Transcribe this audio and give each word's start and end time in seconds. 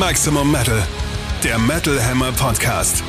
Maximum 0.00 0.50
Metal, 0.50 0.82
der 1.44 1.58
Metal 1.58 2.02
Hammer 2.02 2.32
Podcast. 2.32 3.04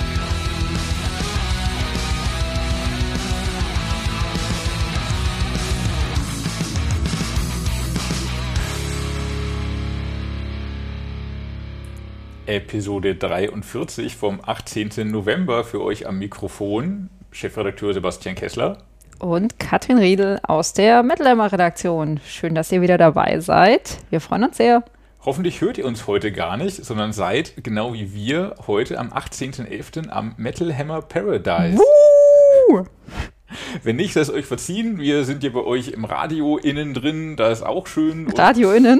Episode 12.46 13.15
43 13.15 14.18
vom 14.18 14.42
18. 14.46 15.10
November 15.10 15.64
für 15.64 15.82
euch 15.82 16.05
am 16.05 16.20
Mikrofon. 16.20 17.10
Chefredakteur 17.32 17.94
Sebastian 17.94 18.36
Kessler. 18.36 18.80
Und 19.18 19.60
Katrin 19.60 19.98
Riedel 19.98 20.42
aus 20.44 20.73
der 20.73 21.04
Metal 21.04 21.30
Hammer 21.30 21.54
Redaktion. 21.54 22.20
Schön, 22.28 22.54
dass 22.54 22.70
ihr 22.73 22.82
wieder 22.82 22.98
dabei 22.98 23.40
seid. 23.40 24.00
Wir 24.10 24.20
freuen 24.20 24.44
uns 24.44 24.58
sehr. 24.58 24.84
Hoffentlich 25.24 25.62
hört 25.62 25.78
ihr 25.78 25.86
uns 25.86 26.08
heute 26.08 26.32
gar 26.32 26.58
nicht, 26.58 26.84
sondern 26.84 27.14
seid 27.14 27.54
genau 27.64 27.94
wie 27.94 28.12
wir 28.16 28.56
heute 28.66 28.98
am 28.98 29.10
18.11. 29.10 30.10
am 30.10 30.34
Metal 30.38 30.76
Hammer 30.76 31.04
Paradise. 31.04 31.78
Woo! 31.78 32.86
Wenn 33.84 33.98
nicht, 33.98 34.16
das 34.16 34.32
euch 34.32 34.48
verziehen. 34.48 34.98
Wir 34.98 35.24
sind 35.26 35.42
hier 35.42 35.54
bei 35.54 35.60
euch 35.60 35.90
im 35.90 36.06
Radio 36.06 36.58
innen 36.58 36.96
drin, 36.96 37.36
da 37.36 37.52
ist 37.52 37.62
auch 37.62 37.86
schön. 37.86 38.32
Radio 38.32 38.72
innen? 38.72 39.00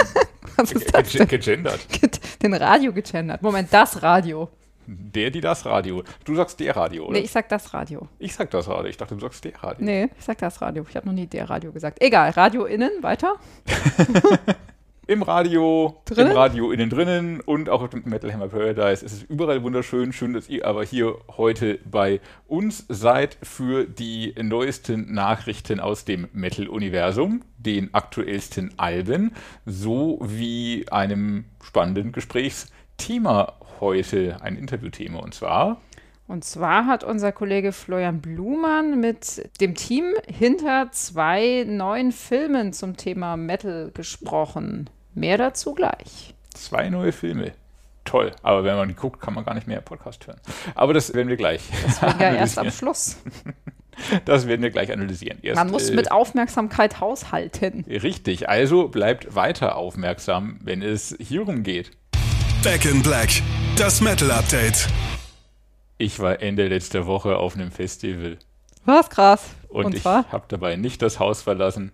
Was 0.56 0.72
ist 0.72 0.92
das 0.92 1.12
denn? 1.12 1.28
Gegendert. 1.28 1.78
Den 2.42 2.54
Radio 2.54 2.92
gegendert. 2.92 3.40
Moment, 3.42 3.72
das 3.72 4.02
Radio. 4.02 4.48
Der, 4.86 5.30
die, 5.30 5.40
das 5.40 5.64
Radio. 5.64 6.02
Du 6.24 6.34
sagst 6.34 6.58
der 6.58 6.76
Radio, 6.76 7.04
oder? 7.04 7.12
Nee, 7.12 7.24
ich 7.24 7.30
sag 7.30 7.48
das 7.48 7.72
Radio. 7.72 8.08
Ich 8.18 8.34
sag 8.34 8.50
das 8.50 8.66
Radio. 8.66 8.90
Ich 8.90 8.96
dachte, 8.96 9.14
du 9.14 9.20
sagst 9.20 9.44
der 9.44 9.54
Radio. 9.62 9.84
Nee, 9.84 10.08
ich 10.18 10.24
sag 10.24 10.38
das 10.38 10.60
Radio. 10.60 10.84
Ich 10.88 10.96
habe 10.96 11.06
noch 11.06 11.14
nie 11.14 11.28
der 11.28 11.48
Radio 11.48 11.70
gesagt. 11.70 12.02
Egal, 12.02 12.30
Radio 12.30 12.64
innen, 12.64 12.90
weiter. 13.00 13.36
Im 15.12 15.22
Radio, 15.22 16.00
drinnen? 16.06 16.30
im 16.30 16.36
Radio 16.38 16.72
innen 16.72 16.88
drinnen 16.88 17.40
und 17.42 17.68
auch 17.68 17.82
auf 17.82 17.90
dem 17.90 18.02
Metal 18.06 18.32
Hammer 18.32 18.48
Paradise. 18.48 19.04
Es 19.04 19.12
ist 19.12 19.28
überall 19.28 19.62
wunderschön. 19.62 20.14
Schön, 20.14 20.32
dass 20.32 20.48
ihr 20.48 20.66
aber 20.66 20.84
hier 20.84 21.16
heute 21.36 21.80
bei 21.84 22.22
uns 22.48 22.86
seid 22.88 23.36
für 23.42 23.84
die 23.84 24.32
neuesten 24.40 25.12
Nachrichten 25.12 25.80
aus 25.80 26.06
dem 26.06 26.28
Metal-Universum, 26.32 27.42
den 27.58 27.92
aktuellsten 27.92 28.72
Alben, 28.78 29.34
sowie 29.66 30.86
einem 30.90 31.44
spannenden 31.62 32.12
Gesprächsthema 32.12 33.52
heute, 33.80 34.38
ein 34.40 34.56
Interviewthema. 34.56 35.18
Und 35.18 35.34
zwar 35.34 35.82
und 36.26 36.44
zwar 36.44 36.86
hat 36.86 37.04
unser 37.04 37.32
Kollege 37.32 37.72
Florian 37.72 38.22
Blumann 38.22 38.98
mit 38.98 39.50
dem 39.60 39.74
Team 39.74 40.14
hinter 40.26 40.90
zwei 40.92 41.66
neuen 41.68 42.12
Filmen 42.12 42.72
zum 42.72 42.96
Thema 42.96 43.36
Metal 43.36 43.90
gesprochen. 43.92 44.88
Mehr 45.14 45.38
dazu 45.38 45.74
gleich. 45.74 46.34
Zwei 46.54 46.88
neue 46.88 47.12
Filme. 47.12 47.52
Toll, 48.04 48.32
aber 48.42 48.64
wenn 48.64 48.76
man 48.76 48.88
die 48.88 48.94
guckt, 48.94 49.20
kann 49.20 49.34
man 49.34 49.44
gar 49.44 49.54
nicht 49.54 49.68
mehr 49.68 49.80
Podcast 49.80 50.26
hören. 50.26 50.40
Aber 50.74 50.92
das 50.92 51.14
werden 51.14 51.28
wir 51.28 51.36
gleich. 51.36 51.62
Das 51.84 52.02
werden 52.02 52.18
wir 52.18 52.30
erst 52.30 52.58
am 52.58 52.70
Schluss. 52.70 53.18
Das 54.24 54.48
werden 54.48 54.62
wir 54.62 54.70
gleich 54.70 54.90
analysieren. 54.90 55.38
Erst, 55.42 55.58
man 55.58 55.70
muss 55.70 55.90
äh, 55.90 55.94
mit 55.94 56.10
Aufmerksamkeit 56.10 56.98
haushalten. 56.98 57.84
Richtig, 57.86 58.48
also 58.48 58.88
bleibt 58.88 59.34
weiter 59.34 59.76
aufmerksam, 59.76 60.58
wenn 60.62 60.80
es 60.82 61.14
hierum 61.20 61.62
geht. 61.62 61.90
Back 62.62 62.86
in 62.86 63.02
Black, 63.02 63.28
das 63.76 64.00
Metal 64.00 64.30
Update. 64.30 64.88
Ich 65.98 66.20
war 66.20 66.40
Ende 66.40 66.68
letzter 66.68 67.06
Woche 67.06 67.36
auf 67.36 67.54
einem 67.54 67.70
Festival. 67.70 68.38
Was 68.86 69.10
krass. 69.10 69.50
Und, 69.68 69.84
und 69.84 69.94
ich 69.94 70.04
habe 70.04 70.44
dabei 70.48 70.76
nicht 70.76 71.02
das 71.02 71.20
Haus 71.20 71.42
verlassen. 71.42 71.92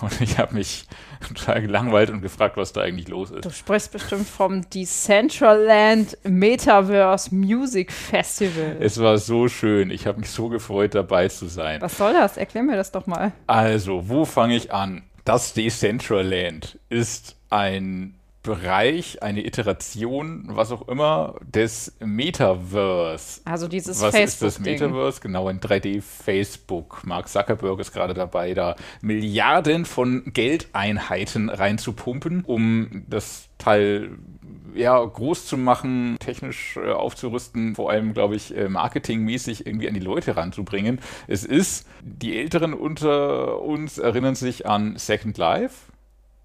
Und 0.00 0.20
ich 0.20 0.38
habe 0.38 0.54
mich 0.54 0.86
total 1.26 1.62
gelangweilt 1.62 2.10
und 2.10 2.20
gefragt, 2.20 2.56
was 2.56 2.72
da 2.72 2.82
eigentlich 2.82 3.08
los 3.08 3.30
ist. 3.30 3.44
Du 3.44 3.50
sprichst 3.50 3.92
bestimmt 3.92 4.26
vom 4.26 4.68
Decentraland 4.70 6.16
Metaverse 6.24 7.34
Music 7.34 7.92
Festival. 7.92 8.76
Es 8.80 9.00
war 9.00 9.18
so 9.18 9.48
schön. 9.48 9.90
Ich 9.90 10.06
habe 10.06 10.20
mich 10.20 10.30
so 10.30 10.48
gefreut, 10.48 10.94
dabei 10.94 11.28
zu 11.28 11.46
sein. 11.46 11.80
Was 11.80 11.96
soll 11.98 12.12
das? 12.12 12.36
Erklär 12.36 12.62
mir 12.62 12.76
das 12.76 12.92
doch 12.92 13.06
mal. 13.06 13.32
Also, 13.46 14.08
wo 14.08 14.24
fange 14.24 14.56
ich 14.56 14.72
an? 14.72 15.02
Das 15.24 15.52
Decentraland 15.52 16.78
ist 16.88 17.36
ein 17.50 18.17
Bereich, 18.48 19.22
eine 19.22 19.44
Iteration, 19.44 20.44
was 20.48 20.72
auch 20.72 20.88
immer, 20.88 21.34
des 21.44 21.94
Metaverse. 22.00 23.42
Also 23.44 23.68
dieses 23.68 24.00
was 24.00 24.14
Facebook. 24.14 24.22
Was 24.22 24.32
ist 24.32 24.42
das 24.42 24.58
Metaverse? 24.60 25.20
Genau, 25.20 25.48
ein 25.48 25.60
3D-Facebook. 25.60 27.04
Mark 27.04 27.28
Zuckerberg 27.28 27.78
ist 27.78 27.92
gerade 27.92 28.14
dabei, 28.14 28.54
da 28.54 28.74
Milliarden 29.02 29.84
von 29.84 30.32
Geldeinheiten 30.32 31.50
reinzupumpen, 31.50 32.42
um 32.46 33.04
das 33.06 33.50
Teil 33.58 34.12
ja, 34.74 35.04
groß 35.04 35.44
zu 35.44 35.58
machen, 35.58 36.16
technisch 36.18 36.78
äh, 36.78 36.90
aufzurüsten, 36.90 37.74
vor 37.74 37.90
allem, 37.90 38.14
glaube 38.14 38.34
ich, 38.34 38.56
äh, 38.56 38.70
marketingmäßig 38.70 39.66
irgendwie 39.66 39.88
an 39.88 39.94
die 39.94 40.00
Leute 40.00 40.38
ranzubringen. 40.38 41.00
Es 41.26 41.44
ist, 41.44 41.86
die 42.00 42.38
Älteren 42.38 42.72
unter 42.72 43.60
uns 43.60 43.98
erinnern 43.98 44.36
sich 44.36 44.66
an 44.66 44.96
Second 44.96 45.36
Life. 45.36 45.92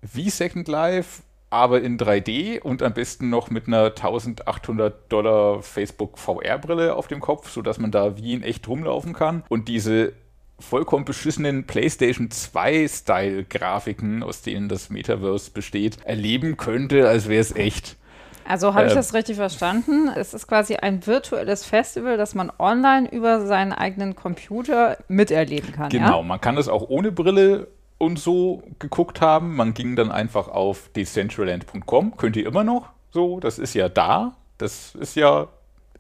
Wie 0.02 0.30
Second 0.30 0.68
Life 0.68 1.24
aber 1.54 1.82
in 1.82 1.98
3D 2.00 2.60
und 2.60 2.82
am 2.82 2.94
besten 2.94 3.30
noch 3.30 3.52
mit 3.52 3.68
einer 3.68 3.86
1800 3.86 5.12
Dollar 5.12 5.62
Facebook 5.62 6.18
VR-Brille 6.18 6.96
auf 6.96 7.08
dem 7.08 7.20
Kopf, 7.20 7.50
sodass 7.50 7.78
man 7.78 7.92
da 7.92 8.18
wie 8.18 8.34
in 8.34 8.42
echt 8.42 8.68
rumlaufen 8.68 9.14
kann. 9.14 9.44
Und 9.50 9.68
diese 9.68 10.14
vollkommen 10.60 11.06
beschissenen 11.06 11.66
PlayStation 11.66 12.30
2-Style-Grafiken, 12.30 14.24
aus 14.24 14.42
denen 14.42 14.68
das 14.68 14.90
Metaverse 14.90 15.52
besteht, 15.52 16.04
erleben 16.06 16.58
könnte, 16.58 17.08
als 17.08 17.30
wäre 17.30 17.42
es 17.42 17.56
echt. 17.56 17.98
Also 18.46 18.74
habe 18.74 18.88
ich 18.88 18.92
äh, 18.92 18.96
das 18.96 19.14
richtig 19.14 19.38
verstanden? 19.38 20.10
Es 20.16 20.34
ist 20.34 20.48
quasi 20.48 20.76
ein 20.76 21.06
virtuelles 21.06 21.66
Festival, 21.66 22.18
das 22.18 22.34
man 22.36 22.52
online 22.60 23.08
über 23.10 23.46
seinen 23.46 23.74
eigenen 23.74 24.16
Computer 24.16 24.98
miterleben 25.08 25.72
kann. 25.72 25.90
Genau, 25.90 26.18
ja? 26.18 26.24
man 26.24 26.42
kann 26.42 26.58
es 26.58 26.68
auch 26.68 26.90
ohne 26.90 27.12
Brille 27.12 27.68
und 28.04 28.20
so 28.20 28.64
geguckt 28.80 29.22
haben. 29.22 29.56
Man 29.56 29.74
ging 29.74 29.96
dann 29.96 30.12
einfach 30.12 30.48
auf 30.48 30.90
decentraland.com, 30.96 32.18
könnt 32.18 32.36
ihr 32.36 32.46
immer 32.46 32.64
noch 32.64 32.90
so, 33.12 33.40
das 33.40 33.60
ist 33.60 33.74
ja 33.74 33.90
da, 33.90 34.36
das 34.58 34.96
ist 34.96 35.16
ja 35.16 35.48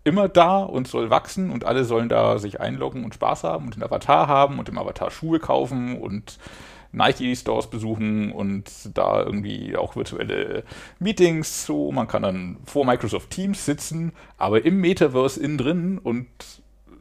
immer 0.03 0.27
da 0.27 0.63
und 0.63 0.87
soll 0.87 1.09
wachsen 1.09 1.49
und 1.49 1.63
alle 1.65 1.85
sollen 1.85 2.09
da 2.09 2.37
sich 2.39 2.59
einloggen 2.59 3.05
und 3.05 3.13
Spaß 3.13 3.43
haben 3.43 3.65
und 3.65 3.75
den 3.75 3.83
Avatar 3.83 4.27
haben 4.27 4.59
und 4.59 4.67
im 4.67 4.77
Avatar 4.77 5.11
Schuhe 5.11 5.39
kaufen 5.39 5.97
und 5.97 6.39
Nike-Stores 6.91 7.67
besuchen 7.67 8.31
und 8.31 8.69
da 8.93 9.23
irgendwie 9.23 9.75
auch 9.75 9.95
virtuelle 9.95 10.63
Meetings 10.99 11.65
so. 11.65 11.91
Man 11.91 12.07
kann 12.07 12.23
dann 12.23 12.57
vor 12.65 12.85
Microsoft 12.85 13.31
Teams 13.31 13.65
sitzen, 13.65 14.13
aber 14.37 14.63
im 14.63 14.79
Metaverse 14.79 15.41
innen 15.41 15.57
drin 15.57 15.97
und 15.97 16.27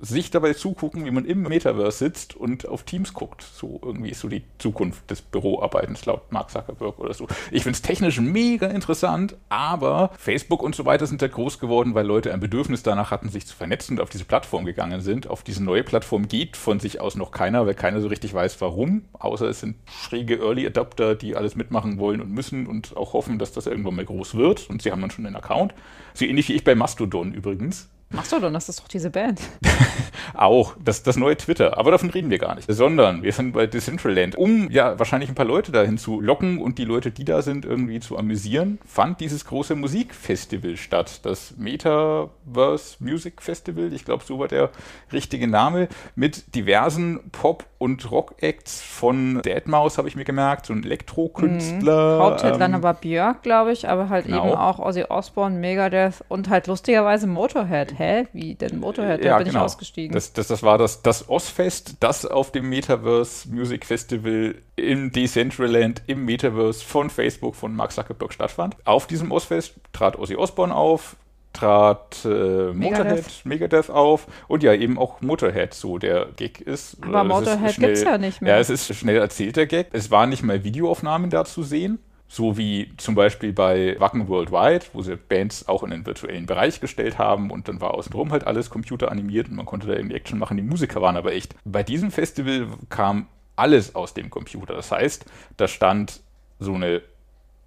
sich 0.04 0.32
dabei 0.32 0.52
zugucken, 0.52 1.04
wie 1.04 1.12
man 1.12 1.24
im 1.24 1.42
Metaverse 1.42 1.98
sitzt 1.98 2.34
und 2.34 2.66
auf 2.66 2.82
Teams 2.82 3.14
guckt. 3.14 3.42
So 3.42 3.80
irgendwie 3.84 4.10
ist 4.10 4.20
so 4.20 4.28
die 4.28 4.42
Zukunft 4.58 5.08
des 5.08 5.22
Büroarbeitens 5.22 6.04
laut 6.06 6.32
Mark 6.32 6.50
Zuckerberg 6.50 6.98
oder 6.98 7.14
so. 7.14 7.28
Ich 7.52 7.62
finde 7.62 7.76
es 7.76 7.82
technisch 7.82 8.20
mega 8.20 8.66
interessant, 8.66 9.36
aber 9.48 10.10
Facebook 10.18 10.64
und 10.64 10.74
so 10.74 10.84
weiter 10.84 11.06
sind 11.06 11.22
da 11.22 11.28
groß 11.28 11.60
geworden, 11.60 11.94
weil 11.94 12.04
Leute 12.04 12.32
ein 12.32 12.40
Bedürfnis 12.40 12.82
danach 12.82 13.12
hatten, 13.12 13.28
sich 13.28 13.46
zu 13.46 13.54
vernetzen 13.54 13.96
und 13.96 14.02
auf 14.02 14.10
diese 14.10 14.24
Plattform 14.24 14.64
gegangen 14.64 15.02
sind. 15.02 15.28
Auf 15.28 15.44
diese 15.44 15.62
neue 15.62 15.84
Plattform 15.84 16.26
geht 16.26 16.56
von 16.56 16.80
sich 16.80 17.00
aus 17.00 17.14
noch 17.14 17.30
keiner, 17.30 17.64
weil 17.66 17.74
keiner 17.74 18.00
so 18.00 18.08
richtig 18.08 18.34
weiß, 18.34 18.60
warum. 18.60 19.04
Außer 19.12 19.48
es 19.48 19.60
sind 19.60 19.76
schräge 19.86 20.40
Early 20.40 20.66
Adapter, 20.66 21.14
die 21.14 21.36
alles 21.36 21.54
mitmachen 21.54 21.98
wollen 21.98 22.20
und 22.20 22.32
müssen 22.32 22.66
und 22.66 22.96
auch 22.96 23.12
hoffen, 23.12 23.38
dass 23.38 23.52
das 23.52 23.68
irgendwann 23.68 23.94
mal 23.94 24.04
groß 24.04 24.34
wird. 24.34 24.68
Und 24.68 24.82
sie 24.82 24.90
haben 24.90 25.00
dann 25.00 25.12
schon 25.12 25.26
einen 25.26 25.36
Account. 25.36 25.74
So 26.12 26.24
ähnlich 26.24 26.48
wie 26.48 26.54
ich 26.54 26.64
bei 26.64 26.74
Mastodon 26.74 27.32
übrigens. 27.32 27.88
Mastodon, 28.12 28.52
das 28.52 28.68
ist 28.68 28.80
doch 28.80 28.88
diese 28.88 29.10
Band. 29.10 29.40
auch, 30.34 30.74
das, 30.82 31.02
das 31.02 31.16
neue 31.16 31.36
Twitter. 31.36 31.78
Aber 31.78 31.90
davon 31.90 32.10
reden 32.10 32.30
wir 32.30 32.38
gar 32.38 32.54
nicht. 32.54 32.70
Sondern 32.70 33.22
wir 33.22 33.32
sind 33.32 33.52
bei 33.52 33.66
Decentraland. 33.66 34.36
Um 34.36 34.70
ja 34.70 34.98
wahrscheinlich 34.98 35.30
ein 35.30 35.34
paar 35.34 35.46
Leute 35.46 35.72
dahin 35.72 35.98
zu 35.98 36.20
locken 36.20 36.58
und 36.58 36.78
die 36.78 36.84
Leute, 36.84 37.10
die 37.10 37.24
da 37.24 37.42
sind, 37.42 37.64
irgendwie 37.64 38.00
zu 38.00 38.18
amüsieren, 38.18 38.78
fand 38.86 39.20
dieses 39.20 39.44
große 39.46 39.74
Musikfestival 39.74 40.76
statt. 40.76 41.20
Das 41.24 41.54
Metaverse 41.56 42.96
Music 43.00 43.40
Festival. 43.40 43.92
Ich 43.92 44.04
glaube, 44.04 44.24
so 44.24 44.38
war 44.38 44.48
der 44.48 44.70
richtige 45.12 45.46
Name. 45.48 45.88
Mit 46.14 46.54
diversen 46.54 47.30
Pop- 47.30 47.64
und 47.82 48.12
Rock-Acts 48.12 48.80
von 48.80 49.42
Deadmau5 49.42 49.98
habe 49.98 50.06
ich 50.06 50.14
mir 50.14 50.24
gemerkt. 50.24 50.66
So 50.66 50.72
ein 50.72 50.84
Elektrokünstler. 50.84 52.16
Mhm. 52.16 52.22
Hauptheadliner 52.22 52.76
ähm, 52.76 52.82
war 52.84 52.94
Björk, 52.94 53.42
glaube 53.42 53.72
ich, 53.72 53.88
aber 53.88 54.08
halt 54.08 54.26
genau. 54.26 54.46
eben 54.46 54.54
auch 54.54 54.78
Ozzy 54.78 55.02
Osbourne, 55.08 55.58
Megadeth 55.58 56.24
und 56.28 56.48
halt 56.48 56.68
lustigerweise 56.68 57.26
Motorhead 57.26 57.98
hä, 57.98 58.28
wie 58.32 58.54
denn 58.54 58.78
Motorhead? 58.78 59.24
Da 59.24 59.26
ja, 59.26 59.38
bin 59.38 59.48
genau. 59.48 59.58
ich 59.58 59.64
ausgestiegen. 59.64 60.14
Das, 60.14 60.32
das, 60.32 60.46
das 60.46 60.62
war 60.62 60.78
das, 60.78 61.02
das 61.02 61.28
Ozfest, 61.28 61.96
das 61.98 62.24
auf 62.24 62.52
dem 62.52 62.68
Metaverse 62.68 63.48
Music 63.48 63.84
Festival 63.84 64.54
im 64.76 65.10
Decentraland, 65.10 66.02
im 66.06 66.24
Metaverse 66.24 66.84
von 66.84 67.10
Facebook, 67.10 67.56
von 67.56 67.74
Mark 67.74 67.90
Zuckerberg 67.90 68.32
stattfand. 68.32 68.76
Auf 68.84 69.08
diesem 69.08 69.32
Ozfest 69.32 69.74
trat 69.92 70.16
Ozzy 70.16 70.36
Osbourne 70.36 70.72
auf, 70.72 71.16
trat 71.52 72.24
äh, 72.24 72.72
Motorhead, 72.72 73.42
Megadeth 73.44 73.90
auf 73.90 74.26
und 74.48 74.62
ja, 74.62 74.72
eben 74.74 74.98
auch 74.98 75.20
Motorhead 75.20 75.74
so 75.74 75.98
der 75.98 76.28
Gag 76.36 76.60
ist. 76.60 76.96
Aber 77.02 77.24
Motorhead 77.24 77.78
gibt 77.78 77.96
es 77.96 78.02
ja 78.02 78.18
nicht 78.18 78.40
mehr. 78.40 78.54
Ja, 78.54 78.58
es 78.60 78.70
ist 78.70 78.94
schnell 78.94 79.16
erzählter 79.18 79.66
Gag. 79.66 79.88
Es 79.92 80.10
waren 80.10 80.30
nicht 80.30 80.42
mal 80.42 80.64
Videoaufnahmen 80.64 81.30
da 81.30 81.44
zu 81.44 81.62
sehen, 81.62 81.98
So 82.28 82.56
wie 82.56 82.94
zum 82.96 83.14
Beispiel 83.14 83.52
bei 83.52 83.94
Wacken 83.98 84.26
Worldwide, 84.26 84.86
wo 84.94 85.02
sie 85.02 85.16
Bands 85.16 85.68
auch 85.68 85.82
in 85.82 85.90
den 85.90 86.06
virtuellen 86.06 86.46
Bereich 86.46 86.80
gestellt 86.80 87.18
haben 87.18 87.50
und 87.50 87.68
dann 87.68 87.82
war 87.82 87.92
außenrum 87.92 88.32
halt 88.32 88.46
alles 88.46 88.70
computeranimiert 88.70 89.48
und 89.50 89.56
man 89.56 89.66
konnte 89.66 89.86
da 89.86 89.92
irgendwie 89.92 90.16
Action 90.16 90.38
machen. 90.38 90.56
Die 90.56 90.62
Musiker 90.62 91.02
waren 91.02 91.18
aber 91.18 91.34
echt. 91.34 91.54
Bei 91.66 91.82
diesem 91.82 92.10
Festival 92.10 92.68
kam 92.88 93.28
alles 93.54 93.94
aus 93.94 94.14
dem 94.14 94.30
Computer. 94.30 94.74
Das 94.74 94.90
heißt, 94.90 95.26
da 95.58 95.68
stand 95.68 96.22
so 96.58 96.72
eine 96.74 97.02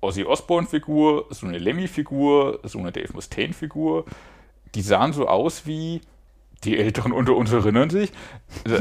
Ozzy 0.06 0.24
Osbourne-Figur, 0.24 1.28
so 1.30 1.48
eine 1.48 1.57
Lemmy-Figur, 1.57 2.60
so 2.63 2.80
eine 2.80 2.92
Dave 2.92 3.13
Mustaine-Figur. 3.13 4.06
Die 4.74 4.81
sahen 4.81 5.13
so 5.13 5.28
aus 5.28 5.66
wie 5.66 6.02
die 6.63 6.78
Älteren 6.78 7.12
unter 7.12 7.36
uns 7.36 7.52
erinnern 7.52 7.90
sich, 7.90 8.12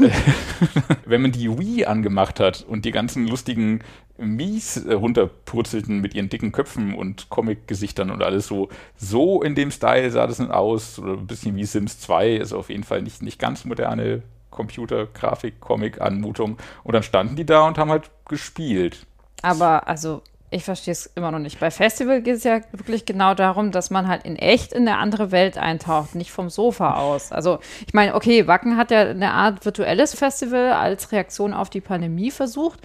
wenn 1.05 1.21
man 1.21 1.31
die 1.31 1.57
Wii 1.57 1.85
angemacht 1.85 2.39
hat 2.39 2.65
und 2.67 2.85
die 2.85 2.91
ganzen 2.91 3.27
lustigen 3.27 3.81
Mies 4.17 4.85
runterpurzelten 4.89 5.99
mit 5.99 6.13
ihren 6.13 6.29
dicken 6.29 6.51
Köpfen 6.51 6.93
und 6.93 7.29
Comic-Gesichtern 7.29 8.11
und 8.11 8.23
alles 8.23 8.47
so, 8.47 8.69
so 8.95 9.41
in 9.41 9.55
dem 9.55 9.71
Style 9.71 10.09
sah 10.09 10.25
das 10.25 10.37
dann 10.37 10.51
aus, 10.51 10.99
oder 10.99 11.13
ein 11.13 11.27
bisschen 11.27 11.55
wie 11.57 11.65
Sims 11.65 11.99
2, 11.99 12.35
ist 12.35 12.53
auf 12.53 12.69
jeden 12.69 12.83
Fall 12.83 13.01
nicht, 13.01 13.21
nicht 13.21 13.39
ganz 13.39 13.65
moderne 13.65 14.23
Computer-Grafik-Comic-Anmutung. 14.51 16.57
Und 16.83 16.93
dann 16.93 17.03
standen 17.03 17.35
die 17.35 17.45
da 17.45 17.67
und 17.67 17.77
haben 17.77 17.91
halt 17.91 18.09
gespielt. 18.27 19.05
Aber 19.41 19.87
also 19.87 20.21
ich 20.55 20.63
verstehe 20.63 20.93
es 20.93 21.05
immer 21.05 21.31
noch 21.31 21.39
nicht. 21.39 21.59
Bei 21.59 21.69
Festival 21.69 22.21
geht 22.21 22.37
es 22.37 22.45
ja 22.45 22.61
wirklich 22.71 23.05
genau 23.05 23.33
darum, 23.33 23.71
dass 23.71 23.89
man 23.89 24.07
halt 24.07 24.23
in 24.23 24.37
echt 24.37 24.71
in 24.71 24.87
eine 24.87 24.97
andere 24.97 25.31
Welt 25.31 25.57
eintaucht, 25.57 26.15
nicht 26.15 26.31
vom 26.31 26.49
Sofa 26.49 26.95
aus. 26.95 27.33
Also 27.33 27.59
ich 27.85 27.93
meine, 27.93 28.15
okay, 28.15 28.47
Wacken 28.47 28.77
hat 28.77 28.89
ja 28.89 29.01
eine 29.01 29.31
Art 29.31 29.65
virtuelles 29.65 30.15
Festival 30.15 30.71
als 30.71 31.11
Reaktion 31.11 31.53
auf 31.53 31.69
die 31.69 31.81
Pandemie 31.81 32.31
versucht, 32.31 32.79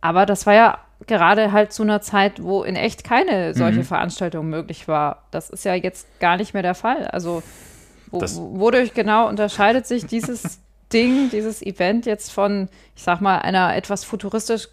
aber 0.00 0.24
das 0.24 0.46
war 0.46 0.54
ja 0.54 0.78
gerade 1.06 1.52
halt 1.52 1.74
zu 1.74 1.82
einer 1.82 2.00
Zeit, 2.00 2.42
wo 2.42 2.62
in 2.62 2.74
echt 2.74 3.04
keine 3.04 3.52
solche 3.54 3.80
mhm. 3.80 3.84
Veranstaltung 3.84 4.48
möglich 4.48 4.88
war. 4.88 5.24
Das 5.30 5.50
ist 5.50 5.64
ja 5.64 5.74
jetzt 5.74 6.06
gar 6.20 6.38
nicht 6.38 6.54
mehr 6.54 6.62
der 6.62 6.74
Fall. 6.74 7.06
Also 7.06 7.42
wo, 8.10 8.20
wodurch 8.22 8.94
genau 8.94 9.28
unterscheidet 9.28 9.86
sich 9.86 10.06
dieses 10.06 10.60
Ding, 10.92 11.28
dieses 11.30 11.60
Event 11.60 12.06
jetzt 12.06 12.32
von, 12.32 12.68
ich 12.96 13.02
sag 13.02 13.20
mal, 13.20 13.38
einer 13.38 13.76
etwas 13.76 14.04
futuristisch 14.04 14.68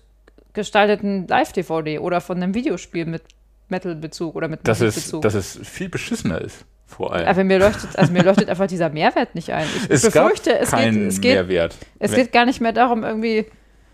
gestalteten 0.54 1.28
Live-DVD 1.28 2.00
oder 2.00 2.22
von 2.22 2.38
einem 2.38 2.54
Videospiel 2.54 3.06
mit 3.06 3.24
Metal-Bezug 3.70 4.36
oder 4.36 4.48
mit 4.48 4.66
Metal-Bezug. 4.66 5.22
Dass 5.22 5.34
es 5.34 5.60
viel 5.64 5.90
beschissener 5.90 6.42
ist, 6.42 6.66
vor 6.86 7.14
allem. 7.14 7.28
Aber 7.28 7.44
mir 7.44 7.60
leuchtet, 7.60 7.98
also 7.98 8.12
mir 8.12 8.24
leuchtet 8.24 8.50
einfach 8.50 8.68
dieser 8.68 8.90
Mehrwert 8.90 9.36
nicht 9.36 9.52
ein. 9.52 9.68
Ich 9.76 9.90
es 9.90 10.02
befürchte, 10.04 10.58
es 10.58 10.72
geht, 10.72 10.96
es 10.96 11.22
geht, 11.22 11.34
Mehrwert. 11.36 11.76
Es 12.00 12.14
geht 12.14 12.32
gar 12.32 12.46
nicht 12.46 12.62
mehr 12.62 12.74
darum, 12.74 13.04
irgendwie, 13.04 13.46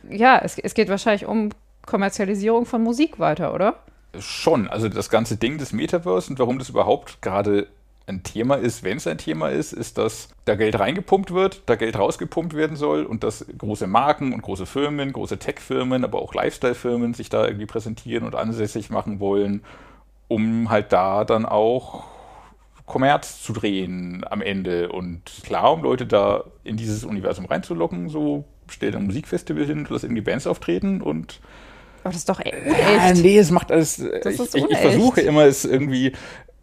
ja, 0.10 0.40
es, 0.44 0.58
es 0.58 0.74
geht 0.74 0.90
wahrscheinlich 0.90 1.26
um 1.26 1.50
Kommerzialisierung 1.86 2.66
von 2.66 2.82
Musik 2.84 3.20
weiter, 3.20 3.54
oder? 3.54 3.80
Schon, 4.20 4.68
also 4.68 4.90
das 4.90 5.10
ganze 5.10 5.38
Ding 5.38 5.58
des 5.58 5.74
Metaverse 5.74 6.30
und 6.30 6.40
warum 6.40 6.60
das 6.60 6.70
überhaupt 6.70 7.22
gerade 7.22 7.68
ein 8.06 8.24
Thema 8.24 8.56
ist, 8.56 8.84
wenn 8.84 8.98
es 8.98 9.08
ein 9.08 9.18
Thema 9.18 9.50
ist, 9.50 9.72
ist, 9.72 9.98
dass 9.98 10.30
da 10.46 10.56
Geld 10.56 10.78
reingepumpt 10.78 11.32
wird, 11.32 11.64
da 11.68 11.76
Geld 11.76 11.98
rausgepumpt 11.98 12.54
werden 12.54 12.76
soll 12.76 13.06
und 13.06 13.24
dass 13.24 13.46
große 13.58 13.88
Marken 13.88 14.34
und 14.34 14.42
große 14.42 14.66
Firmen, 14.66 15.14
große 15.14 15.40
Tech-Firmen, 15.40 16.04
aber 16.04 16.22
auch 16.22 16.34
Lifestyle-Firmen 16.34 17.14
sich 17.14 17.30
da 17.30 17.46
irgendwie 17.46 17.66
präsentieren 17.66 18.26
und 18.26 18.36
ansässig 18.36 18.90
machen 18.90 19.20
wollen, 19.20 19.64
um 20.28 20.70
halt 20.70 20.92
da 20.92 21.24
dann 21.24 21.46
auch 21.46 22.04
Kommerz 22.86 23.42
zu 23.42 23.54
drehen 23.54 24.26
am 24.30 24.42
Ende. 24.42 24.90
Und 24.90 25.22
klar, 25.44 25.72
um 25.72 25.84
Leute 25.84 26.06
da 26.06 26.44
in 26.66 26.76
dieses 26.76 27.06
Universum 27.06 27.46
reinzulocken, 27.46 28.10
so 28.10 28.44
stellt 28.68 28.96
ein 28.96 29.06
Musikfestival 29.06 29.66
hin, 29.66 29.88
dass 29.90 30.04
irgendwie 30.04 30.22
Bands 30.22 30.46
auftreten 30.48 31.02
und 31.02 31.40
aber 32.04 32.12
das 32.12 32.18
ist 32.18 32.30
doch 32.30 32.42
echt. 32.42 32.54
Ja, 32.66 33.14
nee, 33.14 33.38
es 33.38 33.50
macht 33.50 33.72
alles. 33.72 33.98
Ich, 34.00 34.26
ich, 34.26 34.56
ich, 34.56 34.78
versuche 34.78 35.22
immer, 35.22 35.46
es 35.46 35.64
irgendwie 35.64 36.12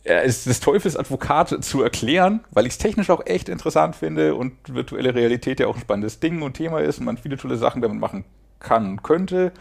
er 0.04 0.22
ist 0.22 0.46
des 0.46 0.60
Teufels 0.60 0.96
Advokat 0.96 1.62
zu 1.62 1.82
erklären, 1.82 2.40
weil 2.50 2.66
ich 2.66 2.72
es 2.72 2.78
technisch 2.78 3.10
auch 3.10 3.26
echt 3.26 3.48
interessant 3.48 3.96
finde 3.96 4.34
und 4.34 4.52
virtuelle 4.68 5.14
Realität 5.14 5.60
ja 5.60 5.66
auch 5.66 5.76
ein 5.76 5.82
spannendes 5.82 6.20
Ding 6.20 6.42
und 6.42 6.54
Thema 6.54 6.80
ist 6.80 6.98
und 6.98 7.04
man 7.04 7.18
viele 7.18 7.36
tolle 7.36 7.56
Sachen 7.56 7.82
damit 7.82 8.00
machen 8.00 8.24
kann 8.60 8.86
und 8.86 9.02
könnte. 9.02 9.52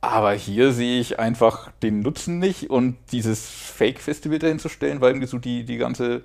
Aber 0.00 0.32
hier 0.32 0.72
sehe 0.72 1.00
ich 1.00 1.18
einfach 1.18 1.70
den 1.82 2.00
Nutzen 2.00 2.38
nicht 2.38 2.70
und 2.70 2.96
dieses 3.12 3.46
Fake-Festival 3.48 4.38
dahin 4.38 4.58
zu 4.58 4.68
stellen, 4.68 5.00
weil 5.00 5.10
irgendwie 5.10 5.26
so 5.26 5.38
die, 5.38 5.64
die 5.64 5.76
ganze, 5.76 6.22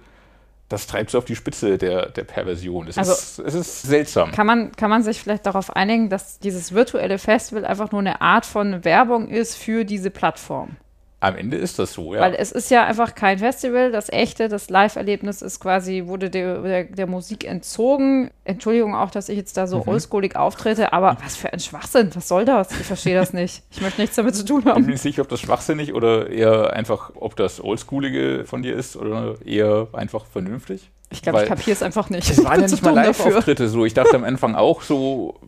das 0.70 0.88
treibt 0.88 1.10
so 1.10 1.18
auf 1.18 1.26
die 1.26 1.36
Spitze 1.36 1.78
der, 1.78 2.10
der 2.10 2.24
Perversion. 2.24 2.88
Es, 2.88 2.98
also, 2.98 3.12
ist, 3.12 3.40
es 3.40 3.54
ist 3.54 3.82
seltsam. 3.82 4.32
Kann 4.32 4.48
man, 4.48 4.72
kann 4.72 4.90
man 4.90 5.04
sich 5.04 5.20
vielleicht 5.20 5.46
darauf 5.46 5.76
einigen, 5.76 6.10
dass 6.10 6.40
dieses 6.40 6.74
virtuelle 6.74 7.18
Festival 7.18 7.66
einfach 7.66 7.92
nur 7.92 8.00
eine 8.00 8.22
Art 8.22 8.46
von 8.46 8.86
Werbung 8.86 9.28
ist 9.28 9.56
für 9.56 9.84
diese 9.84 10.10
Plattform? 10.10 10.78
Am 11.26 11.36
Ende 11.36 11.58
ist 11.58 11.80
das 11.80 11.94
so, 11.94 12.14
ja. 12.14 12.22
Weil 12.22 12.36
es 12.36 12.52
ist 12.52 12.70
ja 12.70 12.86
einfach 12.86 13.16
kein 13.16 13.40
Festival. 13.40 13.92
Das 13.92 14.10
echte, 14.10 14.48
das 14.48 14.70
Live-Erlebnis 14.70 15.42
ist 15.42 15.60
quasi, 15.60 16.04
wurde 16.06 16.30
der, 16.30 16.62
der, 16.62 16.84
der, 16.84 17.08
Musik 17.08 17.46
entzogen. 17.46 18.30
Entschuldigung 18.44 18.94
auch, 18.94 19.10
dass 19.10 19.28
ich 19.28 19.36
jetzt 19.36 19.58
da 19.58 19.66
so 19.66 19.80
mhm. 19.80 19.88
oldschoolig 19.88 20.36
auftrete, 20.36 20.94
aber 20.94 21.18
was 21.24 21.36
für 21.36 21.52
ein 21.52 21.60
Schwachsinn. 21.60 22.12
Was 22.14 22.28
soll 22.28 22.46
das? 22.46 22.70
Ich 22.80 22.86
verstehe 22.86 23.16
das 23.16 23.34
nicht. 23.34 23.64
Ich 23.72 23.82
möchte 23.82 24.02
nichts 24.02 24.16
damit 24.18 24.36
zu 24.36 24.46
tun 24.46 24.66
haben. 24.66 24.82
Ich 24.82 24.86
bin 24.86 24.94
nicht 24.94 25.02
sicher, 25.02 25.24
ob 25.24 25.30
das 25.30 25.40
schwachsinnig 25.40 25.96
oder 25.96 26.30
eher 26.30 26.74
einfach, 26.74 27.12
ob 27.16 27.36
das 27.36 27.60
oldschoolige 27.60 28.44
von 28.46 28.62
dir 28.62 28.76
ist 28.76 28.96
oder 28.96 29.34
eher 29.44 29.88
einfach 29.94 30.28
vernünftig. 30.28 30.92
Ich 31.10 31.24
glaube, 31.24 31.42
ich 31.42 31.50
kapiere 31.50 31.72
es 31.72 31.82
einfach 31.82 32.12
nicht. 32.12 32.30
Es 32.30 32.44
waren 32.44 32.62
ja 32.62 32.68
nicht 32.68 32.84
mal 32.84 32.94
Live-Auftritte 32.94 33.68
so. 33.68 33.84
Ich 33.86 33.96
dachte 33.96 34.16
am 34.16 34.24
Anfang 34.24 34.54
auch 34.54 34.84
so, 34.84 35.40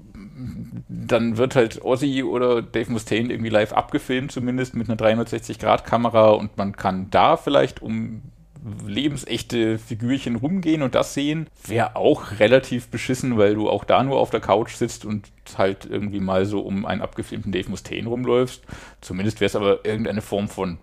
dann 0.87 1.37
wird 1.37 1.55
halt 1.55 1.83
Ozzy 1.83 2.23
oder 2.23 2.61
Dave 2.61 2.91
Mustaine 2.91 3.31
irgendwie 3.31 3.49
live 3.49 3.73
abgefilmt, 3.73 4.31
zumindest 4.31 4.75
mit 4.75 4.89
einer 4.89 4.97
360-Grad-Kamera 4.97 6.29
und 6.29 6.57
man 6.57 6.75
kann 6.75 7.09
da 7.09 7.37
vielleicht 7.37 7.81
um 7.81 8.21
lebensechte 8.85 9.77
Figürchen 9.77 10.35
rumgehen 10.35 10.81
und 10.81 10.93
das 10.95 11.13
sehen, 11.13 11.47
wäre 11.65 11.95
auch 11.95 12.39
relativ 12.39 12.89
beschissen, 12.89 13.37
weil 13.37 13.55
du 13.55 13.69
auch 13.69 13.83
da 13.83 14.03
nur 14.03 14.17
auf 14.17 14.29
der 14.29 14.41
Couch 14.41 14.73
sitzt 14.73 15.05
und 15.05 15.29
halt 15.57 15.85
irgendwie 15.89 16.19
mal 16.19 16.45
so 16.45 16.59
um 16.59 16.85
einen 16.85 17.01
abgefilmten 17.01 17.51
Dave 17.51 17.69
Mustaine 17.69 18.09
rumläufst. 18.09 18.63
Zumindest 19.01 19.39
wäre 19.39 19.47
es 19.47 19.55
aber 19.55 19.85
irgendeine 19.85 20.21
Form 20.21 20.49
von 20.49 20.79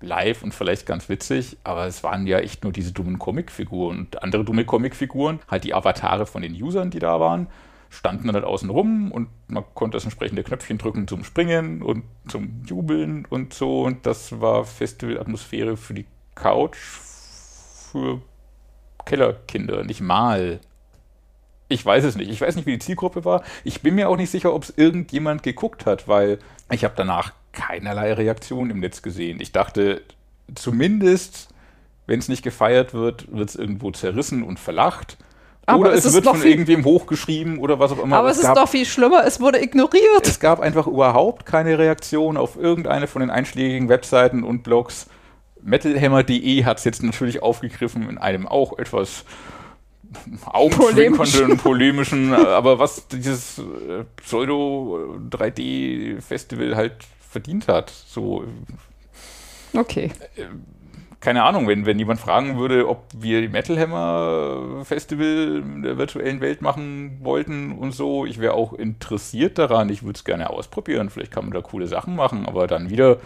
live 0.00 0.42
und 0.42 0.54
vielleicht 0.54 0.86
ganz 0.86 1.08
witzig, 1.08 1.56
aber 1.64 1.86
es 1.86 2.02
waren 2.02 2.26
ja 2.26 2.38
echt 2.38 2.64
nur 2.64 2.72
diese 2.72 2.92
dummen 2.92 3.18
Comicfiguren 3.18 3.98
und 3.98 4.22
andere 4.22 4.44
dumme 4.44 4.64
Comicfiguren, 4.64 5.40
halt 5.48 5.64
die 5.64 5.74
Avatare 5.74 6.26
von 6.26 6.42
den 6.42 6.60
Usern, 6.60 6.90
die 6.90 6.98
da 7.00 7.20
waren 7.20 7.48
standen 7.90 8.26
dann 8.26 8.34
halt 8.34 8.44
außen 8.44 8.70
rum 8.70 9.10
und 9.12 9.28
man 9.48 9.64
konnte 9.74 9.96
das 9.96 10.04
entsprechende 10.04 10.42
Knöpfchen 10.42 10.78
drücken 10.78 11.08
zum 11.08 11.24
Springen 11.24 11.82
und 11.82 12.04
zum 12.28 12.62
Jubeln 12.64 13.26
und 13.28 13.54
so. 13.54 13.82
Und 13.82 14.06
das 14.06 14.40
war 14.40 14.64
Festivalatmosphäre 14.64 15.76
für 15.76 15.94
die 15.94 16.06
Couch 16.34 16.76
für 16.76 18.20
Kellerkinder, 19.04 19.84
nicht 19.84 20.00
mal. 20.00 20.60
Ich 21.68 21.84
weiß 21.84 22.04
es 22.04 22.16
nicht. 22.16 22.30
Ich 22.30 22.40
weiß 22.40 22.56
nicht, 22.56 22.66
wie 22.66 22.72
die 22.72 22.78
Zielgruppe 22.78 23.24
war. 23.24 23.42
Ich 23.64 23.82
bin 23.82 23.94
mir 23.94 24.08
auch 24.08 24.16
nicht 24.16 24.30
sicher, 24.30 24.54
ob 24.54 24.62
es 24.62 24.74
irgendjemand 24.76 25.42
geguckt 25.42 25.86
hat, 25.86 26.08
weil 26.08 26.38
ich 26.70 26.84
habe 26.84 26.94
danach 26.96 27.32
keinerlei 27.52 28.12
Reaktion 28.12 28.70
im 28.70 28.80
Netz 28.80 29.02
gesehen. 29.02 29.40
Ich 29.40 29.52
dachte, 29.52 30.02
zumindest, 30.54 31.48
wenn 32.06 32.18
es 32.18 32.28
nicht 32.28 32.42
gefeiert 32.42 32.94
wird, 32.94 33.30
wird 33.32 33.50
es 33.50 33.56
irgendwo 33.56 33.90
zerrissen 33.90 34.42
und 34.42 34.58
verlacht. 34.58 35.18
Aber 35.68 35.80
oder 35.80 35.92
es, 35.92 36.06
es 36.06 36.14
wird 36.14 36.24
von 36.24 36.42
irgendwem 36.42 36.82
hochgeschrieben 36.84 37.58
oder 37.58 37.78
was 37.78 37.92
auch 37.92 38.02
immer. 38.02 38.16
Aber 38.16 38.30
es, 38.30 38.38
es 38.38 38.44
ist 38.44 38.54
doch 38.54 38.68
viel 38.68 38.86
schlimmer, 38.86 39.26
es 39.26 39.38
wurde 39.38 39.62
ignoriert. 39.62 40.26
Es 40.26 40.40
gab 40.40 40.60
einfach 40.60 40.86
überhaupt 40.86 41.44
keine 41.44 41.78
Reaktion 41.78 42.38
auf 42.38 42.56
irgendeine 42.56 43.06
von 43.06 43.20
den 43.20 43.28
einschlägigen 43.30 43.90
Webseiten 43.90 44.44
und 44.44 44.62
Blogs. 44.62 45.08
Metalhammer.de 45.62 46.64
hat 46.64 46.78
es 46.78 46.84
jetzt 46.84 47.02
natürlich 47.02 47.42
aufgegriffen 47.42 48.08
in 48.08 48.16
einem 48.16 48.48
auch 48.48 48.78
etwas 48.78 49.26
augenzwinkernden, 50.46 51.58
polemischen, 51.58 52.32
aber 52.32 52.78
was 52.78 53.06
dieses 53.08 53.58
äh, 53.58 54.04
Pseudo-3D-Festival 54.22 56.76
halt 56.76 56.94
verdient 57.28 57.68
hat. 57.68 57.90
So. 57.90 58.44
Okay. 59.74 60.12
Äh, 60.36 60.44
keine 61.20 61.42
Ahnung, 61.42 61.66
wenn, 61.66 61.84
wenn 61.84 61.98
jemand 61.98 62.20
fragen 62.20 62.58
würde, 62.58 62.88
ob 62.88 63.04
wir 63.16 63.40
die 63.40 63.48
Metal 63.48 63.78
Hammer 63.78 64.84
Festival 64.84 65.62
in 65.64 65.82
der 65.82 65.98
virtuellen 65.98 66.40
Welt 66.40 66.62
machen 66.62 67.18
wollten 67.22 67.72
und 67.72 67.92
so, 67.92 68.24
ich 68.24 68.40
wäre 68.40 68.54
auch 68.54 68.72
interessiert 68.72 69.58
daran. 69.58 69.88
Ich 69.88 70.04
würde 70.04 70.16
es 70.16 70.24
gerne 70.24 70.50
ausprobieren. 70.50 71.10
Vielleicht 71.10 71.32
kann 71.32 71.44
man 71.44 71.52
da 71.52 71.60
coole 71.60 71.88
Sachen 71.88 72.14
machen, 72.14 72.46
aber 72.46 72.68
dann 72.68 72.88
wieder 72.88 73.16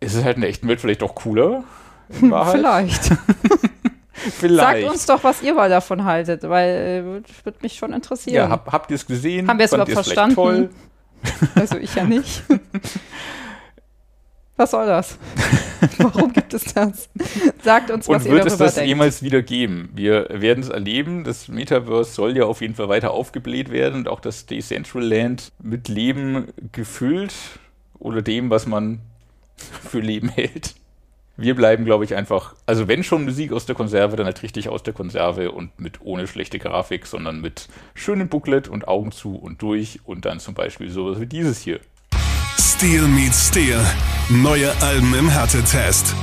ist 0.00 0.14
es 0.14 0.24
halt 0.24 0.36
in 0.36 0.42
der 0.42 0.50
echten 0.50 0.68
Welt 0.68 0.80
vielleicht 0.80 1.02
doch 1.02 1.14
cooler. 1.14 1.64
Vielleicht. 2.08 3.12
Vielleicht. 4.12 4.82
Sagt 4.82 4.92
uns 4.92 5.06
doch, 5.06 5.24
was 5.24 5.42
ihr 5.42 5.54
mal 5.54 5.68
davon 5.68 6.04
haltet, 6.04 6.42
weil 6.48 7.22
äh, 7.24 7.44
würde 7.44 7.58
mich 7.62 7.74
schon 7.74 7.92
interessieren. 7.92 8.34
Ja, 8.34 8.48
hab, 8.48 8.72
habt 8.72 8.90
ihr 8.90 8.94
es 8.94 9.06
gesehen? 9.06 9.46
Haben 9.48 9.58
wir 9.58 9.66
es 9.66 9.72
überhaupt 9.72 9.92
verstanden? 9.92 10.34
Toll? 10.34 10.70
Also 11.54 11.76
ich 11.76 11.94
ja 11.94 12.04
nicht. 12.04 12.42
Was 14.56 14.70
soll 14.70 14.86
das? 14.86 15.18
Warum 15.98 16.32
gibt 16.32 16.54
es 16.54 16.64
das? 16.72 17.10
Sagt 17.62 17.90
uns, 17.90 18.08
was 18.08 18.22
Und 18.22 18.28
ihr 18.28 18.36
wird 18.36 18.46
es 18.46 18.56
das 18.56 18.74
denkt. 18.74 18.88
jemals 18.88 19.22
wieder 19.22 19.42
geben? 19.42 19.90
Wir 19.94 20.28
werden 20.30 20.62
es 20.62 20.70
erleben. 20.70 21.24
Das 21.24 21.48
Metaverse 21.48 22.12
soll 22.12 22.36
ja 22.36 22.44
auf 22.44 22.62
jeden 22.62 22.74
Fall 22.74 22.88
weiter 22.88 23.10
aufgebläht 23.10 23.70
werden 23.70 23.96
und 23.96 24.08
auch 24.08 24.20
das 24.20 24.46
Decentraland 24.46 25.52
mit 25.62 25.88
Leben 25.88 26.48
gefüllt 26.72 27.34
oder 27.98 28.22
dem, 28.22 28.48
was 28.48 28.66
man 28.66 29.00
für 29.56 30.00
Leben 30.00 30.30
hält. 30.30 30.74
Wir 31.38 31.54
bleiben, 31.54 31.84
glaube 31.84 32.04
ich, 32.04 32.14
einfach, 32.14 32.54
also 32.64 32.88
wenn 32.88 33.04
schon 33.04 33.24
Musik 33.24 33.52
aus 33.52 33.66
der 33.66 33.74
Konserve, 33.74 34.16
dann 34.16 34.24
halt 34.24 34.42
richtig 34.42 34.70
aus 34.70 34.82
der 34.82 34.94
Konserve 34.94 35.52
und 35.52 35.78
mit 35.78 36.00
ohne 36.00 36.26
schlechte 36.26 36.58
Grafik, 36.58 37.04
sondern 37.04 37.42
mit 37.42 37.68
schönem 37.92 38.28
Booklet 38.28 38.68
und 38.68 38.88
Augen 38.88 39.12
zu 39.12 39.36
und 39.36 39.60
durch 39.60 40.00
und 40.04 40.24
dann 40.24 40.40
zum 40.40 40.54
Beispiel 40.54 40.88
sowas 40.90 41.20
wie 41.20 41.26
dieses 41.26 41.60
hier. 41.60 41.80
Steel 42.58 43.06
meets 43.08 43.48
Steel. 43.48 43.80
Neue 44.30 44.70
Alben 44.80 45.14
im 45.14 45.28
Härtetest. 45.28 46.14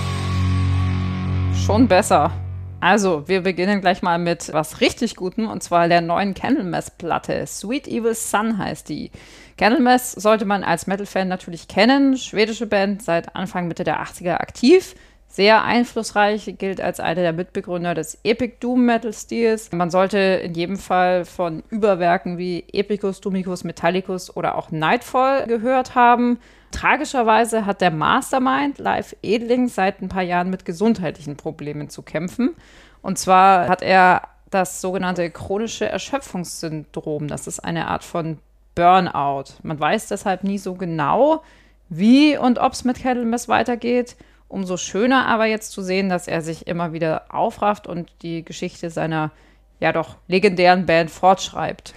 Schon 1.66 1.88
besser. 1.88 2.32
Also, 2.80 3.28
wir 3.28 3.42
beginnen 3.42 3.82
gleich 3.82 4.02
mal 4.02 4.20
mit 4.20 4.52
was 4.52 4.82
richtig 4.82 5.16
Gutem 5.16 5.48
und 5.48 5.64
zwar 5.64 5.88
der 5.88 6.02
neuen 6.02 6.34
Candlemass-Platte. 6.34 7.46
Sweet 7.48 7.88
Evil 7.88 8.16
Sun 8.16 8.58
heißt 8.58 8.90
die. 8.90 9.12
Candlemass 9.58 10.12
sollte 10.12 10.46
man 10.46 10.64
als 10.64 10.88
Metal-Fan 10.88 11.28
natürlich 11.28 11.68
kennen. 11.68 12.18
Schwedische 12.18 12.66
Band, 12.66 13.04
seit 13.04 13.36
Anfang 13.36 13.68
Mitte 13.68 13.84
der 13.84 14.02
80er 14.02 14.34
aktiv. 14.40 14.96
Sehr 15.34 15.64
einflussreich, 15.64 16.54
gilt 16.60 16.80
als 16.80 17.00
einer 17.00 17.22
der 17.22 17.34
Mitbegründer 17.34 17.96
des 17.96 18.20
Epic 18.24 18.58
Doom 18.60 18.86
Metal 18.86 19.12
Stils. 19.12 19.72
Man 19.72 19.90
sollte 19.90 20.20
in 20.20 20.54
jedem 20.54 20.78
Fall 20.78 21.26
von 21.26 21.64
Überwerken 21.72 22.38
wie 22.38 22.66
Epicus, 22.72 23.20
Dumicus, 23.20 23.64
Metallicus 23.64 24.38
oder 24.38 24.56
auch 24.56 24.70
Nightfall 24.70 25.48
gehört 25.48 25.96
haben. 25.96 26.38
Tragischerweise 26.70 27.66
hat 27.66 27.82
der 27.82 27.90
Mastermind 27.90 28.78
Live 28.78 29.16
Edling 29.24 29.70
seit 29.70 30.04
ein 30.04 30.08
paar 30.08 30.22
Jahren 30.22 30.52
mit 30.52 30.66
gesundheitlichen 30.66 31.36
Problemen 31.36 31.90
zu 31.90 32.04
kämpfen. 32.04 32.52
Und 33.02 33.18
zwar 33.18 33.68
hat 33.70 33.82
er 33.82 34.22
das 34.52 34.82
sogenannte 34.82 35.32
chronische 35.32 35.90
Erschöpfungssyndrom. 35.90 37.28
Das 37.28 37.48
ist 37.48 37.60
eine 37.60 37.88
Art 37.88 38.04
von 38.04 38.38
Burnout. 38.76 39.46
Man 39.64 39.80
weiß 39.80 40.10
deshalb 40.10 40.44
nie 40.44 40.60
so 40.60 40.76
genau, 40.76 41.42
wie 41.90 42.38
und 42.38 42.60
ob 42.60 42.74
es 42.74 42.84
mit 42.84 42.98
Kettlemess 43.00 43.50
weitergeht. 43.50 44.16
Umso 44.54 44.78
schöner 44.78 45.26
aber 45.26 45.46
jetzt 45.46 45.72
zu 45.72 45.82
sehen, 45.82 46.10
dass 46.10 46.28
er 46.28 46.44
sich 46.44 46.68
immer 46.68 46.94
wieder 46.94 47.26
aufrafft 47.30 47.88
und 47.88 48.12
die 48.22 48.46
Geschichte 48.46 48.92
seiner 48.92 49.32
ja 49.80 49.92
doch 49.92 50.18
legendären 50.28 50.86
Band 50.86 51.10
fortschreibt. 51.10 51.96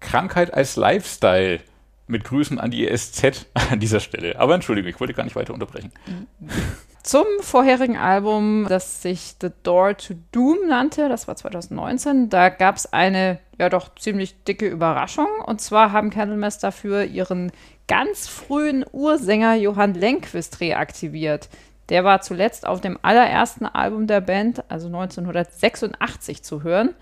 Krankheit 0.00 0.52
als 0.52 0.74
Lifestyle. 0.74 1.60
Mit 2.08 2.24
Grüßen 2.24 2.58
an 2.58 2.72
die 2.72 2.88
ESZ 2.88 3.46
an 3.54 3.78
dieser 3.78 4.00
Stelle. 4.00 4.38
Aber 4.40 4.56
Entschuldigung, 4.56 4.90
ich 4.90 4.98
wollte 4.98 5.14
gar 5.14 5.22
nicht 5.22 5.36
weiter 5.36 5.54
unterbrechen. 5.54 5.92
Zum 7.04 7.24
vorherigen 7.40 7.96
Album, 7.96 8.66
das 8.68 9.02
sich 9.02 9.36
The 9.40 9.50
Door 9.62 9.96
to 9.96 10.14
Doom 10.32 10.68
nannte, 10.68 11.08
das 11.08 11.28
war 11.28 11.36
2019, 11.36 12.30
da 12.30 12.48
gab 12.48 12.76
es 12.76 12.92
eine 12.92 13.38
ja 13.58 13.68
doch 13.68 13.94
ziemlich 13.94 14.42
dicke 14.42 14.66
Überraschung. 14.66 15.28
Und 15.46 15.60
zwar 15.60 15.92
haben 15.92 16.10
Candlemass 16.10 16.58
dafür 16.58 17.04
ihren 17.04 17.52
ganz 17.86 18.26
frühen 18.26 18.84
Ursänger 18.90 19.54
Johann 19.54 19.94
Lenquist 19.94 20.60
reaktiviert. 20.60 21.48
Der 21.88 22.04
war 22.04 22.20
zuletzt 22.20 22.66
auf 22.66 22.80
dem 22.80 22.98
allerersten 23.02 23.66
Album 23.66 24.06
der 24.06 24.20
Band, 24.20 24.64
also 24.70 24.86
1986, 24.86 26.42
zu 26.42 26.62
hören. 26.62 26.94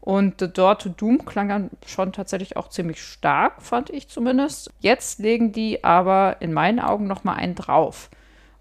Und 0.00 0.40
The 0.40 0.52
Door 0.52 0.78
to 0.78 0.88
Doom 0.90 1.24
klang 1.24 1.48
dann 1.48 1.70
schon 1.86 2.12
tatsächlich 2.12 2.58
auch 2.58 2.68
ziemlich 2.68 3.02
stark, 3.02 3.62
fand 3.62 3.88
ich 3.88 4.08
zumindest. 4.08 4.70
Jetzt 4.80 5.18
legen 5.18 5.52
die 5.52 5.82
aber 5.82 6.36
in 6.40 6.52
meinen 6.52 6.78
Augen 6.78 7.06
nochmal 7.06 7.36
einen 7.36 7.54
drauf. 7.54 8.10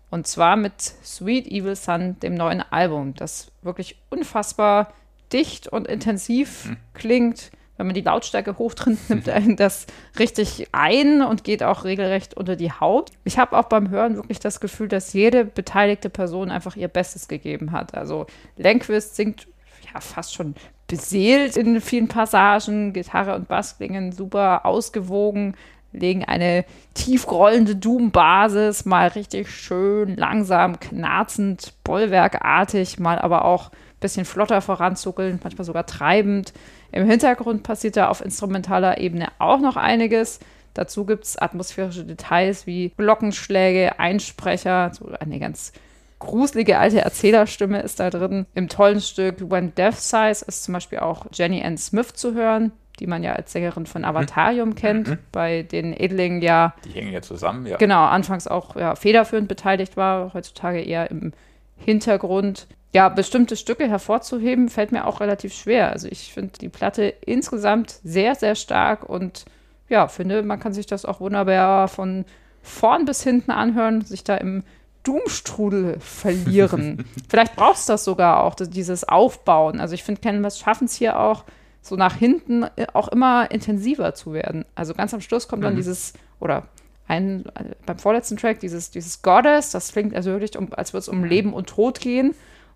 Und 0.10 0.28
zwar 0.28 0.56
mit 0.56 0.80
Sweet 0.80 1.48
Evil 1.48 1.76
Sun, 1.76 2.20
dem 2.22 2.36
neuen 2.36 2.62
Album, 2.62 3.14
das 3.16 3.52
wirklich 3.62 4.00
unfassbar 4.10 4.94
dicht 5.34 5.68
und 5.68 5.88
intensiv 5.88 6.66
hm. 6.66 6.78
klingt. 6.94 7.52
Wenn 7.78 7.88
man 7.88 7.96
die 7.96 8.02
Lautstärke 8.02 8.58
hochtrimmt, 8.58 9.00
nimmt 9.10 9.30
einen 9.30 9.56
das 9.56 9.88
richtig 10.20 10.68
ein 10.72 11.22
und 11.22 11.44
geht 11.44 11.64
auch 11.64 11.84
regelrecht 11.84 12.36
unter 12.36 12.56
die 12.56 12.72
Haut. 12.72 13.12
Ich 13.24 13.38
habe 13.38 13.58
auch 13.58 13.66
beim 13.66 13.90
Hören 13.90 14.16
wirklich 14.16 14.40
das 14.40 14.60
Gefühl, 14.60 14.88
dass 14.88 15.14
jede 15.14 15.46
beteiligte 15.46 16.10
Person 16.10 16.52
einfach 16.52 16.76
ihr 16.76 16.88
Bestes 16.88 17.28
gegeben 17.28 17.72
hat. 17.72 17.96
Also 17.96 18.28
Lenquist 18.58 19.16
singt 19.16 19.48
ja 19.94 20.00
fast 20.00 20.34
schon 20.34 20.56
beseelt 20.88 21.58
in 21.58 21.82
vielen 21.82 22.08
Passagen. 22.08 22.94
Gitarre 22.94 23.36
und 23.36 23.48
Bass 23.48 23.78
klingen 23.78 24.12
super 24.12 24.66
ausgewogen, 24.66 25.56
legen 25.92 26.26
eine 26.26 26.66
tiefgrollende 26.94 27.76
Doom-Basis, 27.76 28.86
mal 28.86 29.08
richtig 29.08 29.50
schön 29.50 30.16
langsam, 30.16 30.80
knarzend, 30.80 31.74
bollwerkartig, 31.84 33.00
mal 33.00 33.20
aber 33.20 33.46
auch 33.46 33.72
ein 33.72 34.00
bisschen 34.00 34.26
flotter 34.26 34.62
voranzuckeln, 34.62 35.40
manchmal 35.42 35.66
sogar 35.66 35.86
treibend. 35.86 36.54
Im 36.94 37.10
Hintergrund 37.10 37.64
passiert 37.64 37.98
da 37.98 38.08
auf 38.10 38.24
instrumentaler 38.24 39.00
Ebene 39.00 39.30
auch 39.40 39.60
noch 39.60 39.76
einiges. 39.76 40.40
Dazu 40.76 41.06
gibt 41.06 41.26
es 41.26 41.38
atmosphärische 41.38 42.06
Details 42.06 42.66
wie 42.68 42.94
Glockenschläge, 42.98 44.00
Einsprecher, 44.00 44.92
so 44.94 45.10
eine 45.20 45.40
ganz 45.40 45.74
gruselige 46.20 46.78
alte 46.78 47.02
Erzählerstimme 47.02 47.82
ist 47.82 48.00
da 48.00 48.10
drin. 48.10 48.46
Im 48.56 48.70
tollen 48.70 49.02
Stück 49.02 49.52
When 49.52 49.76
Death 49.76 50.00
Size 50.00 50.46
ist 50.46 50.64
zum 50.64 50.74
Beispiel 50.74 51.00
auch 51.00 51.26
Jenny 51.34 51.64
Ann 51.64 51.78
Smith 51.78 52.14
zu 52.14 52.34
hören, 52.34 52.72
die 53.00 53.08
man 53.08 53.24
ja 53.24 53.34
als 53.34 53.52
Sängerin 53.52 53.86
von 53.86 54.06
Avatarium 54.06 54.70
mhm. 54.70 54.76
kennt, 54.76 55.08
mhm. 55.10 55.18
bei 55.32 55.64
den 55.64 55.94
Edlingen 55.94 56.42
ja. 56.42 56.76
Die 56.86 56.92
hängen 56.92 57.12
ja 57.12 57.22
zusammen, 57.22 57.66
ja. 57.66 57.78
Genau, 57.78 58.06
anfangs 58.06 58.48
auch 58.48 58.76
ja, 58.76 58.96
federführend 58.96 59.48
beteiligt 59.48 59.98
war, 59.98 60.34
heutzutage 60.34 60.82
eher 60.82 61.12
im 61.12 61.34
Hintergrund. 61.76 62.68
Ja, 62.94 63.10
bestimmte 63.10 63.56
Stücke 63.56 63.90
hervorzuheben, 63.90 64.70
fällt 64.70 64.92
mir 64.92 65.08
auch 65.08 65.20
relativ 65.20 65.54
schwer. 65.54 65.92
Also 65.92 66.08
ich 66.08 66.32
finde 66.32 66.54
die 66.62 66.70
Platte 66.70 67.14
insgesamt 67.26 68.00
sehr, 68.04 68.36
sehr 68.36 68.56
stark 68.56 69.10
und 69.10 69.46
ja, 69.90 70.08
finde, 70.08 70.44
man 70.44 70.60
kann 70.60 70.74
sich 70.74 70.86
das 70.86 71.06
auch 71.06 71.20
wunderbar 71.20 71.88
von 71.88 72.26
vorn 72.62 73.06
bis 73.06 73.24
hinten 73.24 73.52
anhören, 73.52 74.02
sich 74.02 74.24
da 74.24 74.38
im 74.38 74.64
Doomstrudel 75.04 76.00
verlieren. 76.00 77.06
Vielleicht 77.30 77.56
brauchst 77.56 77.90
du 77.90 77.94
das 77.94 78.06
sogar 78.06 78.44
auch, 78.44 78.56
dieses 78.56 79.08
Aufbauen. 79.08 79.80
Also 79.80 79.96
ich 79.96 80.04
finde, 80.04 80.22
Canvas 80.22 80.60
schaffen 80.60 80.86
es 80.86 80.96
hier 80.96 81.20
auch, 81.20 81.44
so 81.82 81.96
nach 81.96 82.16
hinten 82.16 82.64
äh, 82.76 82.88
auch 82.94 83.10
immer 83.10 83.52
intensiver 83.52 84.16
zu 84.16 84.34
werden. 84.34 84.66
Also 84.76 84.94
ganz 84.94 85.14
am 85.14 85.22
Schluss 85.22 85.48
kommt 85.48 85.64
dann 85.64 85.74
mhm. 85.74 85.78
dieses, 85.78 86.14
oder 86.40 86.68
ein, 87.08 87.44
beim 87.86 88.00
vorletzten 88.00 88.38
Track, 88.38 88.62
dieses, 88.62 88.92
dieses 88.92 89.22
Goddess, 89.22 89.72
das 89.72 89.92
klingt 89.92 90.16
also 90.16 90.32
wirklich, 90.32 90.58
um, 90.58 90.74
als 90.74 90.94
würde 90.94 91.02
es 91.02 91.10
um. 91.10 91.26
Leben 91.26 91.54
und 91.54 91.68
Tod 91.68 92.00
gehen. 92.00 92.34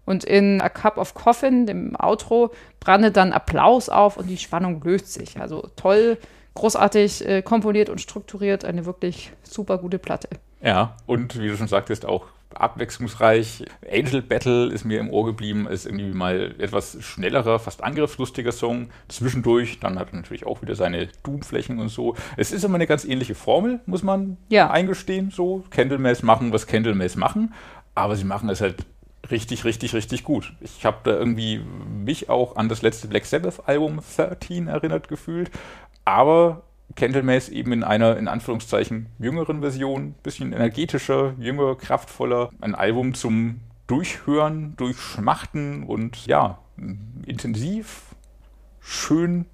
Und 0.08 0.24
in 0.24 0.62
A 0.62 0.70
Cup 0.70 0.98
of 0.98 1.14
Coffin, 1.14 1.66
dem 1.66 1.98
Outro, 2.00 2.52
brandet 2.80 3.18
dann 3.18 3.34
Applaus 3.34 3.90
auf 3.90 4.16
und 4.16 4.28
die 4.28 4.38
Spannung 4.38 4.82
löst 4.82 5.14
sich. 5.14 5.38
Also 5.38 5.70
toll, 5.76 6.18
großartig 6.54 7.28
äh, 7.28 7.42
komponiert 7.42 7.90
und 7.90 8.00
strukturiert, 8.00 8.64
eine 8.64 8.86
wirklich 8.86 9.34
super 9.44 9.78
gute 9.78 10.00
Platte. 10.00 10.30
Ja, 10.62 10.96
und 11.06 11.38
wie 11.38 11.50
du 11.50 11.58
schon 11.58 11.68
sagtest, 11.68 12.06
auch 12.06 12.28
abwechslungsreich. 12.56 13.66
Angel 13.92 14.22
Battle 14.22 14.68
ist 14.72 14.86
mir 14.86 15.02
im 15.02 15.10
Ohr 15.10 15.26
geblieben, 15.26 15.68
ist 15.68 15.86
irgendwie 15.86 16.14
mal 16.14 16.56
etwas 16.58 16.98
schnellerer, 17.02 17.60
fast 17.60 17.84
angriffslustiger 17.84 18.54
Song. 18.54 18.90
Zwischendurch, 19.10 19.82
dann 19.82 20.00
hat 20.00 20.14
er 20.14 20.16
natürlich 20.16 20.46
auch 20.46 20.62
wieder 20.62 20.76
seine 20.76 21.10
Doom-Flächen 21.24 21.80
und 21.80 21.90
so. 21.90 22.16
Es 22.38 22.54
ist 22.54 22.64
immer 22.64 22.76
eine 22.76 22.88
ganz 22.88 23.04
ähnliche 23.04 23.36
Formel, 23.36 23.82
muss 23.86 24.04
man 24.04 24.38
ja. 24.48 24.72
eingestehen, 24.72 25.32
so. 25.32 25.66
Candlemass 25.70 26.24
machen, 26.24 26.54
was 26.54 26.66
Candlemass 26.66 27.18
machen, 27.18 27.54
aber 27.94 28.16
sie 28.16 28.26
machen 28.26 28.50
es 28.50 28.62
halt 28.62 28.86
richtig, 29.32 29.66
richtig, 29.66 29.94
richtig 29.94 30.24
gut. 30.24 30.54
Ich 30.62 30.86
habe 30.86 30.98
da 31.04 31.12
irgendwie 31.12 31.60
mich 31.60 32.30
auch 32.30 32.56
an 32.56 32.70
das 32.70 32.82
letzte 32.82 33.08
Black 33.08 33.26
Sabbath-Album 33.26 34.00
13 34.16 34.68
erinnert 34.68 35.08
gefühlt, 35.08 35.52
aber 36.06 36.64
Candlemass 36.96 37.50
eben 37.50 37.74
in 37.74 37.84
einer, 37.84 38.18
in 38.18 38.28
Anführungszeichen, 38.28 39.08
jüngeren 39.20 39.62
Version, 39.62 40.16
bisschen 40.24 40.54
energetischer, 40.54 41.36
jünger, 41.38 41.76
kraftvoller. 41.76 42.50
Ein 42.62 42.76
Album 42.76 43.14
zum 43.14 43.60
Durchhören, 43.88 44.76
Durchschmachten 44.78 45.84
und 45.84 46.26
ja, 46.26 46.60
intensiv, 47.26 48.16
schön, 48.80 49.46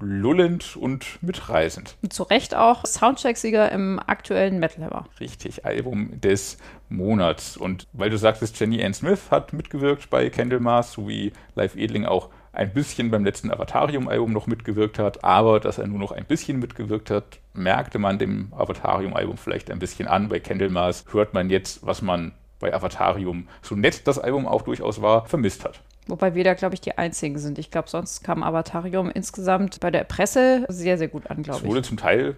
einlullend 0.00 0.76
und 0.76 1.22
mitreißend. 1.22 1.96
Und 2.02 2.12
zu 2.12 2.24
Recht 2.24 2.54
auch 2.54 2.84
Soundcheck-Sieger 2.84 3.70
im 3.72 4.00
aktuellen 4.04 4.58
Metal 4.58 4.84
Hammer. 4.84 5.06
Richtig, 5.20 5.64
Album 5.64 6.20
des 6.20 6.58
Monats. 6.88 7.56
Und 7.56 7.86
weil 7.92 8.10
du 8.10 8.18
sagtest, 8.18 8.58
Jenny 8.58 8.84
Ann 8.84 8.94
Smith 8.94 9.30
hat 9.30 9.52
mitgewirkt 9.52 10.10
bei 10.10 10.30
Candlemas, 10.30 10.92
so 10.92 11.08
wie 11.08 11.32
Live 11.54 11.76
Edling 11.76 12.04
auch 12.04 12.30
ein 12.52 12.72
bisschen 12.72 13.10
beim 13.10 13.24
letzten 13.24 13.50
Avatarium-Album 13.50 14.32
noch 14.32 14.46
mitgewirkt 14.46 14.98
hat, 15.00 15.24
aber 15.24 15.58
dass 15.58 15.78
er 15.78 15.88
nur 15.88 15.98
noch 15.98 16.12
ein 16.12 16.24
bisschen 16.24 16.60
mitgewirkt 16.60 17.10
hat, 17.10 17.40
merkte 17.52 17.98
man 17.98 18.18
dem 18.18 18.52
Avatarium-Album 18.56 19.36
vielleicht 19.36 19.72
ein 19.72 19.80
bisschen 19.80 20.06
an. 20.06 20.28
Bei 20.28 20.38
Candlemas 20.38 21.04
hört 21.10 21.34
man 21.34 21.50
jetzt, 21.50 21.84
was 21.84 22.00
man 22.00 22.32
bei 22.60 22.72
Avatarium, 22.72 23.48
so 23.60 23.74
nett 23.74 24.06
das 24.06 24.18
Album 24.18 24.46
auch 24.46 24.62
durchaus 24.62 25.02
war, 25.02 25.26
vermisst 25.26 25.64
hat. 25.64 25.80
Wobei 26.06 26.34
wir 26.34 26.44
da, 26.44 26.54
glaube 26.54 26.74
ich, 26.74 26.80
die 26.80 26.98
Einzigen 26.98 27.38
sind. 27.38 27.58
Ich 27.58 27.70
glaube, 27.70 27.88
sonst 27.88 28.22
kam 28.22 28.42
Avatarium 28.42 29.10
insgesamt 29.10 29.80
bei 29.80 29.90
der 29.90 30.04
Presse 30.04 30.66
sehr, 30.68 30.98
sehr 30.98 31.08
gut 31.08 31.30
an, 31.30 31.42
glaube 31.42 31.58
ich. 31.58 31.64
Es 31.64 31.70
wurde 31.70 31.82
zum 31.82 31.96
Teil 31.96 32.36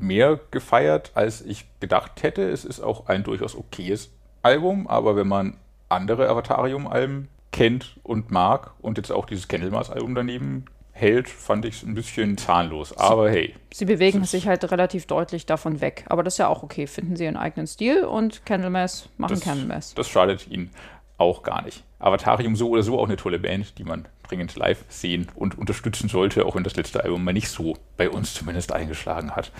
mehr 0.00 0.40
gefeiert, 0.50 1.12
als 1.14 1.42
ich 1.42 1.66
gedacht 1.80 2.22
hätte. 2.22 2.48
Es 2.48 2.64
ist 2.64 2.80
auch 2.80 3.08
ein 3.08 3.22
durchaus 3.22 3.54
okayes 3.54 4.10
Album, 4.42 4.86
aber 4.86 5.16
wenn 5.16 5.28
man 5.28 5.56
andere 5.88 6.28
Avatarium-Alben 6.28 7.28
kennt 7.52 7.96
und 8.02 8.30
mag 8.30 8.72
und 8.80 8.98
jetzt 8.98 9.12
auch 9.12 9.26
dieses 9.26 9.48
Candlemas-Album 9.48 10.14
daneben 10.14 10.64
hält, 10.92 11.28
fand 11.28 11.64
ich 11.64 11.76
es 11.76 11.82
ein 11.82 11.94
bisschen 11.94 12.38
zahnlos. 12.38 12.96
Aber 12.96 13.30
hey. 13.30 13.54
Sie 13.72 13.84
bewegen 13.84 14.24
sich 14.24 14.48
halt 14.48 14.70
relativ 14.70 15.06
deutlich 15.06 15.46
davon 15.46 15.80
weg. 15.80 16.04
Aber 16.08 16.22
das 16.22 16.34
ist 16.34 16.38
ja 16.38 16.48
auch 16.48 16.62
okay. 16.62 16.86
Finden 16.86 17.16
sie 17.16 17.24
ihren 17.24 17.36
eigenen 17.36 17.66
Stil 17.66 18.04
und 18.04 18.44
Candlemass 18.46 19.08
machen 19.18 19.34
das, 19.34 19.40
Candlemass. 19.40 19.94
Das 19.94 20.08
schadet 20.08 20.48
ihnen 20.48 20.70
auch 21.18 21.42
gar 21.42 21.62
nicht. 21.62 21.84
Avatarium 21.98 22.56
so 22.56 22.68
oder 22.70 22.82
so 22.82 22.98
auch 22.98 23.06
eine 23.06 23.16
tolle 23.16 23.38
Band, 23.38 23.78
die 23.78 23.84
man 23.84 24.06
dringend 24.28 24.54
live 24.56 24.84
sehen 24.88 25.28
und 25.34 25.56
unterstützen 25.56 26.08
sollte, 26.08 26.44
auch 26.44 26.54
wenn 26.54 26.64
das 26.64 26.76
letzte 26.76 27.02
Album 27.02 27.24
mal 27.24 27.32
nicht 27.32 27.48
so 27.48 27.76
bei 27.96 28.10
uns 28.10 28.34
zumindest 28.34 28.72
eingeschlagen 28.72 29.34
hat. 29.34 29.52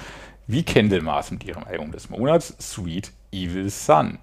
Wie 0.47 0.63
Candlemass 0.63 1.31
mit 1.31 1.45
ihrem 1.45 1.65
Album 1.65 1.93
des 1.93 2.11
Monats, 2.11 2.55
Sweet 2.61 3.13
Evil 3.33 3.71
Sun. 3.71 4.19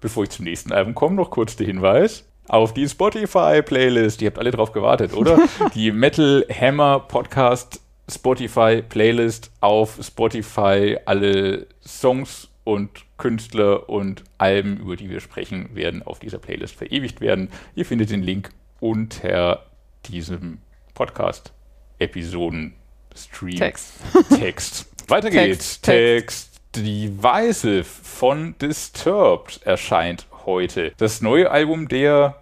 Bevor 0.00 0.24
ich 0.24 0.30
zum 0.30 0.44
nächsten 0.44 0.72
Album 0.72 0.94
komme, 0.94 1.16
noch 1.16 1.30
kurz 1.30 1.56
der 1.56 1.66
Hinweis 1.66 2.24
auf 2.48 2.74
die 2.74 2.88
Spotify-Playlist. 2.88 4.20
Ihr 4.22 4.28
habt 4.28 4.38
alle 4.38 4.50
drauf 4.50 4.72
gewartet, 4.72 5.14
oder? 5.14 5.38
die 5.74 5.92
Metal 5.92 6.44
Hammer 6.50 7.00
Podcast 7.00 7.80
Spotify-Playlist 8.10 9.50
auf 9.60 9.98
Spotify. 10.02 10.98
Alle 11.04 11.66
Songs 11.86 12.48
und 12.64 13.03
Künstler 13.16 13.88
und 13.88 14.24
Alben, 14.38 14.76
über 14.78 14.96
die 14.96 15.08
wir 15.10 15.20
sprechen, 15.20 15.74
werden 15.74 16.02
auf 16.02 16.18
dieser 16.18 16.38
Playlist 16.38 16.74
verewigt 16.74 17.20
werden. 17.20 17.48
Ihr 17.74 17.86
findet 17.86 18.10
den 18.10 18.22
Link 18.22 18.50
unter 18.80 19.66
diesem 20.06 20.58
Podcast-Episoden-Stream. 20.94 23.56
Text. 23.56 23.94
Text. 24.36 24.86
Weiter 25.08 25.30
geht's. 25.30 25.80
Text. 25.80 25.82
Text. 25.82 26.50
Divisive 26.76 27.84
von 27.84 28.56
Disturbed 28.58 29.60
erscheint 29.64 30.26
heute. 30.44 30.92
Das 30.96 31.22
neue 31.22 31.50
Album 31.50 31.86
der 31.88 32.36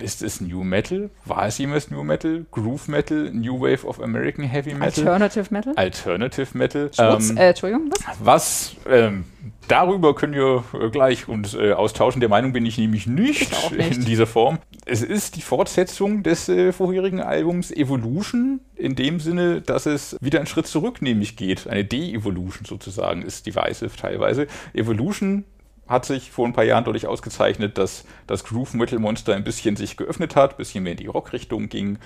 ist 0.00 0.22
es 0.22 0.40
New 0.40 0.62
Metal? 0.62 1.10
War 1.24 1.46
es 1.46 1.58
jemals 1.58 1.90
New 1.90 2.02
Metal? 2.02 2.44
Groove 2.50 2.88
Metal? 2.88 3.30
New 3.32 3.60
Wave 3.60 3.86
of 3.86 4.00
American 4.00 4.44
Heavy 4.44 4.74
Metal? 4.74 5.06
Alternative 5.08 5.46
Metal? 5.50 5.72
Alternative 5.76 6.56
Metal. 6.56 6.90
Schmutz, 6.92 7.30
Ähm, 7.30 7.36
äh, 7.38 7.48
Entschuldigung, 7.48 7.90
was? 7.90 8.16
was 8.20 8.76
ähm, 8.88 9.24
darüber 9.68 10.14
können 10.14 10.34
wir 10.34 10.64
äh, 10.80 10.90
gleich 10.90 11.28
uns 11.28 11.54
äh, 11.54 11.72
austauschen. 11.72 12.20
Der 12.20 12.28
Meinung 12.28 12.52
bin 12.52 12.66
ich 12.66 12.78
nämlich 12.78 13.06
nicht, 13.06 13.52
Ich 13.52 13.70
nicht. 13.70 13.96
in 13.96 14.04
dieser 14.04 14.26
Form. 14.26 14.58
Es 14.84 15.02
ist 15.02 15.36
die 15.36 15.42
Fortsetzung 15.42 16.22
des 16.22 16.48
äh, 16.48 16.72
vorherigen 16.72 17.20
Albums 17.20 17.70
Evolution, 17.70 18.60
in 18.74 18.94
dem 18.94 19.20
Sinne, 19.20 19.60
dass 19.60 19.86
es 19.86 20.16
wieder 20.20 20.38
einen 20.38 20.46
Schritt 20.46 20.66
zurück 20.66 21.02
nämlich 21.02 21.36
geht. 21.36 21.66
Eine 21.66 21.84
De-Evolution 21.84 22.64
sozusagen 22.64 23.22
ist 23.22 23.46
Divisive 23.46 23.96
teilweise. 23.96 24.46
Evolution 24.74 25.44
hat 25.88 26.04
sich 26.04 26.30
vor 26.30 26.46
ein 26.46 26.52
paar 26.52 26.64
Jahren 26.64 26.84
dadurch 26.84 27.06
ausgezeichnet, 27.06 27.78
dass 27.78 28.04
das 28.26 28.44
Groove 28.44 28.74
Metal 28.74 28.98
Monster 28.98 29.34
ein 29.34 29.44
bisschen 29.44 29.76
sich 29.76 29.96
geöffnet 29.96 30.34
hat, 30.34 30.52
ein 30.52 30.56
bisschen 30.56 30.82
mehr 30.82 30.92
in 30.92 30.98
die 30.98 31.06
Rockrichtung 31.06 31.68
ging, 31.68 31.94
ein 31.94 31.98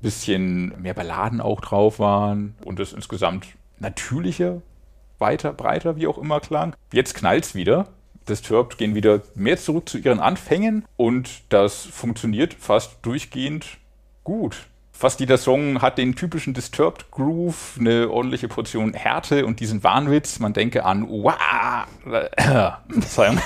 bisschen 0.00 0.80
mehr 0.80 0.94
Balladen 0.94 1.40
auch 1.40 1.60
drauf 1.60 1.98
waren 1.98 2.54
und 2.64 2.80
es 2.80 2.92
insgesamt 2.92 3.46
natürlicher, 3.78 4.62
weiter, 5.18 5.52
breiter, 5.52 5.96
wie 5.96 6.06
auch 6.06 6.18
immer 6.18 6.40
klang. 6.40 6.74
Jetzt 6.92 7.14
knallt's 7.14 7.54
wieder. 7.54 7.88
Disturbed 8.28 8.76
gehen 8.78 8.94
wieder 8.94 9.22
mehr 9.34 9.56
zurück 9.56 9.88
zu 9.88 9.98
ihren 9.98 10.18
Anfängen 10.18 10.84
und 10.96 11.42
das 11.50 11.84
funktioniert 11.84 12.54
fast 12.54 12.98
durchgehend 13.02 13.78
gut. 14.24 14.66
Fast 14.98 15.20
jeder 15.20 15.36
Song 15.36 15.82
hat 15.82 15.98
den 15.98 16.14
typischen 16.14 16.54
Disturbed 16.54 17.10
Groove, 17.10 17.76
eine 17.78 18.08
ordentliche 18.08 18.48
Portion 18.48 18.94
Härte 18.94 19.44
und 19.44 19.60
diesen 19.60 19.84
Wahnwitz. 19.84 20.38
Man 20.38 20.54
denke 20.54 20.86
an, 20.86 21.06
wow, 21.06 21.84
Verzeihung. 22.88 23.38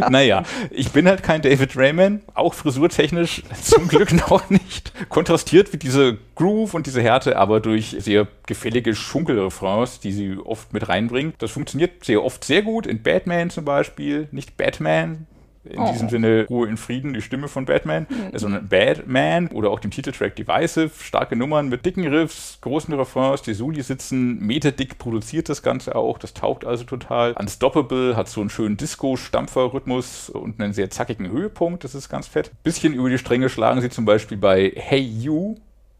naja, 0.10 0.42
ich 0.72 0.90
bin 0.90 1.06
halt 1.06 1.22
kein 1.22 1.42
David 1.42 1.76
Raymond, 1.76 2.24
auch 2.34 2.54
frisurtechnisch 2.54 3.44
zum 3.62 3.86
Glück 3.86 4.12
noch 4.28 4.50
nicht. 4.50 4.92
Kontrastiert 5.10 5.72
wird 5.72 5.84
diese 5.84 6.18
Groove 6.34 6.74
und 6.74 6.88
diese 6.88 7.02
Härte 7.02 7.36
aber 7.36 7.60
durch 7.60 7.94
sehr 8.00 8.26
gefällige 8.46 8.96
Schunkelrefrains, 8.96 10.00
die 10.00 10.10
sie 10.10 10.36
oft 10.38 10.72
mit 10.72 10.88
reinbringen. 10.88 11.34
Das 11.38 11.52
funktioniert 11.52 12.04
sehr 12.04 12.24
oft 12.24 12.42
sehr 12.42 12.62
gut, 12.62 12.88
in 12.88 13.00
Batman 13.00 13.50
zum 13.50 13.64
Beispiel, 13.64 14.26
nicht 14.32 14.56
Batman, 14.56 15.28
in 15.66 15.78
Oh. 15.78 15.90
diesem 15.92 16.08
Sinne 16.08 16.46
Ruhe 16.48 16.68
in 16.68 16.76
Frieden, 16.76 17.12
die 17.14 17.22
Stimme 17.22 17.48
von 17.48 17.64
Batman, 17.64 18.06
sondern 18.34 18.68
Batman 18.68 19.48
oder 19.48 19.70
auch 19.70 19.80
dem 19.80 19.90
Titeltrack 19.90 20.36
Divisive, 20.36 20.90
starke 21.00 21.36
Nummern 21.36 21.68
mit 21.68 21.84
dicken 21.86 22.06
Riffs, 22.06 22.58
großen 22.60 22.92
Refrains, 22.94 23.42
die 23.42 23.54
Soli 23.54 23.82
sitzen, 23.82 24.38
meterdick 24.40 24.98
produziert 24.98 25.48
das 25.48 25.62
Ganze 25.62 25.94
auch, 25.94 26.18
das 26.18 26.34
taugt 26.34 26.64
also 26.64 26.84
total. 26.84 27.32
Unstoppable 27.32 28.16
hat 28.16 28.28
so 28.28 28.40
einen 28.40 28.50
schönen 28.50 28.76
Disco-Stampfer-Rhythmus 28.76 30.30
und 30.30 30.60
einen 30.60 30.72
sehr 30.72 30.90
zackigen 30.90 31.30
Höhepunkt, 31.30 31.84
das 31.84 31.94
ist 31.94 32.08
ganz 32.08 32.26
fett. 32.26 32.50
Bisschen 32.62 32.92
über 32.94 33.08
die 33.10 33.18
Stränge 33.18 33.48
schlagen 33.48 33.80
sie 33.80 33.90
zum 33.90 34.04
Beispiel 34.04 34.36
bei 34.38 34.72
Hey 34.74 35.00
You 35.00 35.56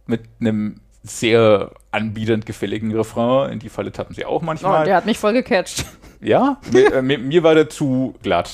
mit 0.07 0.23
einem 0.41 0.81
sehr 1.03 1.71
anbiedernd 1.93 2.47
gefälligen 2.47 2.93
Refrain, 2.95 3.53
in 3.53 3.59
die 3.61 3.69
Falle 3.69 3.93
tappen 3.93 4.15
sie 4.15 4.25
auch 4.25 4.43
Oh, 4.43 4.45
manchmal. 4.45 4.85
der 4.85 4.97
hat 4.97 5.07
mich 5.07 5.19
voll 5.19 5.33
gecatcht. 5.35 5.85
Ja, 6.21 6.61
mir, 6.73 6.95
äh, 6.95 7.03
mir, 7.03 7.19
mir 7.19 7.43
war 7.43 7.55
der 7.55 7.69
zu 7.69 8.15
glatt. 8.23 8.51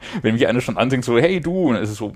Wenn 0.22 0.34
mich 0.34 0.46
einer 0.46 0.60
schon 0.60 0.76
ansingt, 0.76 1.04
so, 1.04 1.18
hey 1.18 1.40
du, 1.40 1.68
und 1.68 1.76
es 1.76 1.90
ist 1.90 1.96
so, 1.96 2.12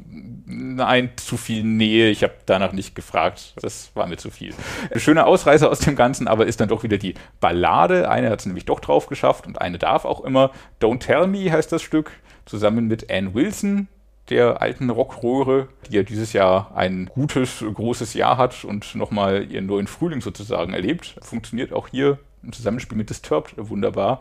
nein, 0.46 1.10
zu 1.16 1.36
viel 1.36 1.64
Nähe, 1.64 2.10
ich 2.10 2.22
habe 2.22 2.34
danach 2.46 2.72
nicht 2.72 2.94
gefragt, 2.94 3.54
das 3.60 3.90
war 3.94 4.06
mir 4.06 4.16
zu 4.16 4.30
viel. 4.30 4.54
Ein 4.92 5.00
schöner 5.00 5.26
Ausreißer 5.26 5.70
aus 5.70 5.80
dem 5.80 5.96
Ganzen, 5.96 6.28
aber 6.28 6.46
ist 6.46 6.60
dann 6.60 6.68
doch 6.68 6.82
wieder 6.82 6.98
die 6.98 7.14
Ballade. 7.40 8.10
Eine 8.10 8.30
hat 8.30 8.40
es 8.40 8.46
nämlich 8.46 8.66
doch 8.66 8.80
drauf 8.80 9.06
geschafft 9.06 9.46
und 9.46 9.60
eine 9.60 9.78
darf 9.78 10.04
auch 10.04 10.20
immer. 10.20 10.50
Don't 10.80 11.00
Tell 11.00 11.26
Me 11.26 11.50
heißt 11.50 11.72
das 11.72 11.82
Stück, 11.82 12.12
zusammen 12.44 12.86
mit 12.86 13.10
Ann 13.10 13.34
Wilson, 13.34 13.88
der 14.30 14.62
alten 14.62 14.90
Rockröhre, 14.90 15.68
die 15.88 15.96
ja 15.96 16.02
dieses 16.02 16.32
Jahr 16.32 16.74
ein 16.74 17.06
gutes, 17.06 17.64
großes 17.72 18.14
Jahr 18.14 18.38
hat 18.38 18.64
und 18.64 18.94
nochmal 18.94 19.50
ihren 19.50 19.66
neuen 19.66 19.86
Frühling 19.86 20.20
sozusagen 20.20 20.72
erlebt. 20.72 21.16
Funktioniert 21.22 21.72
auch 21.72 21.88
hier 21.88 22.18
im 22.42 22.52
Zusammenspiel 22.52 22.96
mit 22.96 23.10
Disturbed 23.10 23.54
wunderbar. 23.56 24.20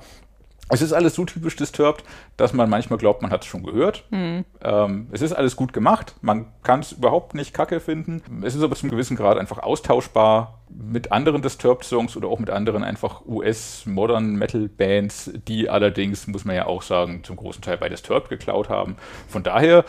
Es 0.72 0.82
ist 0.82 0.94
alles 0.94 1.16
so 1.16 1.26
typisch 1.26 1.58
Disturbed, 1.58 2.06
dass 2.38 2.54
man 2.54 2.70
manchmal 2.70 2.98
glaubt, 2.98 3.22
man 3.22 3.32
hat 3.32 3.42
es 3.42 3.48
schon 3.48 3.64
gehört. 3.64 4.06
Ähm, 4.64 5.10
es 5.12 5.22
ist 5.22 5.34
alles 5.34 5.58
gut 5.58 5.74
gemacht. 5.74 6.16
Man 6.22 6.48
kann 6.64 6.80
es 6.80 6.94
überhaupt 6.94 7.36
nicht 7.36 7.54
kacke 7.54 7.82
finden. 7.82 8.22
Es 8.44 8.56
ist 8.56 8.64
aber 8.64 8.76
zum 8.76 8.90
gewissen 8.90 9.18
Grad 9.18 9.38
einfach 9.38 9.60
austauschbar 9.60 10.62
mit 10.70 11.12
anderen 11.12 11.42
Disturbed-Songs 11.42 12.16
oder 12.16 12.30
auch 12.30 12.40
mit 12.40 12.50
anderen 12.50 12.86
einfach 12.86 13.26
US-Modern-Metal-Bands, 13.26 15.32
die 15.48 15.70
allerdings, 15.70 16.28
muss 16.28 16.46
man 16.46 16.56
ja 16.56 16.68
auch 16.68 16.82
sagen, 16.82 17.26
zum 17.26 17.36
großen 17.36 17.62
Teil 17.62 17.78
bei 17.78 17.90
Disturbed 17.90 18.30
geklaut 18.30 18.70
haben. 18.70 18.96
Von 19.28 19.44
daher 19.44 19.84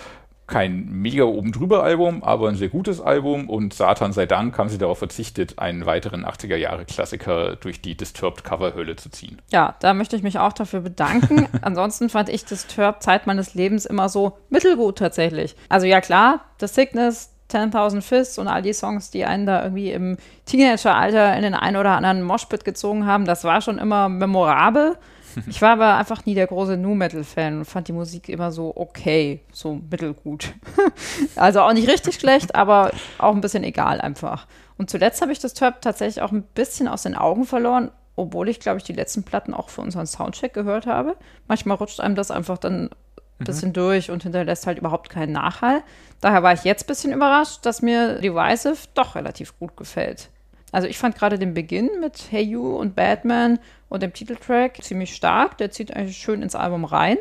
kein 0.53 0.87
mega 0.91 1.25
oben 1.25 1.51
drüber 1.51 1.83
Album, 1.83 2.23
aber 2.23 2.51
ein 2.51 2.57
sehr 2.57 2.69
gutes 2.69 3.01
Album 3.01 3.49
und 3.49 3.73
Satan 3.73 4.13
sei 4.13 4.27
Dank 4.27 4.59
haben 4.59 4.69
sie 4.69 4.77
darauf 4.77 4.99
verzichtet, 4.99 5.59
einen 5.59 5.87
weiteren 5.87 6.27
80er 6.27 6.57
Jahre 6.57 6.85
Klassiker 6.85 7.57
durch 7.57 7.81
die 7.81 7.97
Disturbed 7.97 8.45
Coverhölle 8.45 8.97
zu 8.97 9.09
ziehen. 9.09 9.41
Ja, 9.51 9.77
da 9.81 9.95
möchte 9.95 10.15
ich 10.15 10.23
mich 10.23 10.39
auch 10.39 10.53
dafür 10.53 10.81
bedanken. 10.81 11.49
Ansonsten 11.63 12.11
fand 12.11 12.29
ich 12.29 12.45
Disturbed 12.45 13.03
Zeit 13.03 13.27
meines 13.27 13.55
Lebens 13.55 13.87
immer 13.87 14.11
so 14.11 14.37
mittelgut 14.51 14.99
tatsächlich. 14.99 15.57
Also 15.71 15.87
ja 15.87 16.03
klar, 16.03 16.45
The 16.61 16.67
Sickness, 16.67 17.33
10.000 17.51 18.03
Fists 18.03 18.39
und 18.39 18.47
all 18.47 18.61
die 18.61 18.75
Songs, 18.75 19.11
die 19.11 19.25
einen 19.25 19.47
da 19.47 19.63
irgendwie 19.63 19.91
im 19.91 20.19
Teenageralter 20.45 21.35
in 21.35 21.43
den 21.43 21.55
einen 21.55 21.79
oder 21.79 21.93
anderen 21.93 22.23
Moshpit 22.23 22.67
gezogen 22.67 23.07
haben, 23.07 23.25
das 23.25 23.45
war 23.45 23.63
schon 23.63 23.79
immer 23.79 24.11
memorabel. 24.11 24.99
Ich 25.47 25.63
war 25.63 25.71
aber 25.71 25.97
einfach 25.97 26.25
nie 26.25 26.35
der 26.35 26.47
große 26.47 26.77
Nu-Metal-Fan 26.77 27.59
und 27.59 27.65
fand 27.65 27.89
die 27.89 27.93
Musik 27.93 28.29
immer 28.29 28.53
so 28.53 28.73
okay, 28.77 29.41
so 29.53 29.81
mittelgut. 29.91 30.53
also 31.37 31.61
auch 31.61 31.73
nicht 31.73 31.89
richtig 31.89 32.17
schlecht, 32.17 32.55
aber 32.55 32.93
auch 33.19 33.35
ein 33.35 33.41
bisschen 33.41 33.65
egal 33.65 34.01
einfach. 34.01 34.47
Und 34.79 34.91
zuletzt 34.91 35.23
habe 35.23 35.33
ich 35.33 35.39
das 35.39 35.55
Turb 35.55 35.81
tatsächlich 35.81 36.23
auch 36.23 36.33
ein 36.33 36.43
bisschen 36.43 36.89
aus 36.89 37.03
den 37.03 37.15
Augen 37.15 37.45
verloren, 37.45 37.91
obwohl 38.17 38.49
ich, 38.49 38.61
glaube 38.61 38.79
ich, 38.79 38.85
die 38.85 38.93
letzten 38.93 39.23
Platten 39.23 39.55
auch 39.55 39.69
für 39.69 39.81
unseren 39.81 40.07
Soundcheck 40.07 40.53
gehört 40.53 40.87
habe. 40.87 41.17
Manchmal 41.49 41.77
rutscht 41.77 42.01
einem 42.01 42.15
das 42.15 42.31
einfach 42.31 42.59
dann 42.59 42.91
ein 43.39 43.45
bisschen 43.45 43.73
durch 43.73 44.11
und 44.11 44.23
hinterlässt 44.23 44.67
halt 44.67 44.79
überhaupt 44.79 45.11
keinen 45.11 45.33
Nachhall. 45.33 45.83
Daher 46.21 46.43
war 46.43 46.53
ich 46.53 46.65
jetzt 46.65 46.85
ein 46.85 46.87
bisschen 46.87 47.13
überrascht, 47.13 47.65
dass 47.67 47.83
mir 47.83 48.21
Divisive 48.21 48.89
doch 48.95 49.15
relativ 49.15 49.59
gut 49.59 49.77
gefällt. 49.77 50.31
Also 50.73 50.89
ich 50.89 50.99
fand 50.99 51.15
gerade 51.17 51.39
den 51.39 51.55
Beginn 51.55 51.91
mit 52.01 52.29
Hey 52.31 52.43
You 52.43 52.77
und 52.77 52.97
Batman 52.97 53.59
und 53.89 54.03
dem 54.03 54.13
Titeltrack 54.13 54.83
ziemlich 54.83 55.15
stark. 55.15 55.59
Der 55.59 55.71
zieht 55.71 55.95
eigentlich 55.95 56.17
schön 56.17 56.43
ins 56.43 56.55
Album 56.55 56.85
rein. 56.85 57.19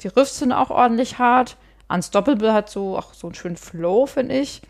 Die 0.00 0.08
Riffs 0.08 0.38
sind 0.38 0.52
auch 0.52 0.70
ordentlich 0.70 1.18
hart. 1.18 1.56
Unstoppable 1.88 2.52
hat 2.52 2.68
so 2.70 2.96
auch 2.98 3.14
so 3.14 3.26
einen 3.28 3.34
schönen 3.34 3.56
Flow, 3.56 4.06
finde 4.06 4.38
ich. 4.38 4.62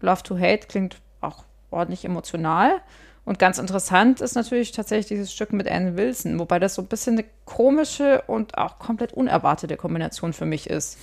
Love 0.00 0.22
to 0.22 0.38
Hate 0.38 0.66
klingt 0.68 0.96
auch 1.20 1.44
ordentlich 1.70 2.04
emotional. 2.04 2.80
Und 3.24 3.38
ganz 3.38 3.58
interessant 3.58 4.20
ist 4.20 4.34
natürlich 4.34 4.72
tatsächlich 4.72 5.06
dieses 5.06 5.32
Stück 5.32 5.52
mit 5.52 5.66
Anne 5.68 5.96
Wilson, 5.96 6.38
wobei 6.38 6.58
das 6.58 6.74
so 6.74 6.82
ein 6.82 6.88
bisschen 6.88 7.14
eine 7.18 7.24
komische 7.46 8.22
und 8.26 8.58
auch 8.58 8.78
komplett 8.78 9.14
unerwartete 9.14 9.76
Kombination 9.76 10.32
für 10.34 10.44
mich 10.44 10.68
ist. 10.68 10.98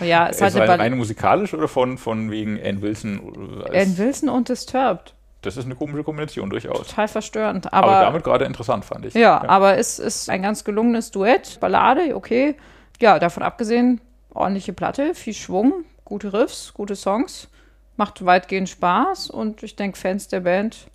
Ja, 0.00 0.28
es 0.28 0.36
ist 0.36 0.42
Also 0.42 0.58
eine 0.58 0.68
rein, 0.68 0.78
Ball- 0.78 0.86
rein 0.90 0.98
musikalisch 0.98 1.54
oder 1.54 1.66
von, 1.66 1.96
von 1.98 2.30
wegen 2.30 2.60
Ann 2.62 2.82
Wilson? 2.82 3.62
als- 3.64 3.86
Anne 3.88 3.98
Wilson 3.98 4.28
und 4.28 4.48
Disturbed. 4.48 5.14
Das 5.48 5.56
ist 5.56 5.64
eine 5.64 5.74
komische 5.76 6.04
Kombination 6.04 6.50
durchaus. 6.50 6.88
Total 6.88 7.08
verstörend. 7.08 7.72
Aber, 7.72 7.88
Aber, 7.92 8.00
damit 8.02 8.22
gerade 8.22 8.44
interessant, 8.44 8.84
fand 8.84 9.06
ich. 9.06 9.14
ja, 9.14 9.42
aber 9.48 9.78
es 9.78 9.98
ist 9.98 10.28
ein 10.28 10.42
ganz 10.42 10.62
gelungenes 10.62 11.10
Duett, 11.10 11.58
Ballade, 11.58 12.14
okay. 12.14 12.54
Ja, 13.00 13.18
davon 13.18 13.42
abgesehen, 13.42 14.00
ordentliche 14.34 14.74
Platte, 14.74 15.14
viel 15.14 15.32
Schwung, 15.32 15.84
gute 16.04 16.34
Riffs, 16.34 16.74
gute 16.74 16.96
Songs. 16.96 17.48
macht 17.96 18.24
weitgehend 18.26 18.68
Spaß 18.68 19.30
und 19.30 19.62
ich 19.62 19.74
denke, 19.74 19.98
Fans 19.98 20.28
der 20.28 20.40
Band 20.40 20.88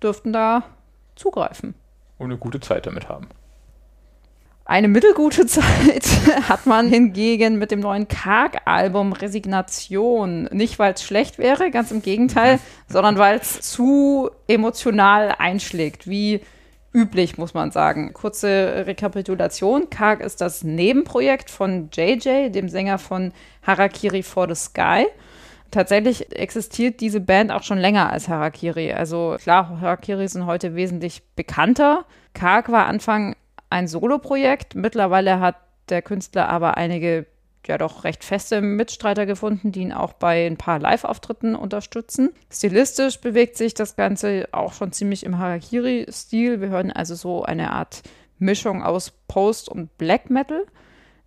dürften 0.00 0.32
da 0.32 0.62
zugreifen. 1.16 1.74
Und 2.18 2.26
eine 2.26 2.38
gute 2.38 2.60
Zeit 2.60 2.86
damit 2.86 3.08
haben. 3.08 3.26
Eine 4.68 4.88
mittelgute 4.88 5.46
Zeit 5.46 6.06
hat 6.46 6.66
man 6.66 6.88
hingegen 6.88 7.56
mit 7.56 7.70
dem 7.70 7.80
neuen 7.80 8.06
Karg-Album 8.06 9.14
Resignation. 9.14 10.44
Nicht, 10.52 10.78
weil 10.78 10.92
es 10.92 11.02
schlecht 11.02 11.38
wäre, 11.38 11.70
ganz 11.70 11.90
im 11.90 12.02
Gegenteil, 12.02 12.60
sondern 12.86 13.16
weil 13.16 13.38
es 13.38 13.62
zu 13.62 14.28
emotional 14.46 15.34
einschlägt, 15.38 16.06
wie 16.06 16.42
üblich, 16.92 17.38
muss 17.38 17.54
man 17.54 17.70
sagen. 17.70 18.12
Kurze 18.12 18.84
Rekapitulation. 18.86 19.88
Karg 19.88 20.20
ist 20.20 20.42
das 20.42 20.62
Nebenprojekt 20.62 21.48
von 21.48 21.88
JJ, 21.90 22.50
dem 22.50 22.68
Sänger 22.68 22.98
von 22.98 23.32
Harakiri 23.66 24.22
for 24.22 24.54
the 24.54 24.54
Sky. 24.54 25.06
Tatsächlich 25.70 26.36
existiert 26.36 27.00
diese 27.00 27.20
Band 27.20 27.52
auch 27.52 27.62
schon 27.62 27.78
länger 27.78 28.12
als 28.12 28.28
Harakiri. 28.28 28.92
Also 28.92 29.36
klar, 29.40 29.80
Harakiri 29.80 30.28
sind 30.28 30.44
heute 30.44 30.74
wesentlich 30.74 31.22
bekannter. 31.36 32.04
Karg 32.34 32.70
war 32.70 32.84
Anfang 32.84 33.34
ein 33.70 33.88
Soloprojekt. 33.88 34.74
Mittlerweile 34.74 35.40
hat 35.40 35.56
der 35.88 36.02
Künstler 36.02 36.48
aber 36.48 36.76
einige 36.76 37.26
ja 37.66 37.78
doch 37.78 38.04
recht 38.04 38.24
feste 38.24 38.60
Mitstreiter 38.60 39.26
gefunden, 39.26 39.72
die 39.72 39.82
ihn 39.82 39.92
auch 39.92 40.14
bei 40.14 40.46
ein 40.46 40.56
paar 40.56 40.78
Live-Auftritten 40.78 41.54
unterstützen. 41.54 42.30
Stilistisch 42.50 43.20
bewegt 43.20 43.56
sich 43.56 43.74
das 43.74 43.94
Ganze 43.94 44.48
auch 44.52 44.72
schon 44.72 44.92
ziemlich 44.92 45.24
im 45.24 45.38
Harakiri-Stil. 45.38 46.60
Wir 46.60 46.68
hören 46.68 46.90
also 46.90 47.14
so 47.14 47.42
eine 47.42 47.72
Art 47.72 48.02
Mischung 48.38 48.82
aus 48.82 49.12
Post 49.28 49.68
und 49.68 49.96
Black 49.98 50.30
Metal. 50.30 50.64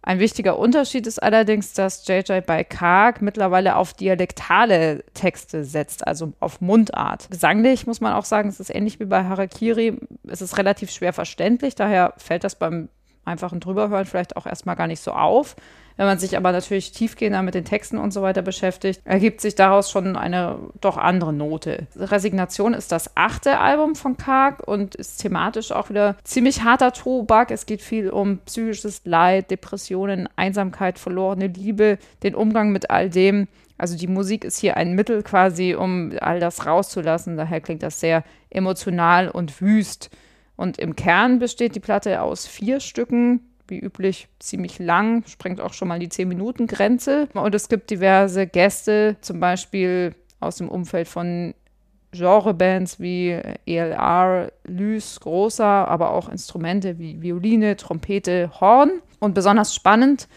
Ein 0.04 0.20
wichtiger 0.20 0.58
Unterschied 0.58 1.06
ist 1.06 1.22
allerdings, 1.22 1.74
dass 1.74 2.08
JJ 2.08 2.40
bei 2.46 2.64
Karg 2.64 3.22
mittlerweile 3.22 3.76
auf 3.76 3.94
dialektale 3.94 5.04
Texte 5.14 5.64
setzt, 5.64 6.08
also 6.08 6.34
auf 6.40 6.60
Mundart. 6.60 7.30
Gesanglich 7.30 7.86
muss 7.86 8.02
man 8.02 8.14
auch 8.14 8.26
sagen, 8.26 8.50
es 8.50 8.60
ist 8.60 8.74
ähnlich 8.74 9.00
wie 9.00 9.06
bei 9.06 9.24
Harakiri. 9.26 10.00
Es 10.28 10.42
ist 10.42 10.58
relativ 10.58 10.90
schwer 10.90 11.14
verständlich, 11.14 11.76
daher 11.76 12.14
fällt 12.18 12.44
das 12.44 12.56
beim 12.56 12.90
einfachen 13.26 13.60
Drüberhören 13.60 14.06
vielleicht 14.06 14.38
auch 14.38 14.48
erstmal 14.48 14.76
gar 14.76 14.88
nicht 14.88 15.02
so 15.02 15.12
auf. 15.12 15.56
Wenn 15.98 16.06
man 16.06 16.20
sich 16.20 16.38
aber 16.38 16.52
natürlich 16.52 16.92
tiefgehender 16.92 17.42
mit 17.42 17.54
den 17.54 17.66
Texten 17.66 17.98
und 17.98 18.12
so 18.12 18.22
weiter 18.22 18.42
beschäftigt, 18.42 19.02
ergibt 19.06 19.42
sich 19.42 19.56
daraus 19.56 19.92
schon 19.92 20.16
eine 20.16 20.58
doch 20.80 20.98
andere 20.98 21.34
Note. 21.34 21.88
Resignation 21.96 22.74
ist 22.74 22.92
das 22.92 23.16
achte 23.16 23.60
Album 23.60 23.96
von 23.96 24.18
Karg 24.18 24.68
und 24.68 24.96
ist 24.96 25.18
thematisch 25.18 25.72
auch 25.72 25.90
wieder 25.90 26.16
ziemlich 26.24 26.64
harter 26.64 26.94
Tobak. 26.94 27.52
Es 27.52 27.66
geht 27.66 27.82
viel 27.82 28.10
um 28.10 28.40
psychisches 28.40 29.02
Leid, 29.06 29.52
Depressionen, 29.52 30.28
Einsamkeit, 30.36 31.00
verlorene 31.00 31.48
Liebe, 31.48 31.98
den 32.24 32.36
Umgang 32.36 32.72
mit 32.72 32.90
all 32.90 33.10
dem. 33.10 33.48
Also 33.78 33.98
die 33.98 34.08
Musik 34.08 34.44
ist 34.44 34.60
hier 34.60 34.78
ein 34.78 34.94
Mittel 34.94 35.24
quasi, 35.24 35.74
um 35.74 36.14
all 36.22 36.40
das 36.40 36.68
rauszulassen. 36.68 37.36
Daher 37.36 37.62
klingt 37.62 37.82
das 37.82 38.00
sehr 38.00 38.24
emotional 38.52 39.28
und 39.28 39.60
wüst. 39.60 40.12
Und 40.56 40.78
im 40.78 40.96
Kern 40.96 41.40
besteht 41.40 41.74
die 41.74 41.80
Platte 41.80 42.22
aus 42.22 42.46
vier 42.46 42.80
Stücken, 42.80 43.51
wie 43.72 43.80
üblich 43.80 44.28
ziemlich 44.38 44.78
lang, 44.78 45.24
sprengt 45.26 45.60
auch 45.60 45.74
schon 45.74 45.88
mal 45.88 45.98
die 45.98 46.10
10-Minuten-Grenze. 46.10 47.30
Und 47.34 47.56
es 47.56 47.70
gibt 47.70 47.90
diverse 47.90 48.46
Gäste, 48.46 49.16
zum 49.22 49.40
Beispiel 49.40 50.14
aus 50.40 50.58
dem 50.58 50.70
Umfeld 50.70 51.08
von 51.08 51.56
Genrebands 52.12 53.00
wie 53.00 53.40
ELR, 53.66 54.52
Lys, 54.66 55.20
Großer, 55.22 55.66
aber 55.66 56.12
auch 56.12 56.30
Instrumente 56.30 57.00
wie 57.00 57.22
Violine, 57.22 57.78
Trompete, 57.78 58.52
Horn. 58.60 59.02
Und 59.20 59.34
besonders 59.34 59.74
spannend 59.74 60.28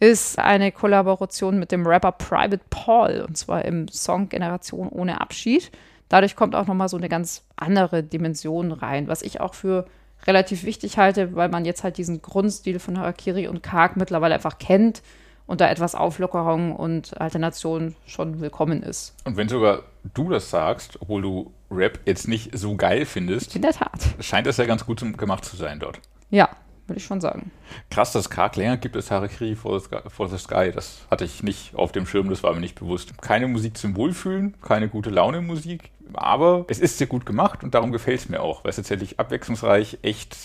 ist 0.00 0.38
eine 0.38 0.72
Kollaboration 0.72 1.58
mit 1.58 1.72
dem 1.72 1.86
Rapper 1.86 2.12
Private 2.12 2.64
Paul, 2.70 3.24
und 3.26 3.36
zwar 3.36 3.64
im 3.64 3.86
Song 3.88 4.28
Generation 4.28 4.88
ohne 4.88 5.20
Abschied. 5.20 5.70
Dadurch 6.08 6.34
kommt 6.34 6.56
auch 6.56 6.66
nochmal 6.66 6.88
so 6.88 6.96
eine 6.96 7.08
ganz 7.08 7.44
andere 7.54 8.02
Dimension 8.02 8.72
rein, 8.72 9.06
was 9.06 9.22
ich 9.22 9.40
auch 9.40 9.54
für 9.54 9.86
relativ 10.26 10.64
wichtig 10.64 10.98
halte, 10.98 11.34
weil 11.34 11.48
man 11.48 11.64
jetzt 11.64 11.84
halt 11.84 11.98
diesen 11.98 12.22
Grundstil 12.22 12.78
von 12.78 12.98
Harakiri 12.98 13.48
und 13.48 13.62
Karg 13.62 13.96
mittlerweile 13.96 14.34
einfach 14.34 14.58
kennt 14.58 15.02
und 15.46 15.60
da 15.60 15.68
etwas 15.68 15.94
Auflockerung 15.94 16.76
und 16.76 17.20
Alternation 17.20 17.96
schon 18.06 18.40
willkommen 18.40 18.82
ist. 18.82 19.14
Und 19.24 19.36
wenn 19.36 19.48
sogar 19.48 19.82
du 20.14 20.28
das 20.28 20.50
sagst, 20.50 21.00
obwohl 21.00 21.22
du 21.22 21.52
Rap 21.70 22.00
jetzt 22.04 22.28
nicht 22.28 22.56
so 22.56 22.76
geil 22.76 23.04
findest, 23.04 23.56
in 23.56 23.62
der 23.62 23.72
Tat, 23.72 24.14
scheint 24.20 24.46
das 24.46 24.58
ja 24.58 24.66
ganz 24.66 24.86
gut 24.86 25.00
gemacht 25.18 25.44
zu 25.44 25.56
sein 25.56 25.80
dort. 25.80 26.00
Ja, 26.30 26.48
würde 26.90 26.98
ich 26.98 27.06
schon 27.06 27.20
sagen. 27.20 27.50
Krass, 27.90 28.12
dass 28.12 28.28
Karg 28.28 28.56
länger 28.56 28.76
gibt 28.76 28.96
als 28.96 29.10
Harakiri 29.10 29.56
for 29.56 29.78
the, 29.78 29.86
Sky, 29.86 29.98
for 30.08 30.28
the 30.28 30.38
Sky. 30.38 30.72
Das 30.74 31.06
hatte 31.10 31.24
ich 31.24 31.42
nicht 31.42 31.74
auf 31.74 31.92
dem 31.92 32.04
Schirm, 32.04 32.28
das 32.28 32.42
war 32.42 32.52
mir 32.52 32.60
nicht 32.60 32.78
bewusst. 32.78 33.22
Keine 33.22 33.46
Musik 33.46 33.78
zum 33.78 33.96
Wohlfühlen, 33.96 34.60
keine 34.60 34.88
gute 34.88 35.10
Laune 35.10 35.40
Musik, 35.40 35.90
aber 36.12 36.66
es 36.68 36.78
ist 36.78 36.98
sehr 36.98 37.06
gut 37.06 37.24
gemacht 37.24 37.62
und 37.62 37.74
darum 37.74 37.92
gefällt 37.92 38.20
es 38.20 38.28
mir 38.28 38.42
auch, 38.42 38.64
weil 38.64 38.70
es 38.70 38.76
tatsächlich 38.76 39.18
abwechslungsreich, 39.18 39.98
echt 40.02 40.36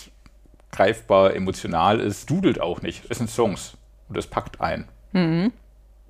greifbar, 0.71 1.36
emotional 1.36 1.99
ist. 1.99 2.29
Dudelt 2.29 2.62
auch 2.62 2.81
nicht. 2.81 3.03
Es 3.10 3.17
sind 3.17 3.29
Songs 3.29 3.77
und 4.10 4.17
es 4.17 4.27
packt 4.27 4.62
ein. 4.62 4.88
Mhm. 5.13 5.51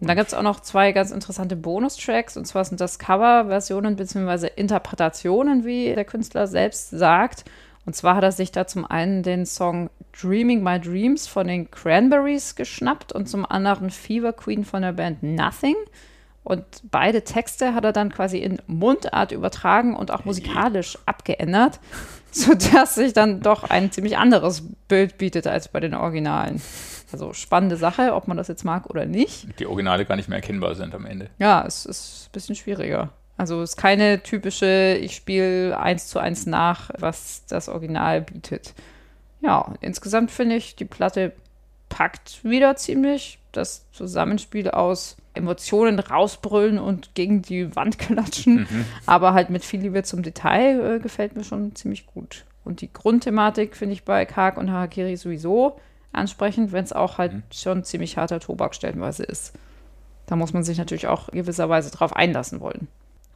Und 0.02 0.10
dann 0.10 0.18
gibt 0.18 0.28
es 0.28 0.34
auch 0.34 0.44
noch 0.44 0.60
zwei 0.60 0.92
ganz 0.92 1.12
interessante 1.12 1.56
Bonustracks, 1.56 2.36
und 2.36 2.46
zwar 2.46 2.66
sind 2.66 2.82
das 2.82 3.00
Coverversionen 3.00 3.96
bzw. 3.96 4.50
Interpretationen, 4.56 5.64
wie 5.64 5.96
der 5.96 6.04
Künstler 6.04 6.48
selbst 6.48 6.90
sagt. 6.90 7.46
Und 7.86 7.96
zwar 7.96 8.16
hat 8.16 8.24
er 8.24 8.32
sich 8.32 8.52
da 8.52 8.68
zum 8.68 8.86
einen 8.86 9.24
den 9.24 9.46
Song 9.46 9.90
Dreaming 10.20 10.64
My 10.64 10.80
Dreams 10.80 11.28
von 11.28 11.48
den 11.48 11.70
Cranberries 11.70 12.56
geschnappt 12.56 13.12
und 13.12 13.28
zum 13.28 13.46
anderen 13.46 13.90
Fever 13.90 14.34
Queen 14.34 14.66
von 14.66 14.82
der 14.82 14.94
Band 14.94 15.22
Nothing. 15.22 15.76
Und 16.44 16.64
beide 16.84 17.24
Texte 17.24 17.74
hat 17.74 17.86
er 17.86 17.92
dann 17.92 18.12
quasi 18.12 18.38
in 18.38 18.62
Mundart 18.68 19.32
übertragen 19.32 19.96
und 19.96 20.12
auch 20.12 20.26
musikalisch 20.26 20.98
abgeändert, 21.08 21.80
sodass 22.32 22.96
sich 22.96 23.14
dann 23.14 23.42
doch 23.42 23.64
ein 23.64 23.92
ziemlich 23.92 24.18
anderes 24.18 24.64
Bild 24.88 25.18
bietet 25.18 25.48
als 25.48 25.68
bei 25.68 25.80
den 25.80 25.96
Originalen. 25.96 26.62
Also 27.12 27.34
spannende 27.34 27.78
Sache, 27.78 28.14
ob 28.14 28.28
man 28.28 28.38
das 28.38 28.48
jetzt 28.48 28.64
mag 28.64 28.90
oder 28.90 29.06
nicht. 29.06 29.60
Die 29.60 29.66
Originale 29.66 30.06
gar 30.06 30.16
nicht 30.16 30.30
mehr 30.30 30.38
erkennbar 30.38 30.76
sind 30.76 30.94
am 30.94 31.06
Ende. 31.06 31.30
Ja, 31.40 31.64
es 31.66 31.86
ist 31.86 32.28
ein 32.28 32.34
bisschen 32.34 32.56
schwieriger. 32.56 33.10
Also 33.38 33.62
es 33.62 33.72
ist 33.72 33.78
keine 33.78 34.24
typische, 34.24 34.98
ich 35.02 35.16
spiele 35.16 35.78
eins 35.78 36.08
zu 36.08 36.20
eins 36.20 36.46
nach, 36.46 36.90
was 36.98 37.46
das 37.48 37.68
Original 37.68 38.22
bietet. 38.22 38.74
Ja, 39.42 39.74
insgesamt 39.82 40.32
finde 40.32 40.56
ich, 40.56 40.76
die 40.76 40.86
Platte 40.86 41.34
packt 41.90 42.44
wieder 42.44 42.76
ziemlich 42.76 43.40
das 43.52 43.90
Zusammenspiel 43.92 44.70
aus 44.70 45.18
Emotionen 45.34 46.00
rausbrüllen 46.00 46.80
und 46.80 47.14
gegen 47.14 47.42
die 47.42 47.76
Wand 47.76 48.00
klatschen, 48.00 48.68
mhm. 48.70 48.86
aber 49.06 49.34
halt 49.34 49.50
mit 49.50 49.64
viel 49.64 49.82
Liebe 49.82 50.04
zum 50.04 50.24
Detail 50.24 50.96
äh, 50.96 51.00
gefällt 51.00 51.36
mir 51.36 51.44
schon 51.44 51.76
ziemlich 51.76 52.08
gut. 52.08 52.46
Und 52.64 52.82
die 52.82 52.92
Grundthematik 52.92 53.76
finde 53.76 53.94
ich 53.94 54.04
bei 54.04 54.26
Karg 54.26 54.58
und 54.58 54.72
Harakiri 54.72 55.16
sowieso 55.18 55.80
ansprechend, 56.12 56.72
wenn 56.72 56.84
es 56.84 56.94
auch 56.94 57.18
halt 57.18 57.34
mhm. 57.34 57.44
schon 57.54 57.84
ziemlich 57.84 58.18
harter 58.18 58.40
Tobak 58.40 58.74
stellenweise 58.74 59.24
ist. 59.24 59.54
Da 60.26 60.36
muss 60.36 60.54
man 60.54 60.64
sich 60.64 60.78
natürlich 60.78 61.08
auch 61.08 61.28
gewisserweise 61.28 61.92
drauf 61.92 62.16
einlassen 62.16 62.62
wollen. 62.62 62.88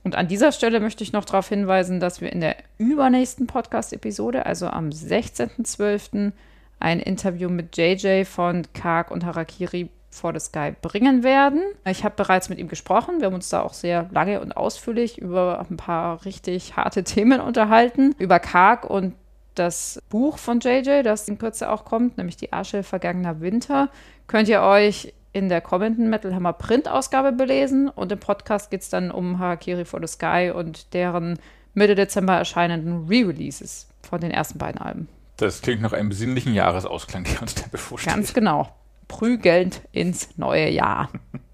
Und 0.03 0.15
an 0.15 0.27
dieser 0.27 0.51
Stelle 0.51 0.79
möchte 0.79 1.03
ich 1.03 1.13
noch 1.13 1.25
darauf 1.25 1.49
hinweisen, 1.49 1.99
dass 1.99 2.21
wir 2.21 2.31
in 2.31 2.41
der 2.41 2.55
übernächsten 2.77 3.47
Podcast-Episode, 3.47 4.45
also 4.45 4.67
am 4.67 4.89
16.12., 4.89 6.31
ein 6.79 6.99
Interview 6.99 7.49
mit 7.49 7.75
JJ 7.75 8.23
von 8.23 8.65
Karg 8.73 9.11
und 9.11 9.25
Harakiri 9.25 9.89
for 10.09 10.33
the 10.33 10.39
Sky 10.39 10.73
bringen 10.81 11.23
werden. 11.23 11.61
Ich 11.85 12.03
habe 12.03 12.15
bereits 12.15 12.49
mit 12.49 12.57
ihm 12.57 12.67
gesprochen. 12.67 13.19
Wir 13.19 13.27
haben 13.27 13.35
uns 13.35 13.49
da 13.49 13.61
auch 13.61 13.73
sehr 13.73 14.07
lange 14.11 14.41
und 14.41 14.55
ausführlich 14.55 15.17
über 15.17 15.65
ein 15.69 15.77
paar 15.77 16.25
richtig 16.25 16.75
harte 16.75 17.03
Themen 17.03 17.41
unterhalten. 17.41 18.15
Über 18.17 18.39
Karg 18.39 18.89
und 18.89 19.13
das 19.55 20.01
Buch 20.09 20.37
von 20.37 20.59
JJ, 20.61 21.03
das 21.03 21.27
in 21.27 21.37
Kürze 21.37 21.69
auch 21.69 21.85
kommt, 21.85 22.17
nämlich 22.17 22.37
die 22.37 22.53
Asche 22.53 22.83
vergangener 22.83 23.41
Winter, 23.41 23.89
könnt 24.27 24.47
ihr 24.47 24.61
euch 24.61 25.13
in 25.31 25.49
der 25.49 25.61
kommenden 25.61 26.09
Metal 26.09 26.33
Hammer 26.33 26.53
Print-Ausgabe 26.53 27.31
belesen. 27.31 27.89
Und 27.89 28.11
im 28.11 28.19
Podcast 28.19 28.71
geht 28.71 28.81
es 28.81 28.89
dann 28.89 29.11
um 29.11 29.39
Harakiri 29.39 29.85
for 29.85 29.99
the 29.99 30.07
Sky 30.07 30.51
und 30.53 30.93
deren 30.93 31.39
Mitte 31.73 31.95
Dezember 31.95 32.33
erscheinenden 32.33 33.07
Re-Releases 33.07 33.87
von 34.01 34.21
den 34.21 34.31
ersten 34.31 34.57
beiden 34.57 34.81
Alben. 34.81 35.07
Das 35.37 35.61
klingt 35.61 35.81
nach 35.81 35.93
einem 35.93 36.09
besinnlichen 36.09 36.53
Jahresausklang, 36.53 37.23
der 37.23 37.41
uns 37.41 37.55
da 37.55 37.63
bevorsteht. 37.71 38.13
Ganz 38.13 38.33
genau 38.33 38.69
prügelnd 39.09 39.81
ins 39.91 40.37
neue 40.37 40.69
Jahr. 40.69 41.09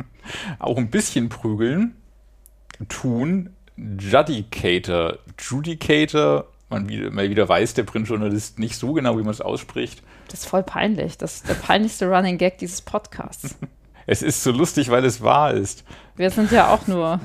Auch 0.60 0.78
ein 0.78 0.92
bisschen 0.92 1.30
prügeln 1.30 1.96
tun 2.90 3.50
Judicator. 3.78 5.18
Judicator, 5.40 6.48
man 6.76 6.90
wieder, 6.90 7.12
mal 7.12 7.30
wieder 7.30 7.48
weiß 7.48 7.74
der 7.74 7.84
Printjournalist 7.84 8.60
nicht 8.60 8.76
so 8.76 8.94
genau, 8.94 9.18
wie 9.18 9.24
man 9.24 9.32
es 9.32 9.42
ausspricht. 9.42 10.04
Das 10.30 10.42
ist 10.42 10.46
voll 10.46 10.64
peinlich. 10.64 11.18
Das 11.18 11.36
ist 11.36 11.50
der 11.50 11.54
peinlichste 11.56 12.08
Running 12.08 12.38
Gag 12.38 12.58
dieses 12.58 12.82
Podcasts. 12.82 13.56
es 14.06 14.22
ist 14.22 14.44
so 14.44 14.52
lustig, 14.52 14.90
weil 14.90 15.06
es 15.06 15.22
wahr 15.22 15.54
ist. 15.54 15.84
Wir 16.16 16.30
sind 16.30 16.52
ja 16.52 16.74
auch 16.74 16.88
nur 16.88 17.20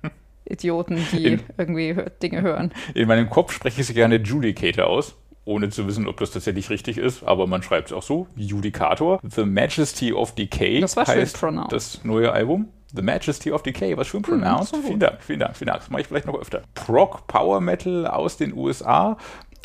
Idioten, 0.44 0.98
die 1.12 1.24
in, 1.24 1.42
irgendwie 1.56 1.96
Dinge 2.22 2.42
hören. 2.42 2.72
In 2.94 3.08
meinem 3.08 3.30
Kopf 3.30 3.52
spreche 3.52 3.80
ich 3.80 3.86
sie 3.86 3.94
gerne 3.94 4.16
Judicator 4.16 4.86
aus 4.86 5.16
ohne 5.46 5.70
zu 5.70 5.86
wissen, 5.88 6.06
ob 6.06 6.18
das 6.18 6.30
tatsächlich 6.30 6.70
richtig 6.70 6.96
ist, 6.98 7.24
aber 7.24 7.46
man 7.46 7.62
schreibt 7.62 7.88
es 7.88 7.92
auch 7.92 8.02
so, 8.02 8.28
Judicator. 8.36 9.18
The 9.22 9.44
Majesty 9.44 10.12
of 10.12 10.34
Decay 10.34 10.80
das 10.80 10.96
war 10.96 11.06
heißt 11.06 11.42
das 11.70 12.04
neue 12.04 12.30
Album. 12.30 12.68
The 12.94 13.02
Majesty 13.02 13.52
of 13.52 13.62
Decay 13.62 13.96
was 13.96 14.08
schön 14.08 14.22
pronounced. 14.22 14.74
Hm, 14.74 14.82
vielen 14.82 15.00
Dank, 15.00 15.22
vielen 15.22 15.40
Dank, 15.40 15.56
vielen 15.56 15.68
Dank. 15.68 15.80
Das 15.80 15.90
mache 15.90 16.02
ich 16.02 16.08
vielleicht 16.08 16.26
noch 16.26 16.38
öfter. 16.38 16.62
Prog 16.74 17.26
Power 17.26 17.60
Metal 17.60 18.06
aus 18.06 18.36
den 18.36 18.54
USA. 18.54 19.16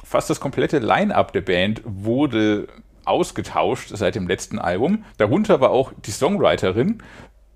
Fast 0.03 0.29
das 0.29 0.39
komplette 0.39 0.79
Line-Up 0.79 1.33
der 1.33 1.41
Band 1.41 1.81
wurde 1.83 2.67
ausgetauscht 3.05 3.89
seit 3.93 4.15
dem 4.15 4.27
letzten 4.27 4.59
Album. 4.59 5.05
Darunter 5.17 5.61
war 5.61 5.71
auch 5.71 5.93
die 6.05 6.11
Songwriterin. 6.11 7.01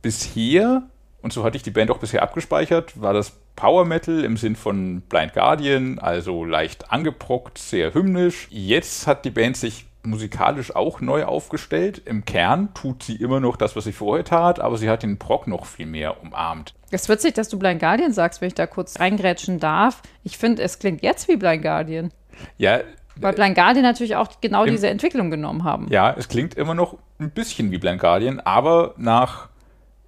Bisher, 0.02 0.84
und 1.22 1.34
so 1.34 1.44
hatte 1.44 1.58
ich 1.58 1.64
die 1.64 1.72
Band 1.72 1.92
auch 1.92 1.98
bisher 1.98 2.24
abgespeichert, 2.24 3.00
war 3.02 3.14
das 3.14 3.40
Power 3.56 3.84
Metal 3.86 4.24
im 4.24 4.38
Sinn 4.38 4.56
von 4.56 5.02
Blind 5.02 5.34
Guardian, 5.34 6.00
also 6.00 6.46
leicht 6.46 6.92
angeprockt, 6.92 7.58
sehr 7.58 7.94
hymnisch. 7.94 8.48
Jetzt 8.50 9.06
hat 9.06 9.26
die 9.26 9.32
Band 9.32 9.58
sich 9.58 9.89
musikalisch 10.04 10.76
auch 10.76 11.02
neu 11.02 11.26
aufgestellt. 11.26 12.02
Im 12.06 12.26
Kern 12.26 12.74
tut 12.74 13.04
sie 13.04 13.16
immer 13.16 13.40
noch 13.40 13.58
das, 13.58 13.76
was 13.76 13.84
sie 13.84 13.92
vorher 13.92 14.26
tat, 14.26 14.60
aber 14.60 14.78
sie 14.78 14.90
hat 14.90 15.04
den 15.04 15.20
Prog 15.20 15.48
noch 15.48 15.66
viel 15.66 15.86
mehr 15.86 16.22
umarmt. 16.22 16.74
Es 16.92 17.04
ist 17.04 17.10
witzig, 17.10 17.36
dass 17.36 17.50
du 17.50 17.60
Blind 17.60 17.80
Guardian 17.80 18.14
sagst, 18.14 18.42
wenn 18.42 18.48
ich 18.48 18.56
da 18.56 18.66
kurz 18.66 19.00
reingrätschen 19.00 19.60
darf. 19.60 20.02
Ich 20.24 20.38
finde, 20.38 20.64
es 20.64 20.80
klingt 20.80 21.04
jetzt 21.04 21.28
wie 21.28 21.36
Blind 21.36 21.62
Guardian. 21.62 22.12
Ja. 22.58 22.80
Weil 23.16 23.34
Blind 23.34 23.56
Guardian 23.56 23.84
natürlich 23.84 24.16
auch 24.16 24.40
genau 24.42 24.64
im, 24.64 24.72
diese 24.72 24.90
Entwicklung 24.90 25.30
genommen 25.30 25.64
haben. 25.64 25.88
Ja, 25.90 26.14
es 26.18 26.30
klingt 26.30 26.56
immer 26.56 26.74
noch 26.74 26.98
ein 27.20 27.32
bisschen 27.32 27.72
wie 27.72 27.78
Blind 27.78 28.00
Guardian, 28.00 28.40
aber 28.40 28.94
nach 28.98 29.50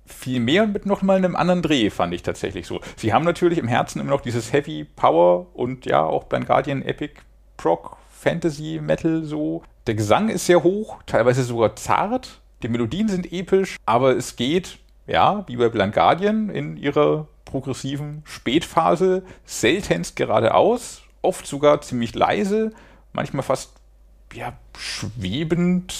viel 0.05 0.39
mehr 0.39 0.67
mit 0.67 0.85
noch 0.85 1.01
mal 1.01 1.17
einem 1.17 1.35
anderen 1.35 1.61
Dreh, 1.61 1.89
fand 1.89 2.13
ich 2.13 2.23
tatsächlich 2.23 2.67
so. 2.67 2.81
Sie 2.95 3.13
haben 3.13 3.25
natürlich 3.25 3.57
im 3.57 3.67
Herzen 3.67 3.99
immer 3.99 4.11
noch 4.11 4.21
dieses 4.21 4.51
Heavy 4.53 4.83
Power 4.83 5.47
und 5.53 5.85
ja, 5.85 6.03
auch 6.03 6.25
Blind 6.25 6.47
Guardian 6.47 6.81
Epic 6.81 7.15
Proc 7.57 7.97
Fantasy 8.21 8.79
Metal 8.79 9.23
so. 9.23 9.63
Der 9.87 9.95
Gesang 9.95 10.29
ist 10.29 10.45
sehr 10.45 10.61
hoch, 10.61 10.99
teilweise 11.07 11.43
sogar 11.43 11.75
zart. 11.75 12.39
Die 12.61 12.67
Melodien 12.67 13.07
sind 13.07 13.33
episch, 13.33 13.77
aber 13.87 14.15
es 14.15 14.35
geht, 14.35 14.77
ja, 15.07 15.43
wie 15.47 15.55
bei 15.57 15.69
Blind 15.69 15.95
Guardian 15.95 16.51
in 16.51 16.77
ihrer 16.77 17.27
progressiven 17.45 18.21
Spätphase 18.23 19.23
seltenst 19.43 20.15
geradeaus, 20.15 21.01
oft 21.23 21.47
sogar 21.47 21.81
ziemlich 21.81 22.13
leise, 22.13 22.71
manchmal 23.11 23.41
fast 23.41 23.73
ja, 24.33 24.53
schwebend, 24.77 25.91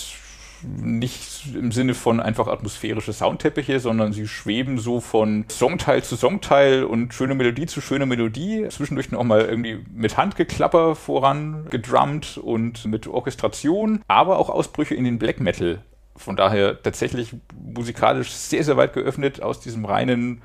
nicht 0.64 1.56
im 1.56 1.72
Sinne 1.72 1.94
von 1.94 2.20
einfach 2.20 2.48
atmosphärische 2.48 3.14
Soundteppiche, 3.14 3.80
sondern 3.80 4.14
sie 4.14 4.28
schweben 4.28 4.78
so 4.78 5.00
von 5.00 5.46
Songteil 5.50 6.04
zu 6.04 6.16
Songteil 6.16 6.84
und 6.84 7.14
schöne 7.14 7.36
Melodie 7.36 7.66
zu 7.66 7.82
schöner 7.82 8.06
Melodie. 8.06 8.68
Zwischendurch 8.70 9.14
auch 9.16 9.24
mal 9.24 9.42
irgendwie 9.42 9.80
mit 9.94 10.18
Handgeklapper 10.18 10.96
voran 10.96 11.68
gedrummt 11.70 12.38
und 12.38 12.86
mit 12.86 13.08
Orchestration, 13.08 14.02
aber 14.08 14.40
auch 14.40 14.50
Ausbrüche 14.50 14.96
in 14.96 15.04
den 15.04 15.20
Black 15.20 15.40
Metal. 15.40 15.84
Von 16.16 16.36
daher 16.36 16.82
tatsächlich 16.82 17.36
musikalisch 17.54 18.32
sehr, 18.32 18.64
sehr 18.64 18.78
weit 18.78 18.94
geöffnet 18.94 19.42
aus 19.42 19.60
diesem 19.60 19.86
reinen 19.86 20.42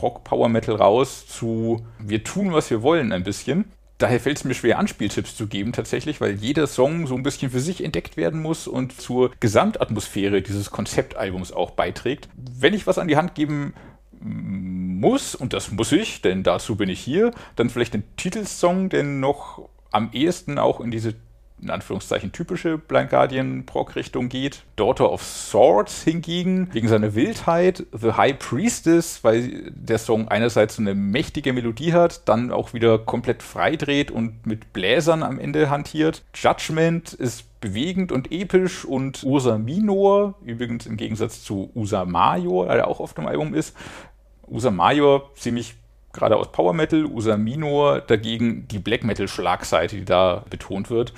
Rock 0.00 0.24
Power 0.24 0.48
Metal 0.48 0.74
raus 0.74 1.26
zu 1.26 1.86
wir 1.98 2.22
tun, 2.22 2.52
was 2.52 2.70
wir 2.70 2.82
wollen 2.82 3.12
ein 3.12 3.24
bisschen 3.24 3.64
daher 3.98 4.20
fällt 4.20 4.38
es 4.38 4.44
mir 4.44 4.54
schwer, 4.54 4.78
Anspieltipps 4.78 5.36
zu 5.36 5.46
geben, 5.46 5.72
tatsächlich, 5.72 6.20
weil 6.20 6.34
jeder 6.34 6.66
Song 6.66 7.06
so 7.06 7.14
ein 7.14 7.22
bisschen 7.22 7.50
für 7.50 7.60
sich 7.60 7.82
entdeckt 7.82 8.16
werden 8.16 8.42
muss 8.42 8.66
und 8.66 9.00
zur 9.00 9.30
Gesamtatmosphäre 9.40 10.42
dieses 10.42 10.70
Konzeptalbums 10.70 11.52
auch 11.52 11.70
beiträgt. 11.72 12.28
Wenn 12.36 12.74
ich 12.74 12.86
was 12.86 12.98
an 12.98 13.08
die 13.08 13.16
Hand 13.16 13.34
geben 13.34 13.74
muss, 14.20 15.34
und 15.34 15.52
das 15.52 15.70
muss 15.70 15.92
ich, 15.92 16.22
denn 16.22 16.42
dazu 16.42 16.76
bin 16.76 16.88
ich 16.88 17.00
hier, 17.00 17.32
dann 17.56 17.70
vielleicht 17.70 17.94
den 17.94 18.04
Titelsong, 18.16 18.88
der 18.88 19.02
noch 19.02 19.68
am 19.90 20.10
ehesten 20.12 20.58
auch 20.58 20.80
in 20.80 20.90
diese 20.90 21.14
in 21.64 21.70
Anführungszeichen 21.70 22.30
typische 22.30 22.78
Blind 22.78 23.10
Guardian 23.10 23.64
Proc-Richtung 23.64 24.28
geht. 24.28 24.62
Daughter 24.76 25.10
of 25.10 25.22
Swords 25.22 26.02
hingegen, 26.02 26.68
wegen 26.72 26.88
seiner 26.88 27.14
Wildheit, 27.14 27.86
The 27.92 28.12
High 28.12 28.38
Priestess, 28.38 29.24
weil 29.24 29.72
der 29.72 29.98
Song 29.98 30.28
einerseits 30.28 30.78
eine 30.78 30.94
mächtige 30.94 31.52
Melodie 31.52 31.92
hat, 31.92 32.28
dann 32.28 32.52
auch 32.52 32.74
wieder 32.74 32.98
komplett 32.98 33.42
freidreht 33.42 34.10
und 34.10 34.46
mit 34.46 34.72
Bläsern 34.72 35.22
am 35.22 35.40
Ende 35.40 35.70
hantiert. 35.70 36.22
Judgment 36.34 37.14
ist 37.14 37.60
bewegend 37.60 38.12
und 38.12 38.30
episch 38.30 38.84
und 38.84 39.24
Ursa 39.24 39.56
Minor, 39.56 40.34
übrigens 40.44 40.84
im 40.84 40.98
Gegensatz 40.98 41.42
zu 41.42 41.70
Usa 41.74 42.04
Major, 42.04 42.66
der 42.66 42.86
auch 42.86 43.00
auf 43.00 43.14
dem 43.14 43.26
Album 43.26 43.54
ist. 43.54 43.74
Usa 44.46 44.70
Major 44.70 45.30
ziemlich 45.34 45.76
gerade 46.12 46.36
aus 46.36 46.52
Power 46.52 46.74
Metal, 46.74 47.04
Usa 47.06 47.36
Minor 47.36 48.00
dagegen 48.00 48.68
die 48.68 48.78
Black 48.78 49.02
Metal 49.02 49.28
Schlagseite, 49.28 49.96
die 49.96 50.04
da 50.04 50.44
betont 50.48 50.90
wird 50.90 51.12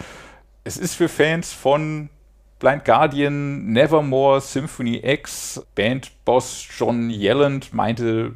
es 0.67 0.77
ist 0.77 0.97
für 0.97 1.09
Fans 1.09 1.53
von 1.53 2.11
Blind 2.59 2.85
Guardian, 2.85 3.67
Nevermore, 3.67 4.41
Symphony 4.41 4.97
X, 4.97 5.65
Bandboss 5.77 6.67
John 6.77 7.09
Yelland 7.09 7.73
meinte, 7.73 8.35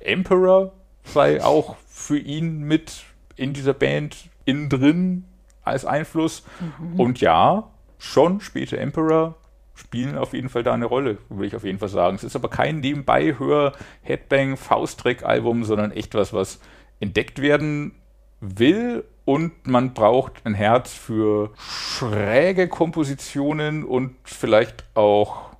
Emperor 0.00 0.72
sei 1.04 1.44
auch 1.44 1.76
für 1.86 2.18
ihn 2.18 2.62
mit 2.62 3.04
in 3.36 3.52
dieser 3.52 3.74
Band 3.74 4.30
innen 4.46 4.70
drin 4.70 5.24
als 5.64 5.84
Einfluss. 5.84 6.44
Mhm. 6.78 6.98
Und 6.98 7.20
ja, 7.20 7.70
schon 7.98 8.40
später 8.40 8.78
Emperor 8.78 9.36
spielen 9.74 10.16
auf 10.16 10.32
jeden 10.32 10.48
Fall 10.48 10.62
da 10.62 10.72
eine 10.72 10.86
Rolle, 10.86 11.18
würde 11.28 11.46
ich 11.46 11.56
auf 11.56 11.64
jeden 11.64 11.78
Fall 11.78 11.90
sagen. 11.90 12.16
Es 12.16 12.24
ist 12.24 12.36
aber 12.36 12.48
kein 12.48 12.80
Nebenbei-Hör, 12.80 13.74
Headbang, 14.00 14.56
Faustdreck-Album, 14.56 15.64
sondern 15.64 15.90
echt 15.90 16.14
was, 16.14 16.32
was 16.32 16.58
entdeckt 17.00 17.42
werden 17.42 17.92
will 18.40 19.04
und 19.26 19.66
man 19.66 19.92
braucht 19.92 20.46
ein 20.46 20.54
Herz 20.54 20.94
für 20.94 21.50
schräge 21.58 22.68
Kompositionen 22.68 23.84
und 23.84 24.14
vielleicht 24.22 24.84
auch 24.94 25.50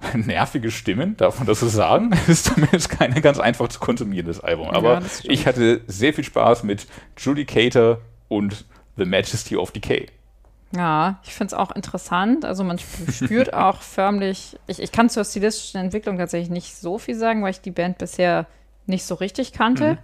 nervige 0.14 0.70
Stimmen, 0.70 1.16
darf 1.16 1.38
man 1.38 1.46
das 1.46 1.60
so 1.60 1.68
sagen? 1.68 2.12
Ist 2.28 2.46
zumindest 2.46 2.88
keine 2.88 3.20
ganz 3.20 3.40
einfach 3.40 3.68
zu 3.68 3.80
konsumierendes 3.80 4.40
Album. 4.40 4.70
Aber 4.70 5.00
ja, 5.00 5.06
ich 5.24 5.46
hatte 5.46 5.82
sehr 5.88 6.14
viel 6.14 6.22
Spaß 6.22 6.62
mit 6.62 6.86
Judicator 7.18 7.98
und 8.28 8.64
The 8.96 9.04
Majesty 9.04 9.56
of 9.56 9.72
Decay. 9.72 10.06
Ja, 10.70 11.20
ich 11.24 11.34
finde 11.34 11.54
es 11.54 11.54
auch 11.54 11.72
interessant. 11.72 12.44
Also 12.44 12.62
man 12.62 12.78
spürt 12.78 13.52
auch 13.52 13.82
förmlich, 13.82 14.56
ich, 14.68 14.80
ich 14.80 14.92
kann 14.92 15.10
zur 15.10 15.24
stilistischen 15.24 15.80
Entwicklung 15.80 16.18
tatsächlich 16.18 16.50
nicht 16.50 16.76
so 16.76 16.98
viel 16.98 17.16
sagen, 17.16 17.42
weil 17.42 17.50
ich 17.50 17.60
die 17.60 17.72
Band 17.72 17.98
bisher 17.98 18.46
nicht 18.86 19.04
so 19.04 19.16
richtig 19.16 19.52
kannte. 19.52 19.94
Mhm 19.94 19.98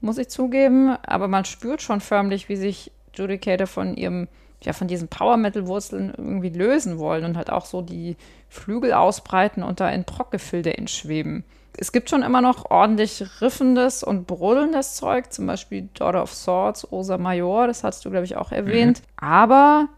muss 0.00 0.18
ich 0.18 0.28
zugeben. 0.28 0.96
Aber 1.06 1.28
man 1.28 1.44
spürt 1.44 1.82
schon 1.82 2.00
förmlich, 2.00 2.48
wie 2.48 2.56
sich 2.56 2.92
Judicator 3.14 3.66
von 3.66 3.96
ihrem, 3.96 4.28
ja, 4.62 4.72
von 4.72 4.88
diesen 4.88 5.08
Power-Metal-Wurzeln 5.08 6.12
irgendwie 6.16 6.50
lösen 6.50 6.98
wollen 6.98 7.24
und 7.24 7.36
halt 7.36 7.50
auch 7.50 7.66
so 7.66 7.82
die 7.82 8.16
Flügel 8.48 8.92
ausbreiten 8.92 9.62
und 9.62 9.80
da 9.80 9.88
in 9.90 10.04
Prockgefilde 10.04 10.76
entschweben. 10.76 11.44
Es 11.76 11.92
gibt 11.92 12.10
schon 12.10 12.22
immer 12.22 12.40
noch 12.40 12.70
ordentlich 12.70 13.24
riffendes 13.40 14.02
und 14.02 14.26
bruddelndes 14.26 14.96
Zeug, 14.96 15.32
zum 15.32 15.46
Beispiel 15.46 15.88
Daughter 15.94 16.22
of 16.22 16.34
Swords, 16.34 16.90
Osa 16.92 17.18
Major, 17.18 17.68
das 17.68 17.84
hast 17.84 18.04
du, 18.04 18.10
glaube 18.10 18.24
ich, 18.24 18.36
auch 18.36 18.50
erwähnt. 18.50 19.00
Mhm. 19.00 19.24
Aber 19.24 19.88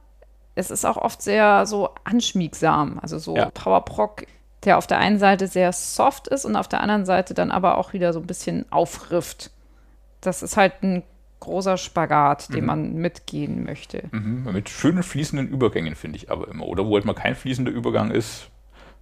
es 0.55 0.71
ist 0.71 0.85
auch 0.85 0.99
oft 0.99 1.23
sehr 1.23 1.65
so 1.65 1.91
anschmiegsam, 2.05 2.99
also 3.01 3.19
so 3.19 3.37
ja. 3.37 3.51
Power-Proc 3.51 4.27
der 4.65 4.79
auf 4.79 4.87
der 4.87 4.99
einen 4.99 5.19
Seite 5.19 5.47
sehr 5.47 5.73
soft 5.73 6.29
ist 6.29 6.45
und 6.45 6.57
auf 6.57 6.69
der 6.69 6.81
anderen 6.81 7.07
Seite 7.07 7.35
dann 7.35 7.51
aber 7.51 7.79
auch 7.79 7.93
wieder 7.93 8.13
so 8.13 8.21
ein 8.21 8.27
bisschen 8.27 8.71
aufrifft 8.71 9.51
das 10.20 10.42
ist 10.42 10.56
halt 10.56 10.83
ein 10.83 11.02
großer 11.40 11.76
Spagat, 11.76 12.52
den 12.52 12.61
mhm. 12.61 12.66
man 12.66 12.94
mitgehen 12.94 13.64
möchte. 13.64 14.04
Mhm. 14.12 14.48
Mit 14.52 14.68
schönen 14.68 15.02
fließenden 15.02 15.48
Übergängen, 15.48 15.94
finde 15.94 16.16
ich 16.16 16.30
aber 16.30 16.48
immer. 16.48 16.66
Oder 16.66 16.87
wo 16.87 16.94
halt 16.94 17.04
mal 17.04 17.14
kein 17.14 17.35
fließender 17.35 17.72
Übergang 17.72 18.11
ist, 18.11 18.50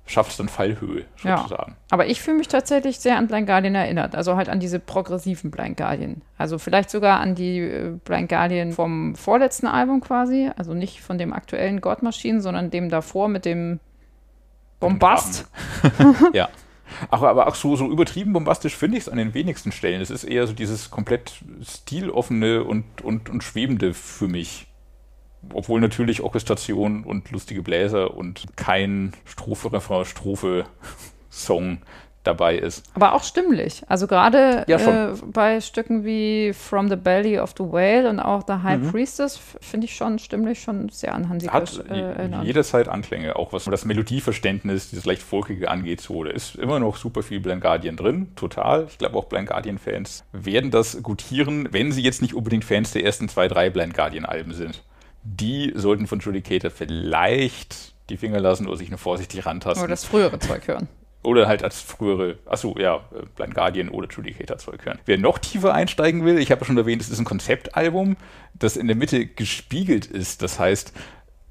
schafft 0.06 0.30
es 0.30 0.36
dann 0.38 0.48
Fallhöhe, 0.48 1.04
sozusagen. 1.16 1.72
Ja. 1.72 1.76
Aber 1.90 2.06
ich 2.06 2.22
fühle 2.22 2.38
mich 2.38 2.48
tatsächlich 2.48 2.98
sehr 2.98 3.18
an 3.18 3.26
Blind 3.26 3.46
Guardian 3.46 3.74
erinnert. 3.74 4.14
Also 4.14 4.36
halt 4.36 4.48
an 4.48 4.60
diese 4.60 4.78
progressiven 4.78 5.50
Blind 5.50 5.76
Guardian. 5.76 6.22
Also 6.38 6.58
vielleicht 6.58 6.90
sogar 6.90 7.20
an 7.20 7.34
die 7.34 7.58
äh, 7.60 7.98
Blind 8.04 8.28
Guardian 8.28 8.72
vom 8.72 9.14
vorletzten 9.14 9.66
Album 9.66 10.00
quasi. 10.00 10.50
Also 10.56 10.74
nicht 10.74 11.02
von 11.02 11.18
dem 11.18 11.32
aktuellen 11.32 11.80
God 11.80 12.02
Machine, 12.02 12.40
sondern 12.40 12.70
dem 12.70 12.88
davor 12.88 13.28
mit 13.28 13.44
dem 13.44 13.80
Bombast. 14.80 15.50
ja. 16.32 16.48
Ach, 17.10 17.22
aber 17.22 17.46
auch 17.46 17.54
so, 17.54 17.76
so 17.76 17.90
übertrieben 17.90 18.32
bombastisch 18.32 18.76
finde 18.76 18.98
ich 18.98 19.04
es 19.04 19.08
an 19.08 19.18
den 19.18 19.34
wenigsten 19.34 19.72
Stellen. 19.72 20.00
Es 20.00 20.10
ist 20.10 20.24
eher 20.24 20.46
so 20.46 20.52
dieses 20.52 20.90
komplett 20.90 21.42
stiloffene 21.62 22.64
und, 22.64 23.02
und, 23.02 23.28
und 23.28 23.42
schwebende 23.44 23.94
für 23.94 24.28
mich. 24.28 24.66
Obwohl 25.52 25.80
natürlich 25.80 26.20
Orchestration 26.20 27.04
und 27.04 27.30
lustige 27.30 27.62
Bläser 27.62 28.16
und 28.16 28.56
kein 28.56 29.12
Strophe, 29.24 29.72
Refrain, 29.72 30.04
Strophe 30.04 30.64
Song 31.30 31.78
dabei 32.28 32.56
ist. 32.56 32.84
Aber 32.94 33.14
auch 33.14 33.24
stimmlich. 33.24 33.82
Also 33.88 34.06
gerade 34.06 34.64
ja, 34.68 34.76
äh, 35.10 35.14
bei 35.26 35.60
Stücken 35.60 36.04
wie 36.04 36.52
From 36.52 36.88
the 36.88 36.96
Belly 36.96 37.38
of 37.38 37.54
the 37.56 37.64
Whale 37.64 38.08
und 38.08 38.20
auch 38.20 38.42
The 38.46 38.62
High 38.62 38.80
mhm. 38.80 38.92
Priestess 38.92 39.40
finde 39.60 39.86
ich 39.86 39.96
schon 39.96 40.18
stimmlich 40.18 40.60
schon 40.60 40.90
sehr 40.90 41.14
an 41.14 41.28
Hansi 41.28 41.46
Hat 41.46 41.84
äh, 41.90 42.28
jederzeit 42.44 42.88
Anklänge, 42.88 43.36
auch 43.36 43.52
was 43.52 43.64
das 43.64 43.84
Melodieverständnis, 43.84 44.90
dieses 44.90 45.06
leicht 45.06 45.22
folkige 45.22 45.70
angeht. 45.70 46.00
So, 46.00 46.22
da 46.22 46.30
ist 46.30 46.56
immer 46.56 46.78
noch 46.78 46.96
super 46.96 47.22
viel 47.22 47.40
Blind 47.40 47.62
Guardian 47.62 47.96
drin, 47.96 48.28
total. 48.36 48.86
Ich 48.88 48.98
glaube 48.98 49.16
auch 49.16 49.24
Blind 49.24 49.48
Guardian-Fans 49.48 50.24
werden 50.32 50.70
das 50.70 51.02
gutieren, 51.02 51.68
wenn 51.72 51.92
sie 51.92 52.02
jetzt 52.02 52.20
nicht 52.20 52.34
unbedingt 52.34 52.64
Fans 52.64 52.92
der 52.92 53.04
ersten 53.04 53.28
zwei, 53.28 53.48
drei 53.48 53.70
Blind 53.70 53.94
Guardian-Alben 53.94 54.52
sind. 54.52 54.82
Die 55.24 55.72
sollten 55.74 56.06
von 56.06 56.20
Judicator 56.20 56.70
vielleicht 56.70 57.94
die 58.10 58.16
Finger 58.16 58.40
lassen 58.40 58.66
oder 58.66 58.76
sich 58.76 58.90
nur 58.90 58.98
vorsichtig 58.98 59.44
rantasten. 59.46 59.82
Oder 59.82 59.90
das 59.90 60.04
frühere 60.04 60.38
Zeug 60.38 60.66
hören 60.68 60.88
Oder 61.22 61.48
halt 61.48 61.64
als 61.64 61.80
frühere, 61.80 62.38
achso, 62.46 62.76
ja, 62.78 62.96
äh, 63.12 63.24
Blind 63.34 63.54
Guardian 63.54 63.88
oder 63.88 64.08
Judicator-Zeug 64.08 64.86
hören. 64.86 64.98
Wer 65.04 65.18
noch 65.18 65.38
tiefer 65.38 65.74
einsteigen 65.74 66.24
will, 66.24 66.38
ich 66.38 66.50
habe 66.52 66.60
ja 66.60 66.66
schon 66.66 66.78
erwähnt, 66.78 67.02
es 67.02 67.10
ist 67.10 67.18
ein 67.18 67.24
Konzeptalbum, 67.24 68.16
das 68.54 68.76
in 68.76 68.86
der 68.86 68.96
Mitte 68.96 69.26
gespiegelt 69.26 70.06
ist. 70.06 70.42
Das 70.42 70.58
heißt, 70.58 70.92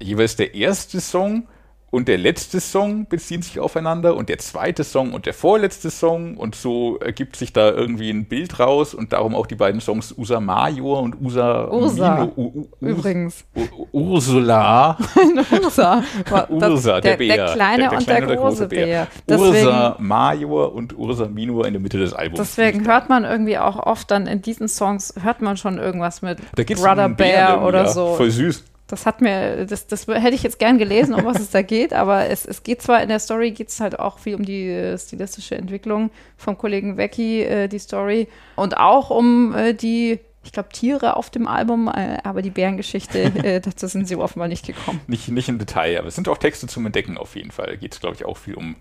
jeweils 0.00 0.36
der 0.36 0.54
erste 0.54 1.00
Song 1.00 1.48
und 1.90 2.08
der 2.08 2.18
letzte 2.18 2.60
Song 2.60 3.06
beziehen 3.08 3.42
sich 3.42 3.60
aufeinander 3.60 4.16
und 4.16 4.28
der 4.28 4.38
zweite 4.38 4.84
Song 4.84 5.12
und 5.12 5.26
der 5.26 5.34
vorletzte 5.34 5.90
Song 5.90 6.36
und 6.36 6.54
so 6.54 6.98
ergibt 6.98 7.36
sich 7.36 7.52
da 7.52 7.70
irgendwie 7.70 8.10
ein 8.10 8.26
Bild 8.26 8.60
raus 8.60 8.94
und 8.94 9.12
darum 9.12 9.34
auch 9.34 9.46
die 9.46 9.54
beiden 9.54 9.80
Songs 9.80 10.14
Usa 10.16 10.40
Major 10.40 11.00
und 11.00 11.20
Usa 11.20 11.68
Ursa. 11.70 12.16
Mino, 12.16 12.32
U, 12.36 12.42
U, 12.60 12.86
Übrigens. 12.86 13.44
U, 13.56 13.86
Ursula. 13.92 14.98
Ursa. 15.62 16.02
Ursa, 16.50 17.00
der, 17.00 17.16
Bär. 17.16 17.36
Der 17.36 17.54
kleine, 17.54 17.90
und 17.90 18.06
der 18.06 18.22
große 18.22 18.68
Bär. 18.68 19.06
Ursa 19.30 19.96
Major 19.98 20.74
und 20.74 20.96
Ursa 20.96 21.26
Minor 21.26 21.66
in 21.66 21.72
der 21.72 21.80
Mitte 21.80 21.98
des 21.98 22.12
Albums. 22.12 22.38
Deswegen 22.38 22.86
hört 22.86 23.08
man 23.08 23.24
irgendwie 23.24 23.58
auch 23.58 23.78
oft 23.78 24.10
dann 24.10 24.26
in 24.26 24.42
diesen 24.42 24.68
Songs, 24.68 25.14
hört 25.22 25.40
man 25.40 25.56
schon 25.56 25.78
irgendwas 25.78 26.22
mit 26.22 26.38
Brother 26.52 27.06
um 27.06 27.16
Bär 27.16 27.28
Bear 27.28 27.48
irgendwie, 27.50 27.68
oder 27.68 27.82
ja. 27.84 27.88
so. 27.88 28.14
Voll 28.14 28.30
süß. 28.30 28.64
Das 28.88 29.04
hat 29.04 29.20
mir, 29.20 29.66
das, 29.66 29.86
das 29.86 30.06
hätte 30.06 30.34
ich 30.34 30.42
jetzt 30.42 30.58
gern 30.58 30.78
gelesen, 30.78 31.14
um 31.14 31.24
was 31.26 31.38
es 31.38 31.50
da 31.50 31.60
geht, 31.60 31.92
aber 31.92 32.30
es, 32.30 32.46
es 32.46 32.62
geht 32.62 32.80
zwar 32.80 33.02
in 33.02 33.10
der 33.10 33.18
Story, 33.18 33.50
geht 33.50 33.68
es 33.68 33.80
halt 33.80 33.98
auch 33.98 34.18
viel 34.18 34.34
um 34.34 34.44
die 34.46 34.66
äh, 34.70 34.96
stilistische 34.96 35.56
Entwicklung 35.56 36.10
vom 36.38 36.56
Kollegen 36.56 36.96
Becky, 36.96 37.42
äh, 37.42 37.68
die 37.68 37.78
Story, 37.78 38.28
und 38.56 38.78
auch 38.78 39.10
um 39.10 39.54
äh, 39.54 39.74
die, 39.74 40.20
ich 40.42 40.52
glaube, 40.52 40.70
Tiere 40.70 41.16
auf 41.16 41.28
dem 41.28 41.46
Album, 41.46 41.88
äh, 41.88 42.16
aber 42.24 42.40
die 42.40 42.48
Bärengeschichte, 42.48 43.24
äh, 43.44 43.60
dazu 43.64 43.86
sind 43.88 44.08
sie 44.08 44.16
offenbar 44.16 44.48
nicht 44.48 44.66
gekommen. 44.66 45.02
Nicht, 45.06 45.28
nicht 45.28 45.50
im 45.50 45.58
Detail, 45.58 45.98
aber 45.98 46.08
es 46.08 46.14
sind 46.14 46.26
auch 46.26 46.38
Texte 46.38 46.66
zum 46.66 46.86
Entdecken 46.86 47.18
auf 47.18 47.36
jeden 47.36 47.50
Fall. 47.50 47.76
Geht 47.76 47.92
es, 47.92 48.00
glaube 48.00 48.16
ich, 48.16 48.24
auch 48.24 48.38
viel 48.38 48.54
um, 48.54 48.76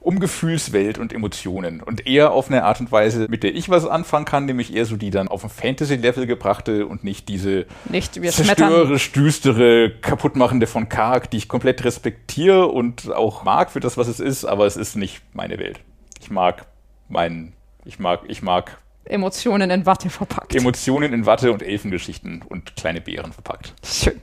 um 0.00 0.20
Gefühlswelt 0.20 0.98
und 0.98 1.12
Emotionen. 1.12 1.82
Und 1.82 2.06
eher 2.06 2.30
auf 2.32 2.48
eine 2.48 2.64
Art 2.64 2.80
und 2.80 2.92
Weise, 2.92 3.26
mit 3.28 3.42
der 3.42 3.54
ich 3.54 3.68
was 3.68 3.86
anfangen 3.86 4.24
kann, 4.24 4.46
nämlich 4.46 4.74
eher 4.74 4.84
so 4.84 4.96
die 4.96 5.10
dann 5.10 5.28
auf 5.28 5.44
ein 5.44 5.50
Fantasy-Level 5.50 6.26
gebrachte 6.26 6.86
und 6.86 7.04
nicht 7.04 7.28
diese 7.28 7.66
Nicht, 7.88 8.14
zerstörerisch 8.14 9.12
düstere, 9.12 9.90
kaputtmachende 10.00 10.66
von 10.66 10.88
Karg, 10.88 11.30
die 11.30 11.36
ich 11.38 11.48
komplett 11.48 11.84
respektiere 11.84 12.66
und 12.66 13.12
auch 13.12 13.44
mag 13.44 13.70
für 13.70 13.80
das, 13.80 13.96
was 13.96 14.08
es 14.08 14.20
ist, 14.20 14.44
aber 14.44 14.66
es 14.66 14.76
ist 14.76 14.96
nicht 14.96 15.22
meine 15.32 15.58
Welt. 15.58 15.80
Ich 16.20 16.30
mag 16.30 16.66
meinen, 17.08 17.54
ich 17.84 17.98
mag, 17.98 18.22
ich 18.28 18.42
mag 18.42 18.78
Emotionen 19.04 19.70
in 19.70 19.86
Watte 19.86 20.10
verpackt. 20.10 20.54
Emotionen 20.54 21.12
in 21.12 21.26
Watte 21.26 21.52
und 21.52 21.62
Elfengeschichten 21.62 22.42
und 22.46 22.76
kleine 22.76 23.00
Bären 23.00 23.32
verpackt. 23.32 23.74
Schön. 23.82 24.20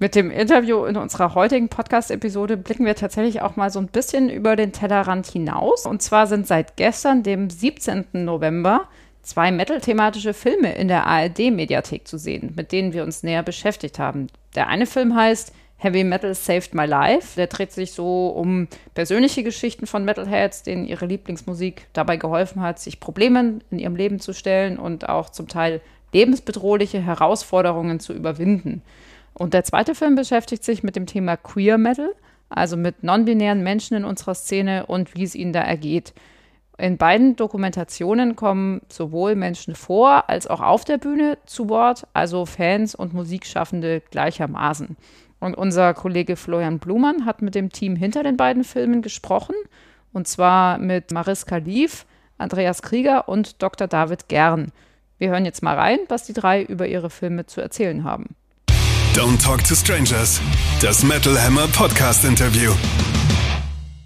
Mit 0.00 0.14
dem 0.14 0.30
Interview 0.30 0.84
in 0.84 0.96
unserer 0.96 1.34
heutigen 1.34 1.68
Podcast-Episode 1.68 2.56
blicken 2.56 2.84
wir 2.84 2.94
tatsächlich 2.94 3.42
auch 3.42 3.56
mal 3.56 3.68
so 3.68 3.80
ein 3.80 3.88
bisschen 3.88 4.30
über 4.30 4.54
den 4.54 4.70
Tellerrand 4.70 5.26
hinaus. 5.26 5.86
Und 5.86 6.02
zwar 6.02 6.28
sind 6.28 6.46
seit 6.46 6.76
gestern, 6.76 7.24
dem 7.24 7.50
17. 7.50 8.04
November, 8.12 8.86
zwei 9.22 9.50
Metal-thematische 9.50 10.34
Filme 10.34 10.72
in 10.76 10.86
der 10.86 11.04
ARD-Mediathek 11.08 12.06
zu 12.06 12.16
sehen, 12.16 12.52
mit 12.54 12.70
denen 12.70 12.92
wir 12.92 13.02
uns 13.02 13.24
näher 13.24 13.42
beschäftigt 13.42 13.98
haben. 13.98 14.28
Der 14.54 14.68
eine 14.68 14.86
Film 14.86 15.16
heißt 15.16 15.52
Heavy 15.78 16.04
Metal 16.04 16.32
Saved 16.32 16.74
My 16.74 16.86
Life. 16.86 17.34
Der 17.34 17.48
dreht 17.48 17.72
sich 17.72 17.90
so 17.90 18.28
um 18.28 18.68
persönliche 18.94 19.42
Geschichten 19.42 19.88
von 19.88 20.04
Metalheads, 20.04 20.62
denen 20.62 20.86
ihre 20.86 21.06
Lieblingsmusik 21.06 21.88
dabei 21.92 22.18
geholfen 22.18 22.62
hat, 22.62 22.78
sich 22.78 23.00
Problemen 23.00 23.64
in 23.72 23.80
ihrem 23.80 23.96
Leben 23.96 24.20
zu 24.20 24.32
stellen 24.32 24.78
und 24.78 25.08
auch 25.08 25.30
zum 25.30 25.48
Teil 25.48 25.80
lebensbedrohliche 26.12 27.00
Herausforderungen 27.00 27.98
zu 27.98 28.12
überwinden. 28.12 28.82
Und 29.38 29.54
der 29.54 29.62
zweite 29.62 29.94
Film 29.94 30.16
beschäftigt 30.16 30.64
sich 30.64 30.82
mit 30.82 30.96
dem 30.96 31.06
Thema 31.06 31.36
Queer 31.36 31.78
Metal, 31.78 32.12
also 32.48 32.76
mit 32.76 33.04
non-binären 33.04 33.62
Menschen 33.62 33.96
in 33.96 34.04
unserer 34.04 34.34
Szene 34.34 34.86
und 34.86 35.14
wie 35.14 35.22
es 35.22 35.36
ihnen 35.36 35.52
da 35.52 35.60
ergeht. 35.60 36.12
In 36.76 36.96
beiden 36.96 37.36
Dokumentationen 37.36 38.34
kommen 38.34 38.82
sowohl 38.88 39.36
Menschen 39.36 39.76
vor 39.76 40.28
als 40.28 40.48
auch 40.48 40.60
auf 40.60 40.84
der 40.84 40.98
Bühne 40.98 41.38
zu 41.46 41.68
Wort, 41.68 42.06
also 42.14 42.46
Fans 42.46 42.96
und 42.96 43.14
Musikschaffende 43.14 44.02
gleichermaßen. 44.10 44.96
Und 45.38 45.54
unser 45.56 45.94
Kollege 45.94 46.34
Florian 46.34 46.80
Blumann 46.80 47.24
hat 47.24 47.40
mit 47.40 47.54
dem 47.54 47.70
Team 47.70 47.94
hinter 47.94 48.24
den 48.24 48.36
beiden 48.36 48.64
Filmen 48.64 49.02
gesprochen, 49.02 49.54
und 50.12 50.26
zwar 50.26 50.78
mit 50.78 51.12
Mariska 51.12 51.58
Lief, 51.58 52.06
Andreas 52.38 52.82
Krieger 52.82 53.28
und 53.28 53.62
Dr. 53.62 53.86
David 53.86 54.28
Gern. 54.28 54.72
Wir 55.18 55.30
hören 55.30 55.44
jetzt 55.44 55.62
mal 55.62 55.76
rein, 55.76 55.98
was 56.08 56.24
die 56.24 56.32
drei 56.32 56.62
über 56.62 56.88
ihre 56.88 57.10
Filme 57.10 57.46
zu 57.46 57.60
erzählen 57.60 58.02
haben. 58.02 58.34
Don't 59.18 59.42
Talk 59.42 59.64
to 59.64 59.74
Strangers. 59.74 60.40
Das 60.80 61.02
Metal 61.02 61.36
Hammer 61.36 61.66
Podcast 61.76 62.24
Interview. 62.24 62.70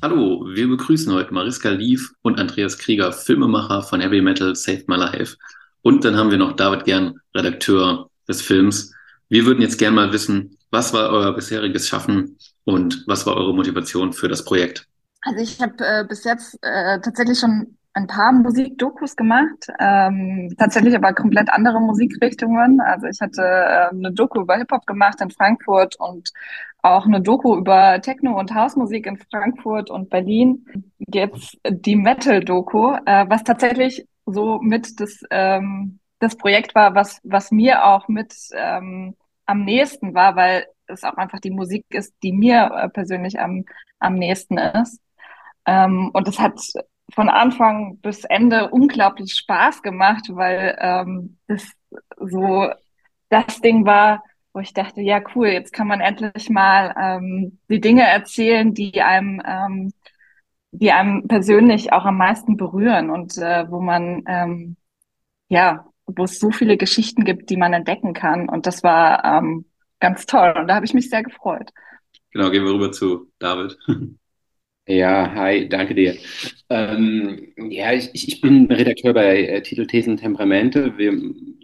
Hallo, 0.00 0.46
wir 0.54 0.66
begrüßen 0.66 1.12
heute 1.12 1.34
Mariska 1.34 1.68
Lief 1.68 2.14
und 2.22 2.40
Andreas 2.40 2.78
Krieger, 2.78 3.12
Filmemacher 3.12 3.82
von 3.82 4.00
Heavy 4.00 4.22
Metal 4.22 4.56
Saved 4.56 4.88
My 4.88 4.96
Life. 4.96 5.36
Und 5.82 6.06
dann 6.06 6.16
haben 6.16 6.30
wir 6.30 6.38
noch 6.38 6.52
David 6.52 6.86
Gern, 6.86 7.20
Redakteur 7.34 8.08
des 8.26 8.40
Films. 8.40 8.94
Wir 9.28 9.44
würden 9.44 9.60
jetzt 9.60 9.76
gern 9.76 9.94
mal 9.94 10.14
wissen, 10.14 10.56
was 10.70 10.94
war 10.94 11.10
euer 11.10 11.34
bisheriges 11.34 11.86
Schaffen 11.86 12.38
und 12.64 13.04
was 13.06 13.26
war 13.26 13.36
eure 13.36 13.54
Motivation 13.54 14.14
für 14.14 14.28
das 14.28 14.42
Projekt? 14.42 14.86
Also 15.20 15.40
ich 15.42 15.60
habe 15.60 15.74
äh, 15.80 16.06
bis 16.08 16.24
jetzt 16.24 16.56
äh, 16.62 16.98
tatsächlich 17.02 17.38
schon 17.38 17.76
ein 17.94 18.06
paar 18.06 18.32
Musikdokus 18.32 19.16
gemacht, 19.16 19.66
ähm, 19.78 20.54
tatsächlich 20.58 20.94
aber 20.94 21.12
komplett 21.12 21.50
andere 21.50 21.80
Musikrichtungen. 21.80 22.80
Also 22.80 23.06
ich 23.06 23.20
hatte 23.20 23.42
äh, 23.42 23.88
eine 23.90 24.12
Doku 24.12 24.40
über 24.40 24.56
Hip-Hop 24.56 24.86
gemacht 24.86 25.20
in 25.20 25.30
Frankfurt 25.30 25.96
und 26.00 26.30
auch 26.82 27.06
eine 27.06 27.20
Doku 27.20 27.56
über 27.56 28.00
Techno- 28.00 28.38
und 28.38 28.54
Hausmusik 28.54 29.06
in 29.06 29.18
Frankfurt 29.30 29.90
und 29.90 30.10
Berlin. 30.10 30.64
Jetzt 30.98 31.58
die 31.68 31.96
Metal-Doku, 31.96 32.94
äh, 33.04 33.26
was 33.28 33.44
tatsächlich 33.44 34.06
so 34.26 34.58
mit 34.60 34.98
das, 35.00 35.22
ähm, 35.30 36.00
das 36.18 36.36
Projekt 36.36 36.74
war, 36.74 36.94
was, 36.94 37.20
was 37.24 37.50
mir 37.50 37.84
auch 37.84 38.08
mit 38.08 38.34
ähm, 38.54 39.16
am 39.46 39.64
nächsten 39.64 40.14
war, 40.14 40.34
weil 40.36 40.66
es 40.86 41.04
auch 41.04 41.16
einfach 41.16 41.40
die 41.40 41.50
Musik 41.50 41.84
ist, 41.90 42.14
die 42.22 42.32
mir 42.32 42.70
äh, 42.74 42.88
persönlich 42.88 43.38
am, 43.38 43.64
am 43.98 44.14
nächsten 44.14 44.58
ist. 44.58 45.00
Ähm, 45.66 46.10
und 46.12 46.26
es 46.26 46.38
hat 46.40 46.60
von 47.14 47.28
Anfang 47.28 47.98
bis 47.98 48.24
Ende 48.24 48.70
unglaublich 48.70 49.34
Spaß 49.34 49.82
gemacht, 49.82 50.24
weil 50.30 50.76
ähm, 50.80 51.38
das 51.46 51.70
so 52.18 52.70
das 53.28 53.60
Ding 53.60 53.86
war, 53.86 54.22
wo 54.52 54.60
ich 54.60 54.74
dachte, 54.74 55.00
ja 55.00 55.22
cool, 55.34 55.48
jetzt 55.48 55.72
kann 55.72 55.86
man 55.86 56.00
endlich 56.00 56.50
mal 56.50 56.94
ähm, 57.00 57.58
die 57.68 57.80
Dinge 57.80 58.02
erzählen, 58.02 58.74
die 58.74 59.00
einem, 59.02 59.40
ähm, 59.46 59.92
die 60.72 60.92
einem 60.92 61.26
persönlich 61.28 61.92
auch 61.92 62.04
am 62.04 62.18
meisten 62.18 62.56
berühren 62.56 63.10
und 63.10 63.36
äh, 63.38 63.70
wo 63.70 63.80
man 63.80 64.22
ähm, 64.26 64.76
ja, 65.52 65.84
wo 66.06 66.24
es 66.24 66.38
so 66.38 66.50
viele 66.50 66.78
Geschichten 66.78 67.24
gibt, 67.24 67.50
die 67.50 67.58
man 67.58 67.74
entdecken 67.74 68.14
kann. 68.14 68.48
Und 68.48 68.66
das 68.66 68.82
war 68.82 69.22
ähm, 69.24 69.66
ganz 70.00 70.24
toll 70.24 70.54
und 70.58 70.66
da 70.66 70.76
habe 70.76 70.86
ich 70.86 70.94
mich 70.94 71.10
sehr 71.10 71.22
gefreut. 71.22 71.70
Genau, 72.30 72.50
gehen 72.50 72.64
wir 72.64 72.72
rüber 72.72 72.90
zu 72.90 73.30
David. 73.38 73.76
Ja, 74.88 75.32
hi, 75.34 75.68
danke 75.68 75.94
dir. 75.94 76.16
Ähm, 76.68 77.52
ja, 77.70 77.92
ich, 77.92 78.10
ich 78.14 78.40
bin 78.40 78.66
Redakteur 78.70 79.14
bei 79.14 79.44
äh, 79.46 79.62
Titel, 79.62 79.86
Thesen, 79.86 80.16
Temperamente. 80.16 80.98
Wir 80.98 81.12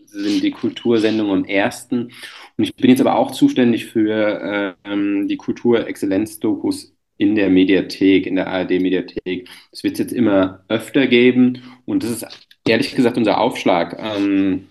sind 0.07 0.43
die 0.43 0.53
Kultursendung 0.53 1.31
am 1.33 1.45
ersten. 1.45 2.13
Und 2.57 2.65
ich 2.65 2.77
bin 2.77 2.91
jetzt 2.91 3.01
aber 3.01 3.17
auch 3.17 3.33
zuständig 3.33 3.87
für 3.87 4.77
ähm, 4.85 5.27
die 5.29 5.37
Kulturexzellenz-Dokus 5.37 6.95
in 7.17 7.35
der 7.35 7.51
Mediathek, 7.51 8.27
in 8.27 8.37
der 8.37 8.47
ARD-Mediathek. 8.47 9.49
Das 9.73 9.83
wird 9.83 9.95
es 9.95 9.99
jetzt 9.99 10.13
immer 10.13 10.65
öfter 10.69 11.09
geben. 11.09 11.61
Und 11.87 12.05
das 12.05 12.11
ist 12.11 12.27
ehrlich 12.69 12.95
gesagt 12.95 13.17
unser 13.17 13.41
Aufschlag. 13.41 13.97
Ähm, 13.99 14.69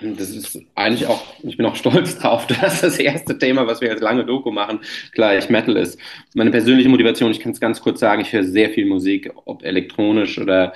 das 0.00 0.30
ist 0.30 0.58
eigentlich 0.74 1.06
auch, 1.06 1.22
ich 1.42 1.56
bin 1.56 1.66
auch 1.66 1.76
stolz 1.76 2.18
drauf, 2.18 2.46
dass 2.46 2.80
das 2.80 2.98
erste 2.98 3.38
Thema, 3.38 3.66
was 3.66 3.80
wir 3.80 3.90
als 3.90 4.00
lange 4.00 4.24
Doku 4.24 4.50
machen, 4.50 4.80
gleich 5.12 5.48
Metal 5.48 5.76
ist. 5.76 5.98
Meine 6.34 6.50
persönliche 6.50 6.88
Motivation, 6.88 7.30
ich 7.30 7.40
kann 7.40 7.52
es 7.52 7.60
ganz 7.60 7.80
kurz 7.80 8.00
sagen, 8.00 8.22
ich 8.22 8.32
höre 8.32 8.44
sehr 8.44 8.70
viel 8.70 8.86
Musik, 8.86 9.32
ob 9.44 9.64
elektronisch 9.64 10.38
oder 10.38 10.72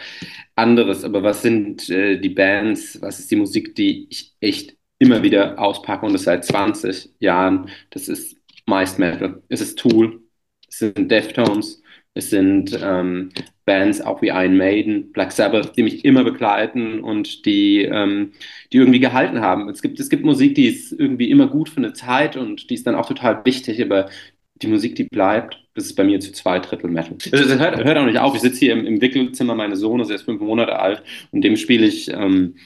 anderes, 0.57 1.05
aber 1.05 1.23
was 1.23 1.43
sind 1.43 1.89
äh, 1.91 2.19
die 2.19 2.29
Bands, 2.31 3.01
was 3.01 3.19
ist 3.19 3.31
die 3.31 3.37
Musik, 3.37 3.75
die 3.75 4.07
ich 4.11 4.35
echt 4.41 4.77
immer 4.99 5.23
wieder 5.23 5.59
auspacke 5.59 6.05
und 6.07 6.13
das 6.13 6.25
seit 6.25 6.45
20 6.45 7.11
Jahren, 7.21 7.71
das 7.91 8.09
ist 8.09 8.37
meist 8.67 8.99
Metal. 8.99 9.43
Es 9.49 9.61
ist 9.61 9.79
Tool, 9.79 10.23
es 10.69 10.79
sind 10.79 11.11
Deftones, 11.11 11.83
es 12.15 12.31
sind 12.31 12.79
ähm, 12.83 13.31
Bands 13.71 14.01
auch 14.01 14.21
wie 14.21 14.29
Iron 14.31 14.57
Maiden, 14.57 15.13
Black 15.13 15.31
Sabbath, 15.31 15.77
die 15.77 15.85
mich 15.85 16.05
immer 16.05 16.25
begleiten 16.25 17.05
und 17.05 17.47
die, 17.47 17.83
ähm, 17.83 18.33
die 18.73 18.79
irgendwie 18.79 18.99
gehalten 18.99 19.41
haben. 19.41 19.69
Es 19.69 19.81
gibt, 19.81 20.01
es 20.01 20.09
gibt 20.09 20.25
Musik, 20.25 20.57
die 20.57 20.67
ist 20.67 20.91
irgendwie 20.91 21.31
immer 21.31 21.47
gut 21.47 21.69
für 21.69 21.77
eine 21.77 21.93
Zeit 21.93 22.37
und 22.37 22.69
die 22.69 22.75
ist 22.75 22.85
dann 22.89 22.97
auch 22.97 23.07
total 23.07 23.45
wichtig, 23.45 23.81
aber 23.81 24.09
die 24.57 24.67
Musik, 24.67 24.97
die 24.97 25.05
bleibt, 25.05 25.57
das 25.75 25.85
ist 25.85 25.95
bei 25.95 26.03
mir 26.03 26.19
zu 26.19 26.33
zwei 26.33 26.59
Drittel 26.59 26.91
Metal. 26.91 27.17
Also 27.31 27.49
das 27.49 27.61
hört, 27.61 27.85
hört 27.85 27.97
auch 27.97 28.07
nicht 28.07 28.19
auf. 28.19 28.35
Ich 28.35 28.41
sitze 28.41 28.59
hier 28.59 28.73
im, 28.73 28.85
im 28.87 29.01
Wickelzimmer 29.01 29.55
meines 29.55 29.79
Sohnes, 29.79 30.09
er 30.09 30.17
ist 30.17 30.25
fünf 30.25 30.41
Monate 30.41 30.77
alt 30.77 31.05
und 31.31 31.43
dem 31.43 31.57
spiele 31.57 31.87
ich 31.87 32.13
ähm, 32.13 32.57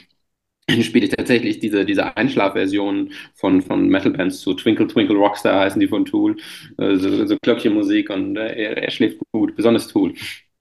spiele 0.81 1.05
ich 1.05 1.11
tatsächlich 1.15 1.59
diese, 1.59 1.85
diese 1.85 2.17
Einschlafversion 2.17 3.13
von, 3.35 3.61
von 3.61 3.89
Metal-Bands 3.89 4.41
zu 4.41 4.55
Twinkle 4.55 4.87
Twinkle 4.87 5.17
Rockstar 5.17 5.61
heißen 5.61 5.81
die 5.81 5.89
von 5.89 6.07
Tool, 6.07 6.37
äh, 6.79 6.97
so, 6.97 7.27
so 7.27 7.37
Glöckchenmusik 7.43 8.09
und 8.09 8.37
äh, 8.37 8.55
er, 8.55 8.79
er, 8.79 8.91
schläft 8.91 9.19
gut, 9.33 9.55
besonders 9.55 9.89
Tool. 9.89 10.15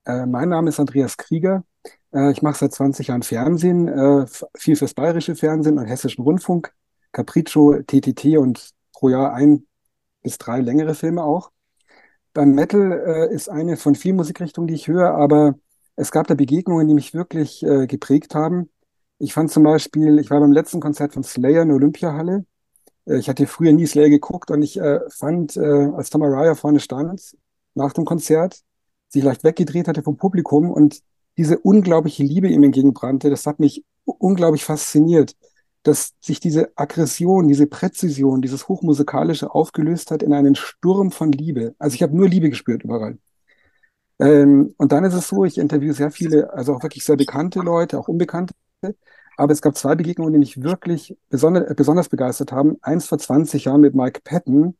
Äh, 0.05 0.25
mein 0.25 0.49
Name 0.49 0.69
ist 0.69 0.79
Andreas 0.79 1.17
Krieger. 1.17 1.63
Äh, 2.13 2.31
ich 2.31 2.41
mache 2.41 2.57
seit 2.59 2.73
20 2.73 3.07
Jahren 3.07 3.23
Fernsehen, 3.23 3.87
äh, 3.87 4.25
viel 4.57 4.75
fürs 4.75 4.93
bayerische 4.93 5.35
Fernsehen 5.35 5.77
und 5.79 5.85
hessischen 5.85 6.23
Rundfunk, 6.23 6.73
Capriccio, 7.11 7.81
TTT 7.83 8.37
und 8.37 8.71
pro 8.93 9.09
Jahr 9.09 9.33
ein 9.33 9.65
bis 10.21 10.37
drei 10.37 10.59
längere 10.61 10.95
Filme 10.95 11.23
auch. 11.23 11.51
Beim 12.33 12.53
Metal 12.55 13.29
ist 13.31 13.49
eine 13.49 13.77
von 13.77 13.93
vielen 13.95 14.15
Musikrichtungen, 14.15 14.67
die 14.67 14.73
ich 14.73 14.87
höre, 14.87 15.11
aber 15.13 15.55
es 15.95 16.11
gab 16.11 16.25
da 16.27 16.33
Begegnungen, 16.33 16.87
die 16.87 16.95
mich 16.95 17.13
wirklich 17.13 17.59
geprägt 17.87 18.33
haben. 18.33 18.71
Ich 19.19 19.33
fand 19.33 19.51
zum 19.51 19.63
Beispiel, 19.63 20.17
ich 20.19 20.31
war 20.31 20.39
beim 20.39 20.51
letzten 20.51 20.79
Konzert 20.79 21.13
von 21.13 21.23
Slayer 21.23 21.61
in 21.61 21.67
der 21.67 21.77
Olympiahalle. 21.77 22.45
Äh, 23.05 23.17
ich 23.17 23.29
hatte 23.29 23.47
früher 23.47 23.73
nie 23.73 23.85
Slayer 23.85 24.09
geguckt 24.09 24.51
und 24.51 24.61
ich 24.61 24.79
äh, 24.79 24.99
fand, 25.09 25.57
äh, 25.57 25.89
als 25.95 26.09
Tom 26.09 26.23
Araya 26.23 26.55
vorne 26.55 26.79
stand, 26.79 27.35
nach 27.75 27.93
dem 27.93 28.05
Konzert, 28.05 28.61
sich 29.13 29.23
leicht 29.23 29.43
weggedreht 29.43 29.87
hatte 29.87 30.03
vom 30.03 30.17
Publikum 30.17 30.71
und 30.71 31.01
diese 31.37 31.59
unglaubliche 31.59 32.23
Liebe 32.23 32.47
ihm 32.47 32.63
entgegenbrannte, 32.63 33.29
das 33.29 33.45
hat 33.45 33.59
mich 33.59 33.83
unglaublich 34.05 34.63
fasziniert, 34.65 35.35
dass 35.83 36.13
sich 36.21 36.39
diese 36.39 36.71
Aggression, 36.75 37.47
diese 37.47 37.67
Präzision, 37.67 38.41
dieses 38.41 38.67
Hochmusikalische 38.67 39.53
aufgelöst 39.53 40.11
hat 40.11 40.23
in 40.23 40.33
einen 40.33 40.55
Sturm 40.55 41.11
von 41.11 41.31
Liebe. 41.31 41.75
Also 41.79 41.95
ich 41.95 42.03
habe 42.03 42.15
nur 42.15 42.29
Liebe 42.29 42.49
gespürt 42.49 42.83
überall. 42.83 43.17
Ähm, 44.19 44.73
und 44.77 44.91
dann 44.91 45.03
ist 45.03 45.13
es 45.13 45.27
so, 45.27 45.43
ich 45.43 45.57
interviewe 45.57 45.93
sehr 45.93 46.11
viele, 46.11 46.53
also 46.53 46.73
auch 46.75 46.83
wirklich 46.83 47.03
sehr 47.03 47.17
bekannte 47.17 47.59
Leute, 47.59 47.99
auch 47.99 48.07
unbekannte, 48.07 48.53
aber 49.37 49.53
es 49.53 49.61
gab 49.61 49.75
zwei 49.75 49.95
Begegnungen, 49.95 50.33
die 50.33 50.39
mich 50.39 50.61
wirklich 50.61 51.17
besonders, 51.29 51.69
äh, 51.69 51.73
besonders 51.75 52.09
begeistert 52.09 52.51
haben. 52.51 52.77
Eins 52.81 53.07
vor 53.07 53.17
20 53.17 53.65
Jahren 53.65 53.81
mit 53.81 53.95
Mike 53.95 54.21
Patton. 54.23 54.77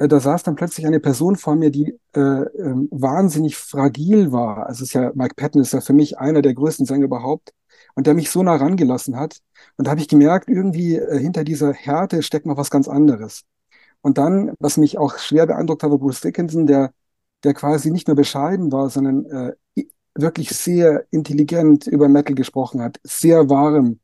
Äh, 0.00 0.08
da 0.08 0.18
saß 0.20 0.42
dann 0.42 0.56
plötzlich 0.56 0.86
eine 0.86 1.00
Person 1.00 1.36
vor 1.36 1.56
mir, 1.56 1.70
die 1.70 1.98
äh, 2.16 2.20
äh, 2.20 2.74
wahnsinnig 2.90 3.56
fragil 3.56 4.32
war. 4.32 4.66
Also 4.66 4.82
es 4.84 4.90
ist 4.90 4.94
ja, 4.94 5.12
Mike 5.14 5.34
Patton 5.36 5.62
ist 5.62 5.72
ja 5.72 5.80
für 5.82 5.92
mich 5.92 6.18
einer 6.18 6.42
der 6.42 6.54
größten 6.54 6.86
Sänger 6.86 7.04
überhaupt 7.04 7.52
und 7.94 8.06
der 8.06 8.14
mich 8.14 8.30
so 8.30 8.42
nah 8.42 8.56
rangelassen 8.56 9.16
hat. 9.16 9.40
Und 9.76 9.86
da 9.86 9.92
habe 9.92 10.00
ich 10.00 10.08
gemerkt, 10.08 10.48
irgendwie 10.48 10.96
äh, 10.96 11.18
hinter 11.18 11.44
dieser 11.44 11.72
Härte 11.74 12.22
steckt 12.22 12.46
noch 12.46 12.56
was 12.56 12.70
ganz 12.70 12.88
anderes. 12.88 13.42
Und 14.02 14.18
dann, 14.18 14.54
was 14.58 14.78
mich 14.78 14.98
auch 14.98 15.18
schwer 15.18 15.46
beeindruckt 15.46 15.82
hat, 15.82 15.90
war 15.90 15.98
Bruce 15.98 16.22
Dickinson, 16.22 16.66
der, 16.66 16.92
der 17.44 17.54
quasi 17.54 17.90
nicht 17.90 18.08
nur 18.08 18.16
bescheiden 18.16 18.72
war, 18.72 18.90
sondern 18.90 19.26
äh, 19.26 19.52
wirklich 20.14 20.50
sehr 20.50 21.06
intelligent 21.10 21.86
über 21.86 22.08
Metal 22.08 22.34
gesprochen 22.34 22.82
hat, 22.82 22.98
sehr 23.04 23.50
warm. 23.50 24.00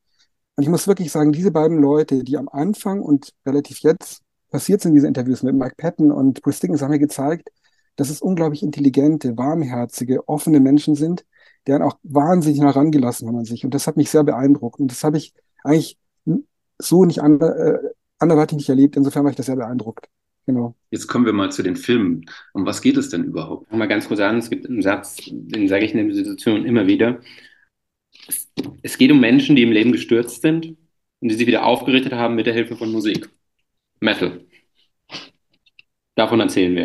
Und 0.56 0.62
ich 0.62 0.68
muss 0.68 0.88
wirklich 0.88 1.12
sagen, 1.12 1.32
diese 1.32 1.50
beiden 1.50 1.78
Leute, 1.78 2.24
die 2.24 2.36
am 2.36 2.48
Anfang 2.48 3.02
und 3.02 3.32
relativ 3.46 3.80
jetzt 3.80 4.22
passiert 4.50 4.80
sind, 4.80 4.94
diese 4.94 5.06
Interviews 5.06 5.42
mit 5.42 5.54
Mike 5.54 5.74
Patton 5.76 6.12
und 6.12 6.42
Bruce 6.42 6.60
Dickens, 6.60 6.82
haben 6.82 6.90
mir 6.90 6.98
gezeigt, 6.98 7.50
dass 7.96 8.10
es 8.10 8.20
unglaublich 8.20 8.62
intelligente, 8.62 9.36
warmherzige, 9.36 10.28
offene 10.28 10.60
Menschen 10.60 10.94
sind, 10.94 11.24
deren 11.66 11.82
auch 11.82 11.98
wahnsinnig 12.02 12.60
herangelassen 12.60 13.26
haben 13.26 13.38
an 13.38 13.44
sich. 13.44 13.64
Und 13.64 13.74
das 13.74 13.86
hat 13.86 13.96
mich 13.96 14.10
sehr 14.10 14.24
beeindruckt. 14.24 14.80
Und 14.80 14.90
das 14.90 15.02
habe 15.02 15.16
ich 15.16 15.32
eigentlich 15.64 15.98
so 16.78 17.04
nicht 17.04 17.22
ander, 17.22 17.56
äh, 17.56 17.78
anderweitig 18.18 18.56
nicht 18.56 18.68
erlebt. 18.68 18.96
Insofern 18.96 19.24
war 19.24 19.30
ich 19.30 19.36
das 19.36 19.46
sehr 19.46 19.56
beeindruckt. 19.56 20.08
Genau. 20.46 20.76
Jetzt 20.90 21.08
kommen 21.08 21.26
wir 21.26 21.32
mal 21.32 21.50
zu 21.50 21.62
den 21.62 21.74
Filmen. 21.74 22.24
Um 22.52 22.64
was 22.66 22.80
geht 22.80 22.96
es 22.96 23.08
denn 23.08 23.24
überhaupt? 23.24 23.72
Mal 23.72 23.88
ganz 23.88 24.06
kurz 24.06 24.20
an, 24.20 24.38
es 24.38 24.48
gibt 24.48 24.66
einen 24.68 24.80
Satz, 24.80 25.16
den 25.26 25.66
sage 25.66 25.84
ich 25.84 25.94
in 25.94 26.06
der 26.06 26.14
Situation 26.14 26.64
immer 26.64 26.86
wieder. 26.86 27.20
Es 28.82 28.96
geht 28.96 29.10
um 29.10 29.20
Menschen, 29.20 29.56
die 29.56 29.62
im 29.62 29.72
Leben 29.72 29.90
gestürzt 29.90 30.42
sind 30.42 30.76
und 31.20 31.30
die 31.30 31.34
sich 31.34 31.48
wieder 31.48 31.64
aufgerichtet 31.64 32.12
haben 32.12 32.36
mit 32.36 32.46
der 32.46 32.54
Hilfe 32.54 32.76
von 32.76 32.92
Musik. 32.92 33.28
Metal. 34.00 34.44
Davon 36.14 36.40
erzählen 36.40 36.74
wir. 36.74 36.84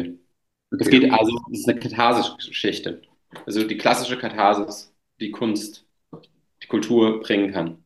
Okay. 0.74 0.84
Es 0.84 0.90
geht 0.90 1.12
also, 1.12 1.40
es 1.52 1.60
ist 1.60 1.70
eine 1.70 1.80
Katharsis-Geschichte. 1.80 3.02
Also 3.46 3.64
die 3.64 3.78
klassische 3.78 4.18
Katharsis, 4.18 4.94
die 5.20 5.32
Kunst, 5.32 5.86
die 6.64 6.68
Kultur 6.68 7.22
bringen 7.22 7.52
kann. 7.52 7.84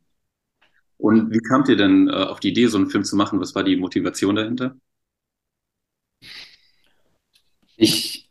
Und 0.98 1.32
wie 1.32 1.40
kamt 1.40 1.68
ihr 1.68 1.76
denn 1.76 2.08
äh, 2.08 2.14
auf 2.14 2.40
die 2.40 2.50
Idee, 2.50 2.68
so 2.68 2.78
einen 2.78 2.90
Film 2.90 3.04
zu 3.04 3.16
machen? 3.16 3.40
Was 3.40 3.54
war 3.54 3.64
die 3.64 3.76
Motivation 3.76 4.36
dahinter? 4.36 4.76
Ich 7.78 8.30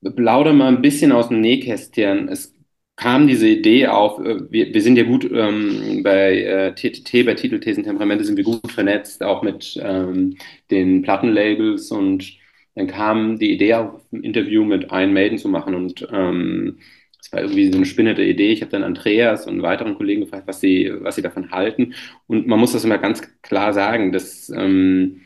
plaudere 0.00 0.54
mal 0.54 0.68
ein 0.68 0.82
bisschen 0.82 1.12
aus 1.12 1.28
dem 1.28 1.40
Nähkästchen. 1.40 2.28
Es 2.28 2.57
kam 2.98 3.28
diese 3.28 3.48
Idee 3.48 3.86
auf, 3.86 4.18
äh, 4.20 4.50
wir, 4.50 4.74
wir 4.74 4.82
sind 4.82 4.96
ja 4.98 5.04
gut 5.04 5.28
ähm, 5.32 6.02
bei 6.02 6.42
äh, 6.42 6.74
TTT, 6.74 7.24
bei 7.24 7.34
Titelthesen 7.34 7.84
Temperamente 7.84 8.24
sind 8.24 8.36
wir 8.36 8.44
gut 8.44 8.72
vernetzt, 8.72 9.22
auch 9.22 9.42
mit 9.42 9.78
ähm, 9.82 10.36
den 10.70 11.02
Plattenlabels. 11.02 11.90
Und 11.92 12.36
dann 12.74 12.88
kam 12.88 13.38
die 13.38 13.52
Idee 13.52 13.74
auf 13.74 14.02
ein 14.12 14.22
Interview 14.24 14.64
mit 14.64 14.88
Iron 14.90 15.12
Maiden 15.12 15.38
zu 15.38 15.48
machen. 15.48 15.74
Und 15.74 16.08
ähm, 16.12 16.78
es 17.20 17.32
war 17.32 17.40
irgendwie 17.40 17.70
so 17.70 17.76
eine 17.76 17.86
spinnende 17.86 18.24
Idee. 18.24 18.52
Ich 18.52 18.62
habe 18.62 18.72
dann 18.72 18.82
Andreas 18.82 19.46
und 19.46 19.62
weiteren 19.62 19.94
Kollegen 19.94 20.22
gefragt, 20.22 20.48
was 20.48 20.60
sie, 20.60 20.92
was 21.00 21.14
sie 21.14 21.22
davon 21.22 21.52
halten. 21.52 21.94
Und 22.26 22.48
man 22.48 22.58
muss 22.58 22.72
das 22.72 22.84
immer 22.84 22.98
ganz 22.98 23.22
klar 23.42 23.72
sagen, 23.72 24.10
dass 24.12 24.50
ähm, 24.50 25.22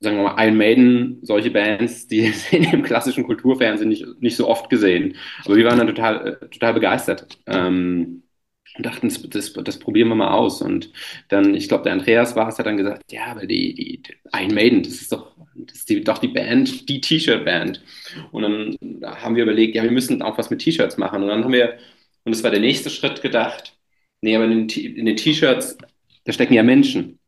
sagen 0.00 0.16
wir 0.16 0.24
mal, 0.24 0.44
Iron 0.44 0.56
Maiden, 0.56 1.18
solche 1.22 1.50
Bands, 1.50 2.06
die 2.06 2.28
sind 2.32 2.72
im 2.72 2.82
klassischen 2.82 3.24
Kulturfernsehen 3.24 3.88
nicht, 3.88 4.04
nicht 4.20 4.36
so 4.36 4.48
oft 4.48 4.68
gesehen. 4.70 5.16
Aber 5.44 5.56
wir 5.56 5.64
waren 5.64 5.78
dann 5.78 5.88
total, 5.88 6.38
äh, 6.42 6.48
total 6.48 6.74
begeistert. 6.74 7.38
Ähm, 7.46 8.22
und 8.76 8.84
dachten, 8.84 9.08
das, 9.08 9.22
das, 9.22 9.52
das, 9.54 9.78
probieren 9.78 10.08
wir 10.08 10.16
mal 10.16 10.32
aus. 10.32 10.60
Und 10.60 10.92
dann, 11.28 11.54
ich 11.54 11.68
glaube, 11.68 11.84
der 11.84 11.94
Andreas 11.94 12.36
war 12.36 12.48
es, 12.48 12.58
hat 12.58 12.66
dann 12.66 12.76
gesagt, 12.76 13.10
ja, 13.10 13.26
aber 13.26 13.46
die, 13.46 13.74
die, 13.74 14.02
die 14.02 14.14
Iron 14.34 14.54
Maiden, 14.54 14.82
das 14.82 14.94
ist 14.94 15.12
doch, 15.12 15.34
das 15.54 15.78
ist 15.78 15.88
die, 15.88 16.04
doch 16.04 16.18
die 16.18 16.28
Band, 16.28 16.88
die 16.88 17.00
T-Shirt-Band. 17.00 17.82
Und 18.32 18.42
dann 18.42 18.76
haben 19.02 19.36
wir 19.36 19.44
überlegt, 19.44 19.76
ja, 19.76 19.82
wir 19.82 19.90
müssen 19.90 20.20
auch 20.20 20.36
was 20.36 20.50
mit 20.50 20.60
T-Shirts 20.60 20.98
machen. 20.98 21.22
Und 21.22 21.28
dann 21.28 21.44
haben 21.44 21.52
wir, 21.52 21.78
und 22.24 22.34
das 22.34 22.42
war 22.42 22.50
der 22.50 22.60
nächste 22.60 22.90
Schritt, 22.90 23.22
gedacht, 23.22 23.78
nee, 24.20 24.36
aber 24.36 24.44
in 24.44 24.68
den 24.68 25.16
T-Shirts, 25.16 25.78
da 26.24 26.32
stecken 26.32 26.54
ja 26.54 26.62
Menschen 26.62 27.18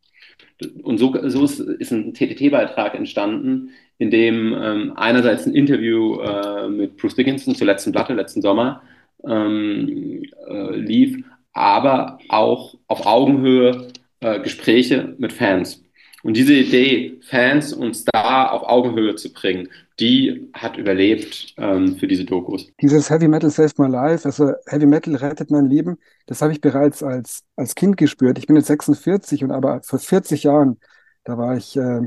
und 0.82 0.98
so, 0.98 1.14
so 1.28 1.44
ist, 1.44 1.92
ein 1.92 2.14
TTT-Beitrag 2.14 2.94
entstanden, 2.94 3.70
in 3.98 4.11
dem 4.11 4.54
ähm, 4.61 4.92
einerseits 4.96 5.46
ein 5.46 5.54
Interview 5.54 6.20
äh, 6.20 6.68
mit 6.68 6.96
Bruce 6.96 7.16
Dickinson 7.16 7.54
zur 7.54 7.66
letzten 7.66 7.92
Platte, 7.92 8.14
letzten 8.14 8.42
Sommer, 8.42 8.82
ähm, 9.26 10.22
äh, 10.48 10.76
lief, 10.76 11.24
aber 11.52 12.18
auch 12.28 12.74
auf 12.86 13.06
Augenhöhe 13.06 13.88
äh, 14.20 14.40
Gespräche 14.40 15.14
mit 15.18 15.32
Fans. 15.32 15.84
Und 16.29 16.37
diese 16.37 16.53
Idee, 16.53 17.18
Fans 17.22 17.72
und 17.72 17.95
Star 17.95 18.53
auf 18.53 18.62
Augenhöhe 18.64 19.14
zu 19.14 19.33
bringen, 19.33 19.70
die 19.99 20.51
hat 20.53 20.76
überlebt 20.76 21.55
ähm, 21.57 21.97
für 21.97 22.07
diese 22.07 22.26
Dokus. 22.26 22.70
Dieses 22.83 23.09
Heavy 23.09 23.29
Metal 23.29 23.49
Saved 23.49 23.79
My 23.79 23.89
Life, 23.89 24.26
also 24.26 24.53
Heavy 24.66 24.85
Metal 24.85 25.16
rettet 25.16 25.51
mein 25.51 25.70
Leben, 25.70 25.97
das 26.26 26.43
habe 26.43 26.53
ich 26.53 26.61
bereits 26.61 27.03
als, 27.03 27.45
als 27.57 27.74
Kind 27.74 27.97
gespürt. 27.97 28.37
Ich 28.37 28.47
bin 28.47 28.57
jetzt 28.57 28.66
46 28.66 29.43
und 29.43 29.53
aber 29.53 29.81
vor 29.83 29.99
40 29.99 30.43
Jahren, 30.43 30.79
da 31.24 31.39
war 31.39 31.57
ich 31.57 31.74
äh, 31.79 32.03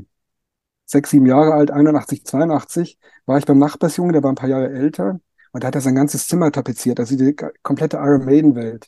sechs, 0.85 1.09
sieben 1.09 1.25
Jahre 1.25 1.55
alt, 1.55 1.71
81, 1.71 2.23
82, 2.23 2.99
war 3.25 3.39
ich 3.39 3.45
beim 3.45 3.57
Nachbarsjungen, 3.57 4.13
der 4.13 4.21
war 4.21 4.31
ein 4.31 4.35
paar 4.35 4.49
Jahre 4.49 4.69
älter 4.69 5.19
und 5.51 5.63
da 5.63 5.69
hat 5.69 5.73
er 5.73 5.81
sein 5.81 5.95
ganzes 5.95 6.27
Zimmer 6.27 6.51
tapeziert, 6.51 6.99
also 6.99 7.17
die 7.17 7.35
komplette 7.63 7.97
Iron 7.97 8.25
Maiden 8.25 8.53
Welt. 8.53 8.85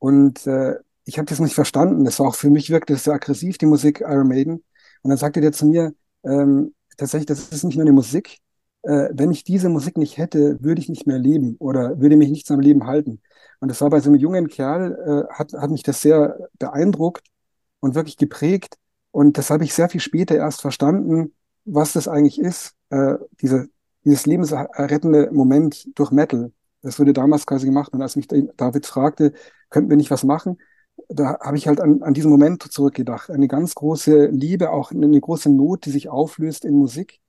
Und 0.00 0.44
äh, 0.48 0.74
ich 1.04 1.18
habe 1.18 1.26
das 1.26 1.40
nicht 1.40 1.54
verstanden. 1.54 2.04
Das 2.04 2.18
war 2.18 2.28
auch 2.28 2.34
für 2.34 2.50
mich 2.50 2.72
das 2.86 3.04
sehr 3.04 3.14
aggressiv, 3.14 3.58
die 3.58 3.66
Musik 3.66 4.00
Iron 4.00 4.28
Maiden. 4.28 4.64
Und 5.02 5.10
dann 5.10 5.18
sagte 5.18 5.40
der 5.40 5.52
zu 5.52 5.66
mir, 5.66 5.94
ähm, 6.24 6.74
tatsächlich, 6.96 7.26
das 7.26 7.48
ist 7.48 7.64
nicht 7.64 7.76
nur 7.76 7.84
eine 7.84 7.92
Musik. 7.92 8.38
Äh, 8.82 9.10
wenn 9.12 9.30
ich 9.30 9.44
diese 9.44 9.68
Musik 9.68 9.96
nicht 9.96 10.18
hätte, 10.18 10.58
würde 10.62 10.80
ich 10.80 10.88
nicht 10.88 11.06
mehr 11.06 11.18
leben 11.18 11.56
oder 11.58 12.00
würde 12.00 12.16
mich 12.16 12.30
nichts 12.30 12.50
am 12.50 12.60
Leben 12.60 12.86
halten. 12.86 13.20
Und 13.60 13.68
das 13.68 13.80
war 13.80 13.90
bei 13.90 14.00
so 14.00 14.10
einem 14.10 14.18
jungen 14.18 14.48
Kerl, 14.48 15.26
äh, 15.30 15.34
hat, 15.34 15.52
hat 15.54 15.70
mich 15.70 15.82
das 15.82 16.00
sehr 16.00 16.38
beeindruckt 16.58 17.26
und 17.80 17.94
wirklich 17.94 18.16
geprägt. 18.16 18.76
Und 19.10 19.38
das 19.38 19.50
habe 19.50 19.64
ich 19.64 19.74
sehr 19.74 19.88
viel 19.88 20.00
später 20.00 20.36
erst 20.36 20.60
verstanden, 20.60 21.34
was 21.64 21.92
das 21.92 22.08
eigentlich 22.08 22.38
ist, 22.40 22.72
äh, 22.90 23.14
diese, 23.40 23.68
dieses 24.04 24.26
lebensrettende 24.26 25.30
Moment 25.32 25.86
durch 25.98 26.10
Metal. 26.10 26.52
Das 26.82 26.98
wurde 26.98 27.12
damals 27.12 27.46
quasi 27.46 27.66
gemacht. 27.66 27.92
Und 27.92 28.02
als 28.02 28.16
mich 28.16 28.28
David 28.28 28.86
fragte, 28.86 29.32
könnten 29.70 29.88
wir 29.88 29.96
nicht 29.96 30.10
was 30.10 30.24
machen, 30.24 30.58
da 31.08 31.38
habe 31.40 31.56
ich 31.56 31.66
halt 31.66 31.80
an, 31.80 32.02
an 32.02 32.14
diesen 32.14 32.30
Moment 32.30 32.62
zurückgedacht. 32.62 33.30
Eine 33.30 33.48
ganz 33.48 33.74
große 33.74 34.26
Liebe, 34.26 34.70
auch 34.70 34.90
eine 34.90 35.20
große 35.20 35.50
Not, 35.50 35.86
die 35.86 35.90
sich 35.90 36.08
auflöst 36.08 36.64
in 36.64 36.74
Musik 36.74 37.20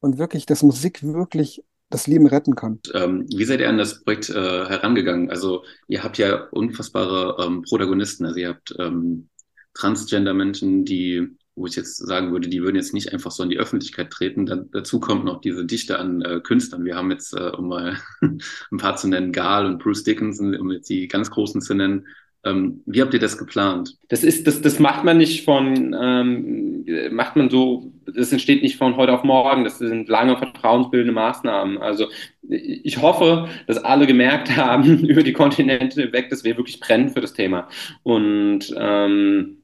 und 0.00 0.18
wirklich, 0.18 0.46
dass 0.46 0.62
Musik 0.62 1.02
wirklich 1.02 1.62
das 1.90 2.06
Leben 2.06 2.26
retten 2.26 2.54
kann. 2.54 2.80
Ähm, 2.94 3.26
wie 3.34 3.44
seid 3.44 3.60
ihr 3.60 3.68
an 3.68 3.78
das 3.78 4.04
Projekt 4.04 4.28
äh, 4.28 4.34
herangegangen? 4.34 5.30
Also 5.30 5.64
ihr 5.86 6.02
habt 6.04 6.18
ja 6.18 6.48
unfassbare 6.50 7.42
ähm, 7.44 7.62
Protagonisten. 7.62 8.26
Also 8.26 8.38
ihr 8.38 8.48
habt 8.48 8.74
ähm, 8.78 9.28
Transgender-Menschen, 9.74 10.84
die, 10.84 11.28
wo 11.54 11.66
ich 11.66 11.76
jetzt 11.76 11.96
sagen 11.96 12.32
würde, 12.32 12.48
die 12.48 12.62
würden 12.62 12.76
jetzt 12.76 12.92
nicht 12.92 13.12
einfach 13.12 13.30
so 13.30 13.42
in 13.42 13.48
die 13.48 13.58
Öffentlichkeit 13.58 14.10
treten. 14.10 14.44
Da, 14.44 14.56
dazu 14.70 15.00
kommt 15.00 15.24
noch 15.24 15.40
diese 15.40 15.64
Dichte 15.64 15.98
an 15.98 16.20
äh, 16.20 16.40
Künstlern. 16.40 16.84
Wir 16.84 16.96
haben 16.96 17.10
jetzt, 17.10 17.32
äh, 17.34 17.50
um 17.56 17.68
mal 17.68 17.96
ein 18.20 18.78
paar 18.78 18.96
zu 18.96 19.08
nennen, 19.08 19.32
Gal 19.32 19.64
und 19.64 19.82
Bruce 19.82 20.04
Dickinson, 20.04 20.54
um 20.56 20.70
jetzt 20.70 20.90
die 20.90 21.08
ganz 21.08 21.30
Großen 21.30 21.62
zu 21.62 21.74
nennen, 21.74 22.06
Ähm, 22.48 22.82
wie 22.86 23.02
habt 23.02 23.14
ihr 23.14 23.20
das 23.20 23.38
geplant? 23.38 23.96
Das 24.08 24.24
ist, 24.24 24.46
das, 24.46 24.60
das 24.62 24.78
macht 24.78 25.04
man 25.04 25.18
nicht 25.18 25.44
von, 25.44 25.94
ähm, 26.00 26.86
macht 27.10 27.36
man 27.36 27.50
so, 27.50 27.92
das 28.06 28.32
entsteht 28.32 28.62
nicht 28.62 28.76
von 28.76 28.96
heute 28.96 29.12
auf 29.12 29.24
morgen. 29.24 29.64
Das 29.64 29.78
sind 29.78 30.08
lange 30.08 30.36
vertrauensbildende 30.36 31.12
Maßnahmen. 31.12 31.78
Also 31.78 32.08
ich 32.48 33.00
hoffe, 33.02 33.48
dass 33.66 33.78
alle 33.78 34.06
gemerkt 34.06 34.56
haben 34.56 35.00
über 35.06 35.22
die 35.22 35.32
Kontinente 35.32 36.12
weg, 36.12 36.30
dass 36.30 36.44
wir 36.44 36.56
wirklich 36.56 36.80
brennen 36.80 37.10
für 37.10 37.20
das 37.20 37.34
Thema. 37.34 37.68
Und 38.02 38.74
ähm, 38.76 39.58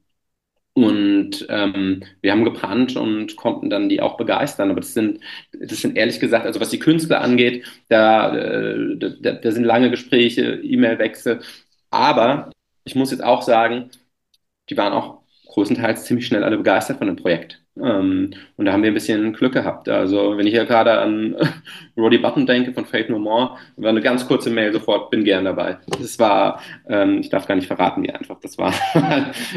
und 0.76 1.46
ähm, 1.50 2.02
wir 2.20 2.32
haben 2.32 2.44
gebrannt 2.44 2.96
und 2.96 3.36
konnten 3.36 3.70
dann 3.70 3.88
die 3.88 4.00
auch 4.00 4.16
begeistern. 4.16 4.70
Aber 4.70 4.80
das 4.80 4.92
sind, 4.92 5.20
das 5.52 5.80
sind 5.80 5.96
ehrlich 5.96 6.18
gesagt, 6.18 6.46
also 6.46 6.60
was 6.60 6.70
die 6.70 6.80
Künstler 6.80 7.20
angeht, 7.20 7.64
da, 7.88 8.36
äh, 8.36 8.96
da, 8.98 9.32
da 9.34 9.50
sind 9.52 9.64
lange 9.64 9.90
Gespräche, 9.90 10.54
E-Mail-Wechsel. 10.62 11.40
Aber 11.90 12.50
ich 12.84 12.94
muss 12.94 13.10
jetzt 13.10 13.24
auch 13.24 13.42
sagen, 13.42 13.90
die 14.70 14.76
waren 14.76 14.92
auch 14.92 15.22
größtenteils 15.48 16.04
ziemlich 16.04 16.26
schnell 16.26 16.44
alle 16.44 16.56
begeistert 16.56 16.98
von 16.98 17.06
dem 17.06 17.16
Projekt. 17.16 17.62
Ähm, 17.76 18.32
und 18.56 18.64
da 18.66 18.72
haben 18.72 18.82
wir 18.82 18.90
ein 18.90 18.94
bisschen 18.94 19.32
Glück 19.32 19.52
gehabt. 19.54 19.88
Also 19.88 20.36
wenn 20.38 20.46
ich 20.46 20.54
hier 20.54 20.64
gerade 20.66 20.98
an 21.00 21.36
Roddy 21.96 22.18
Button 22.18 22.46
denke 22.46 22.72
von 22.72 22.86
Faith 22.86 23.10
No 23.10 23.18
More, 23.18 23.56
war 23.76 23.90
eine 23.90 24.00
ganz 24.00 24.26
kurze 24.26 24.50
Mail 24.50 24.72
sofort, 24.72 25.10
bin 25.10 25.24
gern 25.24 25.44
dabei. 25.44 25.78
Das 26.00 26.18
war, 26.18 26.60
ähm, 26.88 27.20
ich 27.20 27.30
darf 27.30 27.46
gar 27.46 27.56
nicht 27.56 27.66
verraten, 27.66 28.02
wie 28.02 28.10
einfach 28.10 28.40
das 28.40 28.58
war, 28.58 28.72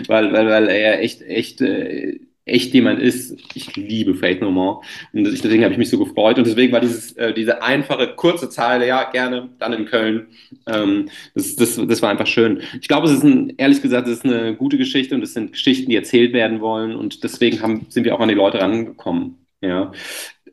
weil, 0.08 0.34
weil, 0.34 0.48
weil 0.50 0.70
er 0.70 1.02
echt, 1.02 1.22
echt 1.22 1.62
äh, 1.62 2.20
echt 2.48 2.74
jemand 2.74 3.02
ist. 3.02 3.38
Ich 3.54 3.76
liebe 3.76 4.16
Faith 4.16 4.42
No 4.42 4.52
More. 4.52 4.82
Und 5.14 5.24
deswegen 5.24 5.64
habe 5.64 5.74
ich 5.74 5.78
mich 5.78 5.90
so 5.90 5.98
gefreut. 5.98 6.38
Und 6.38 6.48
deswegen 6.48 6.72
war 6.72 6.80
dieses, 6.80 7.12
äh, 7.14 7.34
diese 7.34 7.62
einfache, 7.62 8.14
kurze 8.16 8.50
Zeile, 8.50 8.88
ja, 8.88 9.10
gerne, 9.10 9.50
dann 9.60 9.74
in 9.74 9.86
Köln. 9.86 10.28
Ähm, 10.68 11.10
das, 11.36 11.56
das, 11.56 11.76
das 11.76 12.02
war 12.02 12.10
einfach 12.10 12.28
schön. 12.28 12.62
Ich 12.82 12.88
glaube, 12.88 13.08
es 13.08 13.14
ist 13.14 13.24
ein, 13.24 13.54
ehrlich 13.58 13.82
gesagt, 13.82 14.08
es 14.08 14.20
ist 14.20 14.26
eine 14.26 14.56
gute 14.56 14.78
Geschichte 14.78 15.16
und 15.16 15.22
es 15.22 15.34
sind 15.34 15.52
Geschichten, 15.52 15.90
die 15.90 15.96
erzählt 15.96 16.34
werden 16.34 16.62
wollen. 16.62 16.96
Und 16.96 17.24
deswegen 17.24 17.62
haben, 17.62 17.86
sind 17.90 18.04
wir 18.04 18.16
auch 18.16 18.20
an 18.20 18.30
die 18.30 18.36
Leute 18.36 18.60
rangekommen. 18.60 19.38
Ja. 19.62 19.92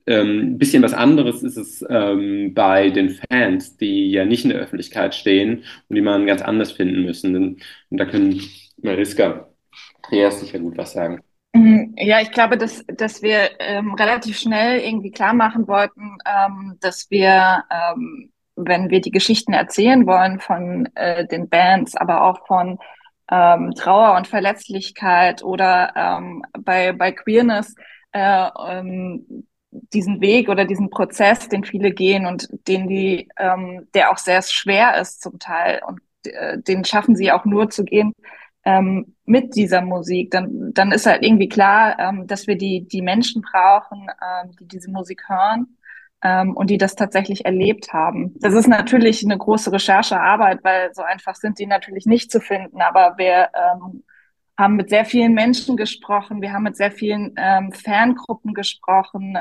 Ähm, 0.06 0.54
ein 0.54 0.58
bisschen 0.58 0.82
was 0.82 0.92
anderes 0.92 1.42
ist 1.42 1.56
es 1.56 1.84
ähm, 1.88 2.52
bei 2.52 2.90
den 2.90 3.10
Fans, 3.10 3.76
die 3.78 4.10
ja 4.10 4.26
nicht 4.26 4.44
in 4.44 4.50
der 4.50 4.60
Öffentlichkeit 4.60 5.14
stehen 5.14 5.64
und 5.88 5.96
die 5.96 6.02
man 6.02 6.26
ganz 6.26 6.42
anders 6.42 6.72
finden 6.72 7.04
müssen. 7.04 7.34
Und 7.36 7.62
da 7.90 8.04
können 8.04 8.42
Mariska 8.82 9.48
Andreas 10.02 10.40
sicher 10.40 10.58
gut 10.58 10.76
was 10.76 10.92
sagen. 10.92 11.22
Mhm. 11.54 11.94
Ja, 11.96 12.20
ich 12.20 12.32
glaube, 12.32 12.58
dass, 12.58 12.84
dass 12.88 13.22
wir 13.22 13.60
ähm, 13.60 13.94
relativ 13.94 14.38
schnell 14.38 14.80
irgendwie 14.80 15.12
klar 15.12 15.34
machen 15.34 15.68
wollten, 15.68 16.18
ähm, 16.26 16.76
dass 16.80 17.10
wir, 17.10 17.64
ähm, 17.70 18.32
wenn 18.56 18.90
wir 18.90 19.00
die 19.00 19.12
Geschichten 19.12 19.52
erzählen 19.52 20.06
wollen 20.06 20.40
von 20.40 20.88
äh, 20.96 21.26
den 21.26 21.48
Bands, 21.48 21.96
aber 21.96 22.22
auch 22.22 22.46
von 22.46 22.78
ähm, 23.30 23.72
Trauer 23.76 24.16
und 24.16 24.26
Verletzlichkeit 24.26 25.44
oder 25.44 25.92
ähm, 25.96 26.42
bei, 26.58 26.92
bei 26.92 27.12
Queerness, 27.12 27.74
äh, 28.12 28.48
ähm, 28.68 29.46
diesen 29.70 30.20
Weg 30.20 30.48
oder 30.48 30.64
diesen 30.64 30.90
Prozess, 30.90 31.48
den 31.48 31.64
viele 31.64 31.92
gehen 31.92 32.26
und 32.26 32.48
den 32.68 32.86
die, 32.86 33.28
der 33.92 34.12
auch 34.12 34.18
sehr 34.18 34.40
schwer 34.42 35.00
ist 35.00 35.20
zum 35.20 35.40
Teil 35.40 35.82
und 35.84 36.00
äh, 36.24 36.58
den 36.58 36.84
schaffen 36.84 37.16
sie 37.16 37.32
auch 37.32 37.44
nur 37.44 37.70
zu 37.70 37.84
gehen, 37.84 38.12
ähm, 38.64 39.14
mit 39.24 39.56
dieser 39.56 39.82
Musik, 39.82 40.30
dann, 40.30 40.72
dann 40.72 40.92
ist 40.92 41.06
halt 41.06 41.22
irgendwie 41.22 41.48
klar, 41.48 41.98
ähm, 41.98 42.26
dass 42.26 42.46
wir 42.46 42.56
die, 42.56 42.86
die 42.86 43.02
Menschen 43.02 43.42
brauchen, 43.42 44.06
ähm, 44.08 44.52
die 44.58 44.66
diese 44.66 44.90
Musik 44.90 45.22
hören 45.28 45.76
ähm, 46.22 46.56
und 46.56 46.70
die 46.70 46.78
das 46.78 46.94
tatsächlich 46.94 47.44
erlebt 47.44 47.92
haben. 47.92 48.34
Das 48.40 48.54
ist 48.54 48.66
natürlich 48.66 49.24
eine 49.24 49.36
große 49.36 49.70
Recherchearbeit, 49.72 50.64
weil 50.64 50.94
so 50.94 51.02
einfach 51.02 51.34
sind 51.34 51.58
die 51.58 51.66
natürlich 51.66 52.06
nicht 52.06 52.30
zu 52.30 52.40
finden, 52.40 52.80
aber 52.80 53.14
wir 53.18 53.50
ähm, 53.54 54.02
haben 54.56 54.76
mit 54.76 54.88
sehr 54.88 55.04
vielen 55.04 55.34
Menschen 55.34 55.76
gesprochen, 55.76 56.40
wir 56.40 56.52
haben 56.52 56.62
mit 56.62 56.76
sehr 56.76 56.92
vielen 56.92 57.34
ähm, 57.36 57.72
Fangruppen 57.72 58.54
gesprochen, 58.54 59.36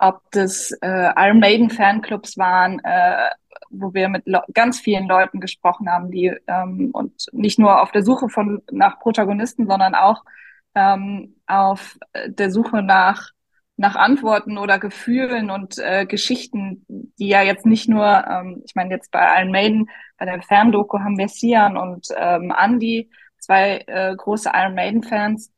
ob 0.00 0.22
das 0.32 0.72
äh, 0.82 1.12
Iron 1.16 1.40
Maiden 1.40 1.70
Fanclubs 1.70 2.38
waren, 2.38 2.80
äh, 2.84 3.30
wo 3.70 3.94
wir 3.94 4.08
mit 4.08 4.24
ganz 4.54 4.80
vielen 4.80 5.06
Leuten 5.06 5.40
gesprochen 5.40 5.88
haben, 5.90 6.10
die 6.10 6.34
ähm, 6.46 6.90
und 6.92 7.26
nicht 7.32 7.58
nur 7.58 7.80
auf 7.82 7.92
der 7.92 8.02
Suche 8.02 8.28
von 8.28 8.62
nach 8.70 8.98
Protagonisten, 8.98 9.66
sondern 9.66 9.94
auch 9.94 10.24
ähm, 10.74 11.36
auf 11.46 11.98
der 12.26 12.50
Suche 12.50 12.82
nach 12.82 13.30
nach 13.80 13.96
Antworten 13.96 14.58
oder 14.58 14.78
Gefühlen 14.78 15.50
und 15.50 15.78
äh, 15.78 16.04
Geschichten, 16.04 16.84
die 16.88 17.28
ja 17.28 17.42
jetzt 17.42 17.64
nicht 17.64 17.88
nur, 17.88 18.04
ähm, 18.28 18.62
ich 18.66 18.74
meine 18.74 18.90
jetzt 18.90 19.10
bei 19.10 19.40
Iron 19.40 19.50
Maiden, 19.52 19.88
bei 20.18 20.26
der 20.26 20.42
Ferndoku 20.42 20.98
haben 20.98 21.16
wir 21.16 21.28
Sian 21.28 21.78
und 21.78 22.08
ähm, 22.14 22.52
Andy, 22.56 23.10
zwei 23.38 23.82
äh, 23.86 24.14
große 24.14 24.50
Iron 24.52 24.74
Maiden 24.74 25.02
Fans, 25.02 25.50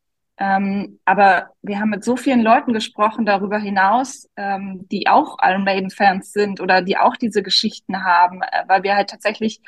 ähm, 0.43 0.99
aber 1.05 1.51
wir 1.61 1.79
haben 1.79 1.91
mit 1.91 2.03
so 2.03 2.17
vielen 2.17 2.41
Leuten 2.41 2.73
gesprochen 2.73 3.25
darüber 3.25 3.57
hinaus, 3.57 4.29
ähm, 4.35 4.85
die 4.91 5.07
auch 5.07 5.37
Iron 5.41 5.63
Maiden-Fans 5.63 6.33
sind 6.33 6.59
oder 6.59 6.81
die 6.81 6.97
auch 6.97 7.15
diese 7.15 7.41
Geschichten 7.41 8.03
haben, 8.03 8.41
äh, 8.41 8.63
weil 8.67 8.83
wir 8.83 8.95
halt 8.95 9.09
tatsächlich 9.09 9.61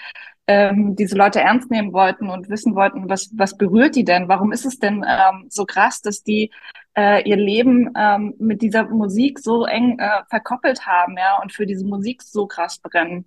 ähm, 0.48 0.98
diese 0.98 1.16
Leute 1.16 1.40
ernst 1.40 1.72
nehmen 1.72 1.94
wollten 1.94 2.30
und 2.30 2.50
wissen 2.50 2.76
wollten, 2.76 3.10
was, 3.10 3.30
was 3.38 3.56
berührt 3.58 3.96
die 3.96 4.04
denn? 4.04 4.28
Warum 4.28 4.52
ist 4.52 4.66
es 4.66 4.78
denn 4.78 5.06
ähm, 5.08 5.46
so 5.48 5.66
krass, 5.66 6.02
dass 6.02 6.24
die 6.24 6.52
äh, 6.98 7.24
ihr 7.24 7.38
Leben 7.38 7.94
ähm, 7.98 8.34
mit 8.38 8.62
dieser 8.62 8.84
Musik 8.90 9.40
so 9.40 9.66
eng 9.66 9.98
äh, 10.00 10.24
verkoppelt 10.30 10.86
haben, 10.86 11.16
ja, 11.18 11.42
und 11.42 11.54
für 11.54 11.66
diese 11.66 11.86
Musik 11.86 12.22
so 12.22 12.48
krass 12.48 12.80
brennen? 12.80 13.26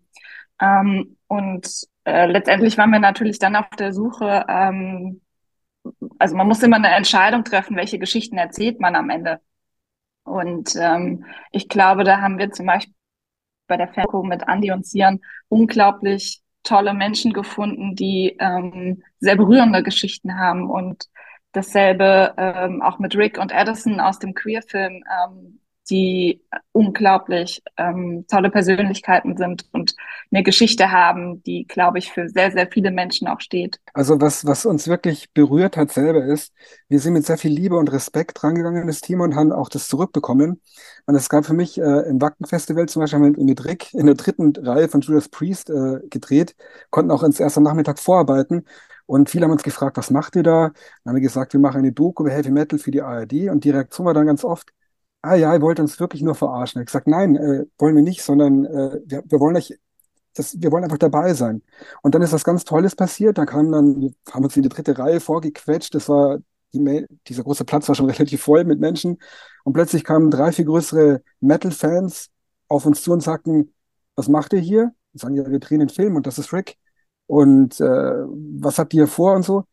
Ähm, 0.60 1.16
und 1.28 1.66
äh, 2.04 2.26
letztendlich 2.26 2.76
waren 2.76 2.90
wir 2.90 3.00
natürlich 3.00 3.38
dann 3.38 3.56
auf 3.56 3.70
der 3.70 3.94
Suche, 3.94 4.44
also 6.18 6.36
man 6.36 6.48
muss 6.48 6.62
immer 6.62 6.76
eine 6.76 6.94
Entscheidung 6.94 7.44
treffen, 7.44 7.76
welche 7.76 7.98
Geschichten 7.98 8.38
erzählt 8.38 8.80
man 8.80 8.96
am 8.96 9.10
Ende. 9.10 9.40
Und 10.24 10.74
ähm, 10.76 11.24
ich 11.52 11.68
glaube, 11.68 12.04
da 12.04 12.20
haben 12.20 12.38
wir 12.38 12.50
zum 12.52 12.66
Beispiel 12.66 12.94
bei 13.66 13.76
der 13.76 13.88
Fanco 13.88 14.22
mit 14.22 14.42
Andy 14.48 14.72
und 14.72 14.86
Sian 14.86 15.20
unglaublich 15.48 16.42
tolle 16.62 16.94
Menschen 16.94 17.32
gefunden, 17.32 17.94
die 17.94 18.36
ähm, 18.40 19.02
sehr 19.20 19.36
berührende 19.36 19.82
Geschichten 19.82 20.38
haben. 20.38 20.68
Und 20.70 21.06
dasselbe 21.52 22.34
ähm, 22.36 22.82
auch 22.82 22.98
mit 22.98 23.16
Rick 23.16 23.38
und 23.38 23.54
Addison 23.54 24.00
aus 24.00 24.18
dem 24.18 24.34
Queer-Film. 24.34 25.02
Ähm, 25.24 25.60
die 25.90 26.42
unglaublich 26.72 27.62
ähm, 27.76 28.24
tolle 28.28 28.50
Persönlichkeiten 28.50 29.36
sind 29.36 29.66
und 29.72 29.94
eine 30.30 30.42
Geschichte 30.42 30.90
haben, 30.90 31.42
die, 31.42 31.66
glaube 31.66 31.98
ich, 31.98 32.12
für 32.12 32.28
sehr, 32.28 32.52
sehr 32.52 32.68
viele 32.70 32.90
Menschen 32.90 33.26
auch 33.28 33.40
steht. 33.40 33.80
Also 33.94 34.20
was, 34.20 34.46
was 34.46 34.66
uns 34.66 34.86
wirklich 34.86 35.32
berührt 35.32 35.76
hat 35.76 35.90
selber 35.90 36.24
ist, 36.24 36.52
wir 36.88 37.00
sind 37.00 37.14
mit 37.14 37.26
sehr 37.26 37.38
viel 37.38 37.52
Liebe 37.52 37.76
und 37.76 37.90
Respekt 37.90 38.42
rangegangen 38.44 38.82
in 38.82 38.88
das 38.88 39.00
Team 39.00 39.20
und 39.20 39.34
haben 39.34 39.52
auch 39.52 39.68
das 39.68 39.88
zurückbekommen. 39.88 40.60
Und 41.06 41.14
es 41.14 41.28
gab 41.28 41.46
für 41.46 41.54
mich 41.54 41.78
äh, 41.78 42.00
im 42.08 42.20
Wacken-Festival 42.20 42.86
zum 42.88 43.00
Beispiel 43.00 43.20
mit, 43.20 43.38
mit 43.38 43.64
Rick 43.64 43.94
in 43.94 44.06
der 44.06 44.14
dritten 44.14 44.52
Reihe 44.56 44.88
von 44.88 45.00
Judas 45.00 45.28
Priest 45.28 45.70
äh, 45.70 46.00
gedreht, 46.10 46.54
konnten 46.90 47.10
auch 47.10 47.22
ins 47.22 47.40
ersten 47.40 47.62
Nachmittag 47.62 47.98
vorarbeiten. 47.98 48.64
Und 49.06 49.30
viele 49.30 49.46
haben 49.46 49.52
uns 49.52 49.62
gefragt, 49.62 49.96
was 49.96 50.10
macht 50.10 50.36
ihr 50.36 50.42
da? 50.42 50.68
Dann 50.68 51.10
haben 51.10 51.14
wir 51.14 51.22
gesagt, 51.22 51.54
wir 51.54 51.60
machen 51.60 51.78
eine 51.78 51.92
Doku 51.92 52.24
über 52.24 52.32
Heavy 52.32 52.50
Metal 52.50 52.78
für 52.78 52.90
die 52.90 53.00
ARD. 53.00 53.48
Und 53.48 53.64
die 53.64 53.70
Reaktion 53.70 54.06
war 54.06 54.12
dann 54.12 54.26
ganz 54.26 54.44
oft, 54.44 54.68
ah 55.22 55.34
ja, 55.34 55.54
ihr 55.54 55.62
wollt 55.62 55.80
uns 55.80 55.98
wirklich 56.00 56.22
nur 56.22 56.34
verarschen. 56.34 56.80
Ich 56.80 56.86
gesagt, 56.86 57.06
nein, 57.06 57.36
äh, 57.36 57.66
wollen 57.78 57.96
wir 57.96 58.02
nicht, 58.02 58.22
sondern 58.22 58.64
äh, 58.66 59.00
wir, 59.04 59.22
wir 59.26 59.40
wollen 59.40 59.56
euch, 59.56 59.74
das, 60.34 60.60
wir 60.60 60.70
wollen 60.72 60.84
einfach 60.84 60.98
dabei 60.98 61.34
sein. 61.34 61.62
Und 62.02 62.14
dann 62.14 62.22
ist 62.22 62.32
was 62.32 62.44
ganz 62.44 62.64
Tolles 62.64 62.94
passiert. 62.96 63.38
Da 63.38 63.46
kam 63.46 63.72
dann, 63.72 64.00
wir 64.00 64.12
haben 64.30 64.44
uns 64.44 64.56
in 64.56 64.62
die 64.62 64.68
dritte 64.68 64.96
Reihe 64.98 65.20
vorgequetscht. 65.20 65.94
Das 65.94 66.08
war 66.08 66.38
die, 66.72 67.06
dieser 67.26 67.42
große 67.42 67.64
Platz 67.64 67.88
war 67.88 67.94
schon 67.94 68.10
relativ 68.10 68.42
voll 68.42 68.64
mit 68.64 68.80
Menschen. 68.80 69.18
Und 69.64 69.72
plötzlich 69.72 70.04
kamen 70.04 70.30
drei, 70.30 70.52
vier 70.52 70.64
größere 70.64 71.22
Metal-Fans 71.40 72.30
auf 72.68 72.86
uns 72.86 73.02
zu 73.02 73.12
und 73.12 73.22
sagten, 73.22 73.74
was 74.16 74.28
macht 74.28 74.52
ihr 74.52 74.60
hier? 74.60 74.92
Und 75.12 75.20
sagen, 75.20 75.34
ja, 75.34 75.50
wir 75.50 75.58
drehen 75.58 75.80
den 75.80 75.88
Film 75.88 76.16
und 76.16 76.26
das 76.26 76.38
ist 76.38 76.52
Rick. 76.52 76.76
Und 77.26 77.80
äh, 77.80 77.84
was 77.84 78.78
habt 78.78 78.94
ihr 78.94 79.06
vor 79.06 79.34
und 79.34 79.42
so? 79.42 79.64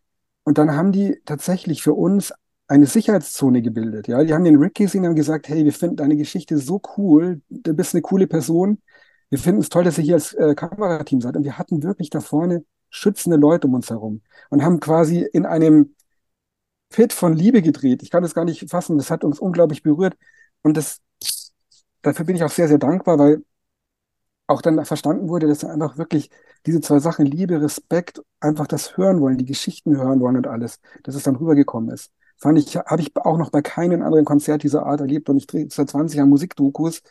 Und 0.43 0.58
dann 0.58 0.76
haben 0.76 0.91
die 0.91 1.22
tatsächlich 1.26 1.82
für 1.84 1.93
uns 1.93 2.34
eine 2.68 2.86
Sicherheitszone 2.88 3.61
gebildet. 3.61 4.07
Ja, 4.07 4.24
die 4.24 4.34
haben 4.34 4.43
den 4.43 4.57
Rick 4.57 4.76
gesehen 4.76 5.01
und 5.01 5.07
haben 5.07 5.16
gesagt, 5.16 5.47
hey, 5.47 5.66
wir 5.66 5.74
finden 5.74 5.97
deine 5.97 6.16
Geschichte 6.18 6.57
so 6.57 6.82
cool, 6.97 7.41
du 7.49 7.74
bist 7.74 7.93
eine 7.93 8.01
coole 8.01 8.28
Person. 8.28 8.82
Wir 9.30 9.39
finden 9.39 9.61
es 9.61 9.70
toll, 9.70 9.84
dass 9.84 9.97
ihr 9.97 10.03
hier 10.03 10.16
als 10.16 10.34
äh, 10.34 10.55
Kamerateam 10.55 11.22
seid. 11.22 11.36
Und 11.36 11.43
wir 11.43 11.57
hatten 11.57 11.84
wirklich 11.84 12.09
da 12.09 12.22
vorne 12.22 12.66
schützende 12.89 13.38
Leute 13.38 13.68
um 13.68 13.74
uns 13.76 13.89
herum 13.89 14.22
und 14.49 14.63
haben 14.63 14.80
quasi 14.80 15.28
in 15.34 15.45
einem 15.45 15.95
Pit 16.89 17.13
von 17.13 17.34
Liebe 17.34 17.61
gedreht. 17.61 18.03
Ich 18.03 18.11
kann 18.11 18.24
das 18.24 18.36
gar 18.36 18.45
nicht 18.45 18.70
fassen. 18.70 18.97
Das 18.97 19.11
hat 19.11 19.24
uns 19.24 19.39
unglaublich 19.39 19.84
berührt. 19.84 20.16
Und 20.63 20.78
das, 20.78 21.01
dafür 22.01 22.26
bin 22.26 22.36
ich 22.36 22.43
auch 22.43 22.51
sehr, 22.51 22.68
sehr 22.68 22.78
dankbar, 22.78 23.20
weil 23.20 23.43
auch 24.47 24.61
dann 24.61 24.84
verstanden 24.86 25.28
wurde, 25.28 25.47
dass 25.47 25.63
einfach 25.63 25.97
wirklich 25.97 26.30
diese 26.66 26.82
zwei 26.82 26.99
Sachen, 26.99 27.26
Liebe, 27.26 27.61
Respekt, 27.61 28.22
einfach 28.39 28.68
das 28.68 28.97
hören 28.97 29.20
wollen, 29.22 29.38
die 29.38 29.45
Geschichten 29.45 29.97
hören 29.97 30.20
wollen 30.20 30.38
und 30.38 30.47
alles, 30.47 30.80
dass 31.03 31.16
es 31.16 31.24
dann 31.24 31.36
rübergekommen 31.36 31.89
ist 31.89 32.11
fand 32.38 32.59
ich, 32.59 32.75
habe 32.75 33.01
ich 33.01 33.15
auch 33.15 33.38
noch 33.38 33.49
bei 33.49 33.61
keinem 33.61 34.01
anderen 34.01 34.25
Konzert 34.25 34.63
dieser 34.63 34.86
Art 34.86 35.01
erlebt 35.01 35.29
und 35.29 35.38
ich 35.38 35.47
drehe 35.47 35.67
seit 35.69 35.89
20 35.89 36.17
Jahren 36.17 36.29
Musikdokus. 36.29 37.01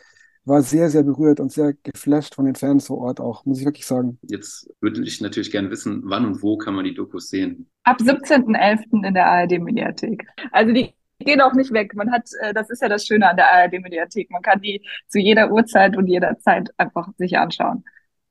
war 0.45 0.61
sehr, 0.61 0.89
sehr 0.89 1.03
berührt 1.03 1.39
und 1.39 1.51
sehr 1.51 1.73
geflasht 1.73 2.35
von 2.35 2.45
den 2.45 2.55
Fans 2.55 2.87
vor 2.87 2.99
Ort 2.99 3.19
auch, 3.19 3.45
muss 3.45 3.59
ich 3.59 3.65
wirklich 3.65 3.85
sagen. 3.85 4.19
Jetzt 4.21 4.69
würde 4.79 5.01
ich 5.03 5.19
natürlich 5.19 5.51
gerne 5.51 5.71
wissen, 5.71 6.03
wann 6.05 6.25
und 6.25 6.43
wo 6.43 6.57
kann 6.57 6.75
man 6.75 6.85
die 6.85 6.93
Dokus 6.93 7.29
sehen? 7.29 7.67
Ab 7.83 7.97
17.11. 7.99 9.05
in 9.05 9.13
der 9.13 9.25
ARD-Mediathek. 9.25 10.27
Also 10.51 10.71
die 10.71 10.93
gehen 11.19 11.41
auch 11.41 11.53
nicht 11.53 11.73
weg. 11.73 11.95
Man 11.95 12.11
hat, 12.11 12.29
äh, 12.41 12.53
das 12.53 12.69
ist 12.69 12.81
ja 12.81 12.89
das 12.89 13.05
Schöne 13.05 13.29
an 13.29 13.37
der 13.37 13.51
ARD-Mediathek. 13.51 14.29
Man 14.29 14.41
kann 14.41 14.61
die 14.61 14.81
zu 15.07 15.19
jeder 15.19 15.51
Uhrzeit 15.51 15.97
und 15.97 16.07
jeder 16.07 16.37
Zeit 16.39 16.69
einfach 16.77 17.09
sich 17.17 17.37
anschauen. 17.37 17.83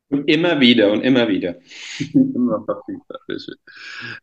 Und 0.08 0.28
immer 0.28 0.60
wieder 0.60 0.92
und 0.92 1.00
immer 1.00 1.28
wieder. 1.28 1.56
immer 2.14 2.64
verfügbar. 2.64 3.20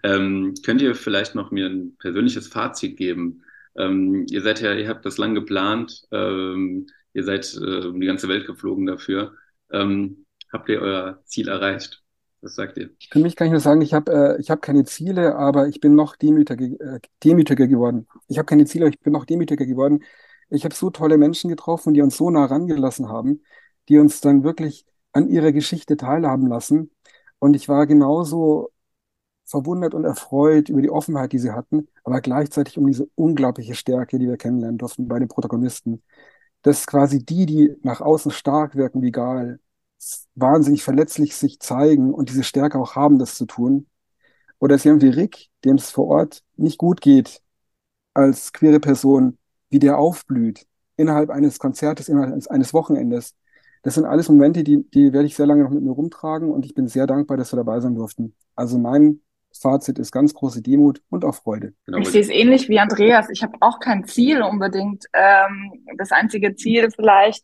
Ähm, 0.04 0.54
könnt 0.64 0.82
ihr 0.82 0.96
vielleicht 0.96 1.36
noch 1.36 1.52
mir 1.52 1.68
ein 1.68 1.98
persönliches 1.98 2.48
Fazit 2.48 2.98
geben? 2.98 3.44
Ähm, 3.76 4.26
ihr 4.30 4.42
seid 4.42 4.62
ja, 4.62 4.74
ihr 4.74 4.88
habt 4.88 5.06
das 5.06 5.18
lang 5.18 5.34
geplant. 5.34 6.04
Ähm, 6.12 6.88
ihr 7.14 7.24
seid 7.24 7.54
äh, 7.56 7.88
um 7.88 8.00
die 8.00 8.08
ganze 8.08 8.28
Welt 8.28 8.46
geflogen 8.46 8.86
dafür. 8.86 9.34
Ähm, 9.72 10.26
habt 10.52 10.70
ihr 10.70 10.82
euer 10.82 11.22
Ziel 11.26 11.48
erreicht? 11.48 12.04
Was 12.42 12.56
sagt 12.56 12.78
ihr? 12.78 12.90
Für 13.12 13.20
mich 13.20 13.36
kann 13.36 13.48
ich 13.48 13.52
nur 13.52 13.60
sagen, 13.60 13.82
ich 13.82 13.94
habe 13.94 14.12
äh, 14.12 14.42
ich 14.42 14.50
hab 14.50 14.62
keine 14.62 14.84
Ziele, 14.84 15.36
aber 15.36 15.68
ich 15.68 15.80
bin 15.80 15.96
noch 15.96 16.16
demütiger, 16.16 16.66
äh, 16.96 17.00
demütiger 17.24 17.68
geworden. 17.68 18.08
Ich 18.28 18.38
habe 18.38 18.48
keine 18.48 18.66
Ziele, 18.66 18.86
aber 18.86 18.94
ich 18.94 19.00
bin 19.00 19.14
noch 19.14 19.26
demütiger 19.26 19.66
geworden. 19.66 20.04
Ich 20.50 20.66
habe 20.66 20.74
so 20.74 20.90
tolle 20.90 21.18
Menschen 21.18 21.50
getroffen, 21.50 21.94
die 21.94 22.02
uns 22.02 22.18
so 22.18 22.30
nah 22.30 22.46
rangelassen 22.46 23.10
haben, 23.10 23.44
die 23.90 24.00
uns 24.00 24.22
dann 24.22 24.44
wirklich 24.44 24.86
an 25.14 25.30
ihrer 25.30 25.52
Geschichte 25.52 25.98
teilhaben 25.98 26.48
lassen. 26.48 26.92
Und 27.40 27.56
ich 27.56 27.70
war 27.70 27.88
genauso 27.88 28.72
verwundert 29.46 29.94
und 29.94 30.06
erfreut 30.06 30.70
über 30.70 30.82
die 30.82 30.90
Offenheit, 30.90 31.34
die 31.34 31.40
sie 31.40 31.52
hatten, 31.52 31.88
aber 32.04 32.22
gleichzeitig 32.22 32.78
um 32.78 32.88
diese 32.88 33.10
unglaubliche 33.16 33.76
Stärke, 33.76 34.20
die 34.20 34.28
wir 34.28 34.38
kennenlernen 34.38 34.78
durften 34.78 35.08
bei 35.08 35.20
den 35.20 35.28
Protagonisten. 35.28 36.04
Dass 36.64 36.88
quasi 36.88 37.24
die, 37.26 37.46
die 37.46 37.76
nach 37.84 38.02
außen 38.02 38.32
stark 38.32 38.76
wirken, 38.76 39.02
wie 39.02 39.12
Gal, 39.12 39.60
wahnsinnig 40.36 40.84
verletzlich 40.84 41.36
sich 41.36 41.60
zeigen 41.60 42.14
und 42.14 42.30
diese 42.30 42.44
Stärke 42.44 42.80
auch 42.80 42.96
haben, 42.96 43.20
das 43.20 43.36
zu 43.36 43.46
tun. 43.46 43.88
Oder 44.60 44.76
es 44.76 44.84
jemand 44.84 45.04
wie 45.04 45.10
Rick, 45.10 45.50
dem 45.66 45.76
es 45.78 45.92
vor 45.92 46.08
Ort 46.08 46.44
nicht 46.56 46.78
gut 46.78 47.02
geht, 47.02 47.42
als 48.14 48.54
queere 48.54 48.80
Person, 48.80 49.38
wie 49.70 49.80
der 49.80 49.98
aufblüht 49.98 50.68
innerhalb 50.98 51.30
eines 51.30 51.60
Konzertes, 51.60 52.10
innerhalb 52.10 52.48
eines 52.48 52.74
Wochenendes. 52.74 53.36
Das 53.84 53.96
sind 53.96 54.06
alles 54.06 54.30
Momente, 54.30 54.64
die, 54.64 54.90
die 54.92 55.12
werde 55.12 55.26
ich 55.26 55.36
sehr 55.36 55.48
lange 55.48 55.64
noch 55.64 55.72
mit 55.72 55.84
mir 55.84 55.92
rumtragen 55.92 56.52
und 56.52 56.66
ich 56.66 56.76
bin 56.76 56.88
sehr 56.88 57.08
dankbar, 57.08 57.38
dass 57.38 57.52
wir 57.52 57.58
dabei 57.58 57.80
sein 57.80 57.96
durften. 57.96 58.36
Also 58.56 58.78
mein 58.78 59.22
Fazit 59.60 60.00
ist 60.00 60.12
ganz 60.12 60.34
große 60.34 60.62
Demut 60.62 61.02
und 61.10 61.26
auch 61.26 61.36
Freude. 61.36 61.74
Genau. 61.86 62.00
Ich 62.00 62.10
sehe 62.10 62.22
es 62.22 62.30
ähnlich 62.30 62.70
wie 62.70 62.80
Andreas. 62.80 63.30
Ich 63.30 63.44
habe 63.44 63.54
auch 63.60 63.80
kein 63.80 64.06
Ziel 64.06 64.42
unbedingt. 64.42 65.06
Ähm, 65.14 65.86
das 65.98 66.12
einzige 66.12 66.56
Ziel 66.56 66.90
vielleicht, 66.92 67.44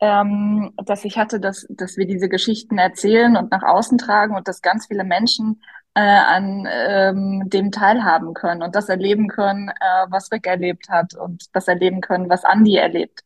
ähm, 0.00 0.72
dass 0.84 1.04
ich 1.04 1.18
hatte, 1.18 1.40
dass, 1.40 1.66
dass 1.70 1.96
wir 1.96 2.06
diese 2.06 2.28
Geschichten 2.28 2.78
erzählen 2.78 3.36
und 3.36 3.50
nach 3.50 3.62
außen 3.62 3.98
tragen 3.98 4.36
und 4.36 4.46
dass 4.46 4.62
ganz 4.62 4.86
viele 4.86 5.04
Menschen 5.04 5.60
äh, 5.94 6.00
an 6.00 6.68
ähm, 6.70 7.42
dem 7.46 7.72
teilhaben 7.72 8.34
können 8.34 8.62
und 8.62 8.76
das 8.76 8.88
erleben 8.88 9.26
können, 9.26 9.68
äh, 9.68 10.06
was 10.08 10.30
Rick 10.30 10.46
erlebt 10.46 10.88
hat 10.88 11.14
und 11.14 11.46
das 11.54 11.66
erleben 11.66 12.00
können, 12.00 12.30
was 12.30 12.44
Andy 12.44 12.76
erlebt. 12.76 13.24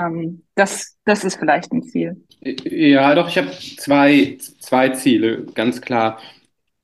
Ähm, 0.00 0.42
das, 0.54 0.96
das 1.04 1.24
ist 1.24 1.36
vielleicht 1.36 1.72
ein 1.72 1.82
Ziel. 1.82 2.24
Ja, 2.42 3.14
doch, 3.14 3.28
ich 3.28 3.36
habe 3.38 3.50
zwei, 3.50 4.38
zwei 4.60 4.90
Ziele, 4.90 5.44
ganz 5.54 5.80
klar. 5.80 6.20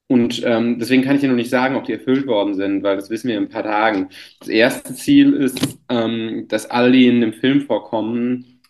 Und 0.09 0.43
ähm, 0.45 0.79
deswegen 0.79 1.03
kann 1.03 1.17
ich 1.17 1.23
ja 1.23 1.29
noch 1.29 1.35
nicht 1.35 1.51
sagen, 1.51 1.75
ob 1.75 1.85
die 1.85 1.93
erfüllt 1.93 2.27
worden 2.27 2.55
sind, 2.55 2.83
weil 2.83 2.97
das 2.97 3.11
wissen 3.11 3.29
wir 3.29 3.37
in 3.37 3.45
ein 3.45 3.49
paar 3.49 3.65
Tagen. 3.65 4.09
Das 4.39 4.49
erste 4.49 4.95
Ziel 4.95 5.33
ist, 5.33 5.79
ähm, 5.89 6.47
dass 6.49 6.71
alle, 6.71 6.93
die 6.93 7.09
in 7.09 7.21
dem 7.21 7.33
Film 7.33 7.63
vorkommen, 7.63 8.61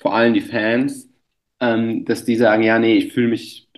vor 0.00 0.14
allem 0.14 0.34
die 0.34 0.40
Fans, 0.40 1.08
ähm, 1.60 2.04
dass 2.04 2.24
die 2.24 2.36
sagen, 2.36 2.62
ja, 2.62 2.78
nee, 2.78 2.96
ich 2.96 3.12
fühle 3.12 3.28
mich, 3.28 3.68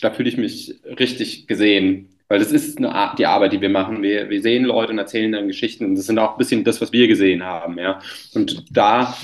da 0.00 0.10
fühle 0.10 0.28
ich 0.28 0.38
mich 0.38 0.80
richtig 0.98 1.46
gesehen. 1.46 2.08
Weil 2.28 2.40
das 2.40 2.50
ist 2.50 2.78
eine 2.78 2.92
Art, 2.92 3.18
die 3.20 3.26
Arbeit, 3.26 3.52
die 3.52 3.60
wir 3.60 3.68
machen. 3.68 4.02
Wir, 4.02 4.28
wir 4.28 4.42
sehen 4.42 4.64
Leute 4.64 4.90
und 4.90 4.98
erzählen 4.98 5.30
dann 5.30 5.46
Geschichten. 5.46 5.84
Und 5.84 5.94
das 5.94 6.06
sind 6.06 6.18
auch 6.18 6.32
ein 6.32 6.38
bisschen 6.38 6.64
das, 6.64 6.80
was 6.80 6.92
wir 6.92 7.06
gesehen 7.06 7.44
haben, 7.44 7.78
ja. 7.78 8.00
Und 8.34 8.64
da 8.76 9.16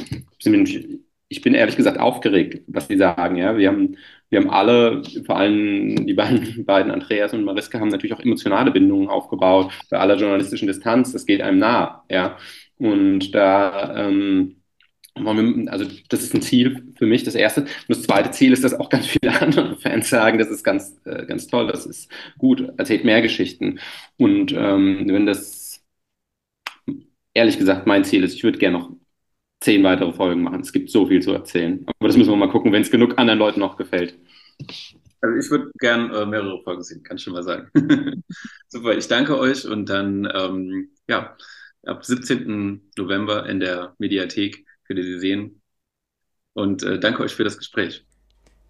ich 1.28 1.40
bin 1.42 1.54
ehrlich 1.54 1.76
gesagt 1.76 1.98
aufgeregt, 1.98 2.62
was 2.66 2.88
die 2.88 2.96
sagen, 2.96 3.36
ja. 3.36 3.56
Wir 3.56 3.68
haben 3.68 3.96
wir 4.32 4.40
haben 4.40 4.50
alle, 4.50 5.02
vor 5.26 5.36
allem 5.36 6.06
die 6.06 6.14
beiden, 6.14 6.64
beiden 6.64 6.90
Andreas 6.90 7.34
und 7.34 7.44
Mariska, 7.44 7.78
haben 7.78 7.88
natürlich 7.88 8.14
auch 8.14 8.20
emotionale 8.20 8.70
Bindungen 8.70 9.08
aufgebaut 9.08 9.70
bei 9.90 9.98
aller 9.98 10.16
journalistischen 10.16 10.68
Distanz. 10.68 11.12
Das 11.12 11.26
geht 11.26 11.42
einem 11.42 11.58
nah, 11.58 12.02
ja. 12.10 12.38
Und 12.78 13.34
da, 13.34 13.94
ähm, 14.08 14.56
also 15.14 15.84
das 16.08 16.22
ist 16.22 16.34
ein 16.34 16.40
Ziel 16.40 16.94
für 16.96 17.04
mich, 17.04 17.24
das 17.24 17.34
erste. 17.34 17.60
Und 17.62 17.70
das 17.88 18.02
zweite 18.04 18.30
Ziel 18.30 18.54
ist, 18.54 18.64
dass 18.64 18.72
auch 18.72 18.88
ganz 18.88 19.06
viele 19.06 19.38
andere 19.40 19.76
Fans 19.76 20.08
sagen, 20.08 20.38
das 20.38 20.48
ist 20.48 20.64
ganz, 20.64 20.98
äh, 21.04 21.26
ganz 21.26 21.46
toll, 21.46 21.66
das 21.66 21.84
ist 21.84 22.10
gut, 22.38 22.72
erzählt 22.78 23.04
mehr 23.04 23.20
Geschichten. 23.20 23.80
Und 24.16 24.52
ähm, 24.52 25.04
wenn 25.08 25.26
das, 25.26 25.84
ehrlich 27.34 27.58
gesagt, 27.58 27.86
mein 27.86 28.04
Ziel 28.04 28.24
ist, 28.24 28.34
ich 28.34 28.44
würde 28.44 28.58
gerne 28.58 28.78
noch 28.78 28.90
zehn 29.62 29.82
weitere 29.84 30.12
Folgen 30.12 30.42
machen. 30.42 30.60
Es 30.60 30.72
gibt 30.72 30.90
so 30.90 31.06
viel 31.06 31.22
zu 31.22 31.32
erzählen. 31.32 31.84
Aber 31.98 32.08
das 32.08 32.16
müssen 32.16 32.30
wir 32.30 32.36
mal 32.36 32.50
gucken, 32.50 32.72
wenn 32.72 32.82
es 32.82 32.90
genug 32.90 33.18
anderen 33.18 33.38
Leuten 33.38 33.60
noch 33.60 33.76
gefällt. 33.76 34.18
Also 35.20 35.36
ich 35.38 35.50
würde 35.50 35.70
gern 35.78 36.12
äh, 36.12 36.26
mehrere 36.26 36.62
Folgen 36.62 36.82
sehen, 36.82 37.02
kann 37.02 37.16
ich 37.16 37.22
schon 37.22 37.32
mal 37.32 37.44
sagen. 37.44 37.70
Super, 38.68 38.96
ich 38.96 39.06
danke 39.06 39.38
euch 39.38 39.66
und 39.66 39.88
dann 39.88 40.28
ähm, 40.34 40.90
ja, 41.08 41.36
ab 41.86 42.04
17. 42.04 42.90
November 42.96 43.48
in 43.48 43.60
der 43.60 43.94
Mediathek 43.98 44.66
könnt 44.86 44.98
ihr 44.98 45.04
sie 45.04 45.18
sehen. 45.18 45.62
Und 46.54 46.82
äh, 46.82 46.98
danke 46.98 47.22
euch 47.22 47.34
für 47.34 47.44
das 47.44 47.56
Gespräch. 47.56 48.04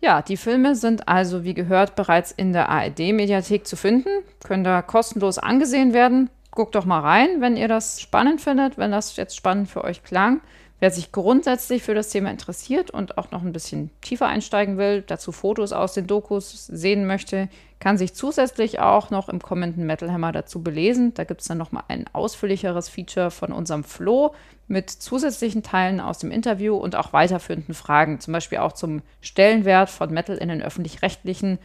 Ja, 0.00 0.20
die 0.20 0.36
Filme 0.36 0.74
sind 0.74 1.08
also 1.08 1.44
wie 1.44 1.54
gehört 1.54 1.94
bereits 1.94 2.32
in 2.32 2.52
der 2.52 2.68
ARD-Mediathek 2.68 3.66
zu 3.66 3.76
finden, 3.76 4.08
können 4.44 4.64
da 4.64 4.82
kostenlos 4.82 5.38
angesehen 5.38 5.92
werden. 5.92 6.28
Guckt 6.50 6.74
doch 6.74 6.84
mal 6.84 7.00
rein, 7.00 7.40
wenn 7.40 7.56
ihr 7.56 7.68
das 7.68 8.00
spannend 8.00 8.40
findet, 8.40 8.76
wenn 8.76 8.90
das 8.90 9.16
jetzt 9.16 9.36
spannend 9.36 9.70
für 9.70 9.84
euch 9.84 10.02
klang. 10.02 10.42
Wer 10.82 10.90
sich 10.90 11.12
grundsätzlich 11.12 11.84
für 11.84 11.94
das 11.94 12.08
Thema 12.08 12.32
interessiert 12.32 12.90
und 12.90 13.16
auch 13.16 13.30
noch 13.30 13.42
ein 13.42 13.52
bisschen 13.52 13.90
tiefer 14.00 14.26
einsteigen 14.26 14.78
will, 14.78 15.02
dazu 15.02 15.30
Fotos 15.30 15.72
aus 15.72 15.94
den 15.94 16.08
Dokus 16.08 16.66
sehen 16.66 17.06
möchte, 17.06 17.48
kann 17.78 17.96
sich 17.96 18.14
zusätzlich 18.14 18.80
auch 18.80 19.10
noch 19.10 19.28
im 19.28 19.40
kommenden 19.40 19.86
Metal 19.86 20.10
Hammer 20.10 20.32
dazu 20.32 20.60
belesen. 20.60 21.14
Da 21.14 21.22
gibt 21.22 21.42
es 21.42 21.46
dann 21.46 21.58
nochmal 21.58 21.84
ein 21.86 22.06
ausführlicheres 22.12 22.88
Feature 22.88 23.30
von 23.30 23.52
unserem 23.52 23.84
Flo 23.84 24.34
mit 24.66 24.90
zusätzlichen 24.90 25.62
Teilen 25.62 26.00
aus 26.00 26.18
dem 26.18 26.32
Interview 26.32 26.74
und 26.74 26.96
auch 26.96 27.12
weiterführenden 27.12 27.74
Fragen, 27.76 28.18
zum 28.18 28.32
Beispiel 28.32 28.58
auch 28.58 28.72
zum 28.72 29.02
Stellenwert 29.20 29.88
von 29.88 30.12
Metal 30.12 30.36
in 30.36 30.48
den 30.48 30.62
öffentlich-rechtlichen. 30.62 31.60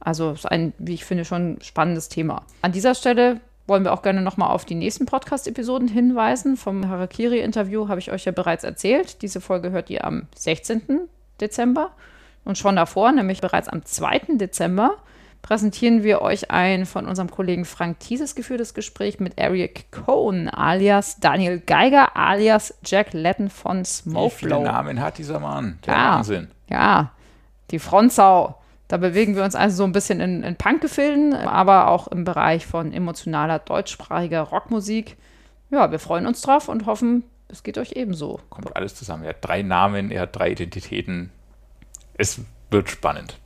Also 0.00 0.32
ist 0.32 0.44
ein, 0.44 0.72
wie 0.78 0.94
ich 0.94 1.04
finde, 1.04 1.24
schon 1.24 1.58
spannendes 1.62 2.08
Thema. 2.08 2.44
An 2.62 2.72
dieser 2.72 2.96
Stelle 2.96 3.40
wollen 3.66 3.84
wir 3.84 3.92
auch 3.92 4.02
gerne 4.02 4.22
nochmal 4.22 4.50
auf 4.50 4.64
die 4.64 4.74
nächsten 4.74 5.06
Podcast-Episoden 5.06 5.88
hinweisen. 5.88 6.56
Vom 6.56 6.88
Harakiri-Interview 6.88 7.88
habe 7.88 8.00
ich 8.00 8.12
euch 8.12 8.24
ja 8.24 8.32
bereits 8.32 8.64
erzählt. 8.64 9.22
Diese 9.22 9.40
Folge 9.40 9.70
hört 9.70 9.90
ihr 9.90 10.04
am 10.04 10.28
16. 10.34 11.08
Dezember. 11.40 11.90
Und 12.44 12.58
schon 12.58 12.76
davor, 12.76 13.10
nämlich 13.10 13.40
bereits 13.40 13.68
am 13.68 13.84
2. 13.84 14.36
Dezember, 14.36 14.98
präsentieren 15.42 16.04
wir 16.04 16.22
euch 16.22 16.50
ein 16.50 16.86
von 16.86 17.06
unserem 17.06 17.30
Kollegen 17.30 17.64
Frank 17.64 17.98
Thieses 18.00 18.34
geführtes 18.34 18.72
Gespräch 18.72 19.18
mit 19.18 19.36
Eric 19.36 19.90
Cohn 19.90 20.48
alias 20.48 21.18
Daniel 21.18 21.60
Geiger 21.60 22.16
alias 22.16 22.74
Jack 22.84 23.12
Letton 23.12 23.50
von 23.50 23.84
Smokeflow. 23.84 24.26
Wie 24.26 24.30
viele 24.30 24.60
Namen 24.60 25.00
hat 25.00 25.18
dieser 25.18 25.40
Mann? 25.40 25.78
Der 25.86 25.94
ja, 25.94 26.14
Wahnsinn. 26.16 26.48
Ja, 26.68 27.12
die 27.70 27.78
Frontsau. 27.78 28.58
Da 28.88 28.98
bewegen 28.98 29.34
wir 29.34 29.42
uns 29.42 29.54
also 29.54 29.78
so 29.78 29.84
ein 29.84 29.92
bisschen 29.92 30.20
in, 30.20 30.42
in 30.42 30.56
Punk-Gefilden, 30.56 31.34
aber 31.34 31.88
auch 31.88 32.06
im 32.08 32.24
Bereich 32.24 32.66
von 32.66 32.92
emotionaler 32.92 33.58
deutschsprachiger 33.58 34.42
Rockmusik. 34.42 35.16
Ja, 35.70 35.90
wir 35.90 35.98
freuen 35.98 36.26
uns 36.26 36.40
drauf 36.42 36.68
und 36.68 36.86
hoffen, 36.86 37.24
es 37.48 37.62
geht 37.62 37.78
euch 37.78 37.92
ebenso. 37.92 38.40
Kommt 38.50 38.74
alles 38.76 38.94
zusammen. 38.94 39.24
Er 39.24 39.30
hat 39.30 39.38
drei 39.44 39.62
Namen, 39.62 40.10
er 40.10 40.22
hat 40.22 40.36
drei 40.36 40.52
Identitäten. 40.52 41.30
Es 42.16 42.40
wird 42.70 42.88
spannend. 42.88 43.38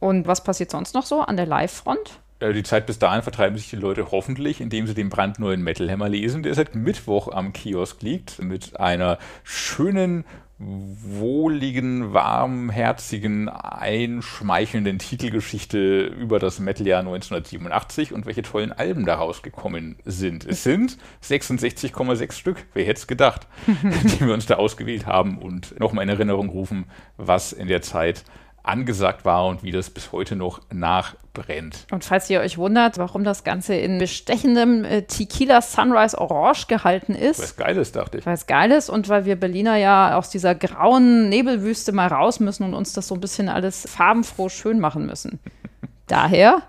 Und 0.00 0.26
was 0.26 0.42
passiert 0.42 0.70
sonst 0.70 0.94
noch 0.94 1.06
so 1.06 1.22
an 1.22 1.36
der 1.36 1.46
Live-Front? 1.46 2.20
Äh, 2.40 2.52
die 2.52 2.62
Zeit 2.62 2.86
bis 2.86 2.98
dahin 2.98 3.22
vertreiben 3.22 3.56
sich 3.56 3.70
die 3.70 3.76
Leute 3.76 4.10
hoffentlich, 4.10 4.60
indem 4.60 4.86
sie 4.86 4.94
den 4.94 5.08
brandneuen 5.08 5.62
Metal 5.62 5.90
Hammer 5.90 6.08
lesen, 6.08 6.42
der 6.42 6.54
seit 6.54 6.74
Mittwoch 6.74 7.28
am 7.28 7.52
Kiosk 7.52 8.02
liegt, 8.02 8.42
mit 8.42 8.78
einer 8.78 9.18
schönen 9.42 10.24
wohligen, 10.58 12.14
warmherzigen, 12.14 13.50
einschmeichelnden 13.50 14.98
Titelgeschichte 14.98 16.04
über 16.06 16.38
das 16.38 16.60
Metaljahr 16.60 17.00
1987 17.00 18.14
und 18.14 18.24
welche 18.24 18.40
tollen 18.40 18.72
Alben 18.72 19.04
daraus 19.04 19.42
gekommen 19.42 19.96
sind. 20.06 20.46
Es 20.46 20.62
sind 20.62 20.96
66,6 21.22 22.32
Stück, 22.32 22.66
wer 22.72 22.84
hätte 22.86 23.00
es 23.00 23.06
gedacht, 23.06 23.46
die 23.66 24.20
wir 24.20 24.32
uns 24.32 24.46
da 24.46 24.54
ausgewählt 24.54 25.04
haben 25.04 25.38
und 25.38 25.78
nochmal 25.78 26.04
in 26.04 26.10
Erinnerung 26.10 26.48
rufen, 26.48 26.86
was 27.18 27.52
in 27.52 27.68
der 27.68 27.82
Zeit 27.82 28.24
angesagt 28.66 29.24
war 29.24 29.46
und 29.46 29.62
wie 29.62 29.70
das 29.70 29.90
bis 29.90 30.12
heute 30.12 30.36
noch 30.36 30.60
nachbrennt. 30.72 31.86
Und 31.90 32.04
falls 32.04 32.28
ihr 32.30 32.40
euch 32.40 32.58
wundert, 32.58 32.98
warum 32.98 33.24
das 33.24 33.44
Ganze 33.44 33.74
in 33.74 33.98
bestechendem 33.98 34.84
äh, 34.84 35.02
Tequila 35.02 35.62
Sunrise 35.62 36.18
Orange 36.18 36.66
gehalten 36.66 37.14
ist. 37.14 37.38
Was 37.40 37.56
geil 37.56 37.76
ist, 37.76 37.94
dachte 37.96 38.18
ich. 38.18 38.26
Weil 38.26 38.34
es 38.34 38.46
geil 38.46 38.70
ist 38.72 38.88
und 38.90 39.08
weil 39.08 39.24
wir 39.24 39.36
Berliner 39.36 39.76
ja 39.76 40.16
aus 40.16 40.30
dieser 40.30 40.54
grauen 40.54 41.28
Nebelwüste 41.28 41.92
mal 41.92 42.08
raus 42.08 42.40
müssen 42.40 42.64
und 42.64 42.74
uns 42.74 42.92
das 42.92 43.08
so 43.08 43.14
ein 43.14 43.20
bisschen 43.20 43.48
alles 43.48 43.88
farbenfroh 43.88 44.48
schön 44.48 44.80
machen 44.80 45.06
müssen. 45.06 45.38
Daher 46.06 46.62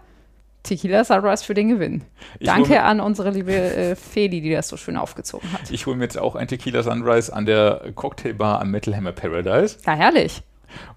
Tequila 0.64 1.04
Sunrise 1.06 1.46
für 1.46 1.54
den 1.54 1.70
Gewinn. 1.70 2.04
Ich 2.40 2.48
Danke 2.48 2.70
hol- 2.72 2.78
an 2.80 3.00
unsere 3.00 3.30
liebe 3.32 3.54
äh, 3.54 3.96
Feli, 3.96 4.42
die 4.42 4.52
das 4.52 4.68
so 4.68 4.76
schön 4.76 4.98
aufgezogen 4.98 5.50
hat. 5.54 5.72
Ich 5.72 5.86
hole 5.86 5.96
mir 5.96 6.04
jetzt 6.04 6.18
auch 6.18 6.36
ein 6.36 6.48
Tequila 6.48 6.84
Sunrise 6.84 7.34
an 7.34 7.46
der 7.46 7.82
Cocktailbar 7.96 8.60
am 8.60 8.72
Metal 8.72 8.94
Hammer 8.96 9.14
Paradise. 9.14 9.78
Ja, 9.86 9.94
herrlich. 9.94 10.42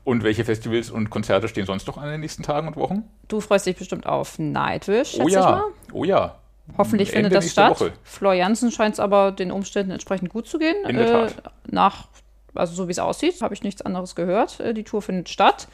Und 0.05 0.23
welche 0.25 0.45
Festivals 0.45 0.91
und 0.91 1.11
Konzerte 1.11 1.49
stehen 1.49 1.67
sonst 1.67 1.87
noch 1.87 1.97
an 1.99 2.09
den 2.11 2.21
nächsten 2.21 2.43
Tagen 2.43 2.69
und 2.69 2.77
Wochen? 2.77 3.05
Du 3.29 3.41
freust 3.41 3.67
dich 3.67 3.77
bestimmt 3.77 4.07
auf 4.07 4.39
Nightwish, 4.39 5.11
schätze 5.11 5.23
Oh 5.23 5.29
ich 5.29 5.35
ja, 5.35 5.41
mal. 5.43 5.65
oh 5.93 6.05
ja. 6.05 6.37
Hoffentlich 6.79 7.09
Ende 7.15 7.31
findet 7.31 7.45
das 7.45 7.51
statt. 7.51 7.81
Woche. 7.81 7.93
Flor 8.05 8.33
Jansen 8.35 8.71
scheint 8.71 8.95
es 8.95 9.01
aber 9.01 9.33
den 9.33 9.51
Umständen 9.51 9.91
entsprechend 9.91 10.31
gut 10.31 10.47
zu 10.47 10.59
gehen. 10.59 10.77
In 10.87 10.97
der 10.97 11.29
Tat. 11.29 11.53
nach, 11.69 12.07
also 12.55 12.75
so 12.75 12.87
wie 12.87 12.93
es 12.93 12.99
aussieht, 12.99 13.41
habe 13.43 13.55
ich 13.55 13.63
nichts 13.63 13.83
anderes 13.83 14.15
gehört. 14.15 14.61
Äh, 14.61 14.73
die 14.75 14.85
Tour 14.85 15.03
findet 15.03 15.29
statt. 15.29 15.67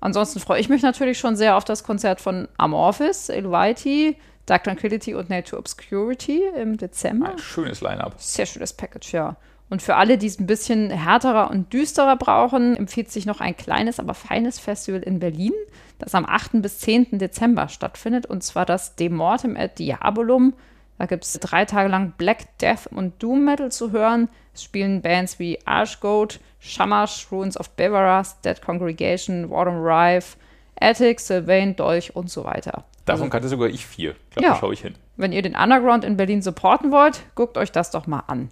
Ansonsten 0.00 0.40
freue 0.40 0.60
ich 0.60 0.68
mich 0.68 0.82
natürlich 0.82 1.18
schon 1.18 1.36
sehr 1.36 1.56
auf 1.56 1.64
das 1.64 1.82
Konzert 1.84 2.20
von 2.20 2.48
Amorphis, 2.58 3.30
Elviti, 3.30 4.16
Dark 4.44 4.64
Tranquility 4.64 5.14
und 5.14 5.30
Nature 5.30 5.58
Obscurity 5.58 6.42
im 6.60 6.76
Dezember. 6.76 7.30
Ein 7.30 7.38
schönes 7.38 7.80
Line-Up. 7.80 8.14
Sehr 8.18 8.46
schönes 8.46 8.72
Package, 8.74 9.12
ja. 9.12 9.36
Und 9.68 9.82
für 9.82 9.96
alle, 9.96 10.16
die 10.16 10.26
es 10.26 10.38
ein 10.38 10.46
bisschen 10.46 10.90
härterer 10.90 11.50
und 11.50 11.72
düsterer 11.72 12.16
brauchen, 12.16 12.76
empfiehlt 12.76 13.10
sich 13.10 13.26
noch 13.26 13.40
ein 13.40 13.56
kleines, 13.56 13.98
aber 13.98 14.14
feines 14.14 14.60
Festival 14.60 15.00
in 15.02 15.18
Berlin, 15.18 15.52
das 15.98 16.14
am 16.14 16.24
8. 16.24 16.62
bis 16.62 16.78
10. 16.78 17.18
Dezember 17.18 17.68
stattfindet, 17.68 18.26
und 18.26 18.44
zwar 18.44 18.64
das 18.64 18.94
De 18.94 19.08
Mortem 19.08 19.56
at 19.56 19.78
Diabolum. 19.78 20.54
Da 20.98 21.06
gibt 21.06 21.24
es 21.24 21.32
drei 21.34 21.64
Tage 21.64 21.88
lang 21.88 22.12
Black 22.16 22.58
Death 22.58 22.86
und 22.90 23.20
Doom 23.22 23.44
Metal 23.44 23.70
zu 23.72 23.90
hören. 23.90 24.28
Es 24.54 24.62
spielen 24.62 25.02
Bands 25.02 25.38
wie 25.38 25.58
Archgoat, 25.66 26.40
Shamash, 26.60 27.26
Ruins 27.30 27.58
of 27.58 27.70
Bevaras, 27.70 28.40
Dead 28.42 28.60
Congregation, 28.62 29.50
Wadham 29.50 29.82
Rife, 29.84 30.36
Attic, 30.80 31.20
Sylvain, 31.20 31.74
Dolch 31.76 32.14
und 32.14 32.30
so 32.30 32.44
weiter. 32.44 32.84
Davon 33.04 33.30
kannte 33.30 33.48
sogar 33.48 33.68
ich 33.68 33.84
vier. 33.84 34.12
Ich 34.12 34.30
glaube, 34.30 34.46
Ja. 34.46 34.52
da 34.54 34.60
schaue 34.60 34.74
ich 34.74 34.80
hin. 34.80 34.94
Wenn 35.16 35.32
ihr 35.32 35.42
den 35.42 35.54
Underground 35.56 36.04
in 36.04 36.16
Berlin 36.16 36.40
supporten 36.40 36.92
wollt, 36.92 37.22
guckt 37.34 37.58
euch 37.58 37.72
das 37.72 37.90
doch 37.90 38.06
mal 38.06 38.22
an. 38.26 38.48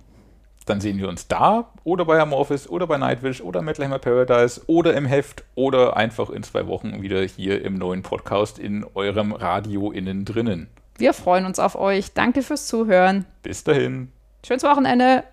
Dann 0.66 0.80
sehen 0.80 0.98
wir 0.98 1.08
uns 1.08 1.28
da 1.28 1.70
oder 1.84 2.04
bei 2.06 2.18
Amorphis 2.18 2.68
oder 2.68 2.86
bei 2.86 2.96
Nightwish 2.96 3.42
oder 3.42 3.60
Metal 3.60 3.84
Hammer 3.84 3.98
Paradise 3.98 4.62
oder 4.66 4.94
im 4.94 5.04
Heft 5.04 5.44
oder 5.54 5.96
einfach 5.96 6.30
in 6.30 6.42
zwei 6.42 6.66
Wochen 6.66 7.02
wieder 7.02 7.22
hier 7.22 7.62
im 7.64 7.74
neuen 7.74 8.02
Podcast 8.02 8.58
in 8.58 8.84
eurem 8.94 9.32
Radio 9.32 9.90
innen 9.90 10.24
drinnen. 10.24 10.68
Wir 10.96 11.12
freuen 11.12 11.44
uns 11.44 11.58
auf 11.58 11.76
euch. 11.76 12.14
Danke 12.14 12.42
fürs 12.42 12.66
Zuhören. 12.66 13.26
Bis 13.42 13.64
dahin. 13.64 14.10
Schönes 14.46 14.62
Wochenende. 14.62 15.24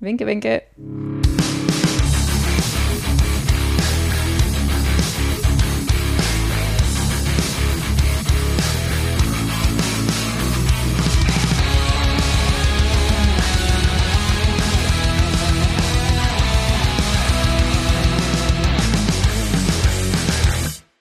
Winke, 0.00 0.26
winke. 0.26 0.62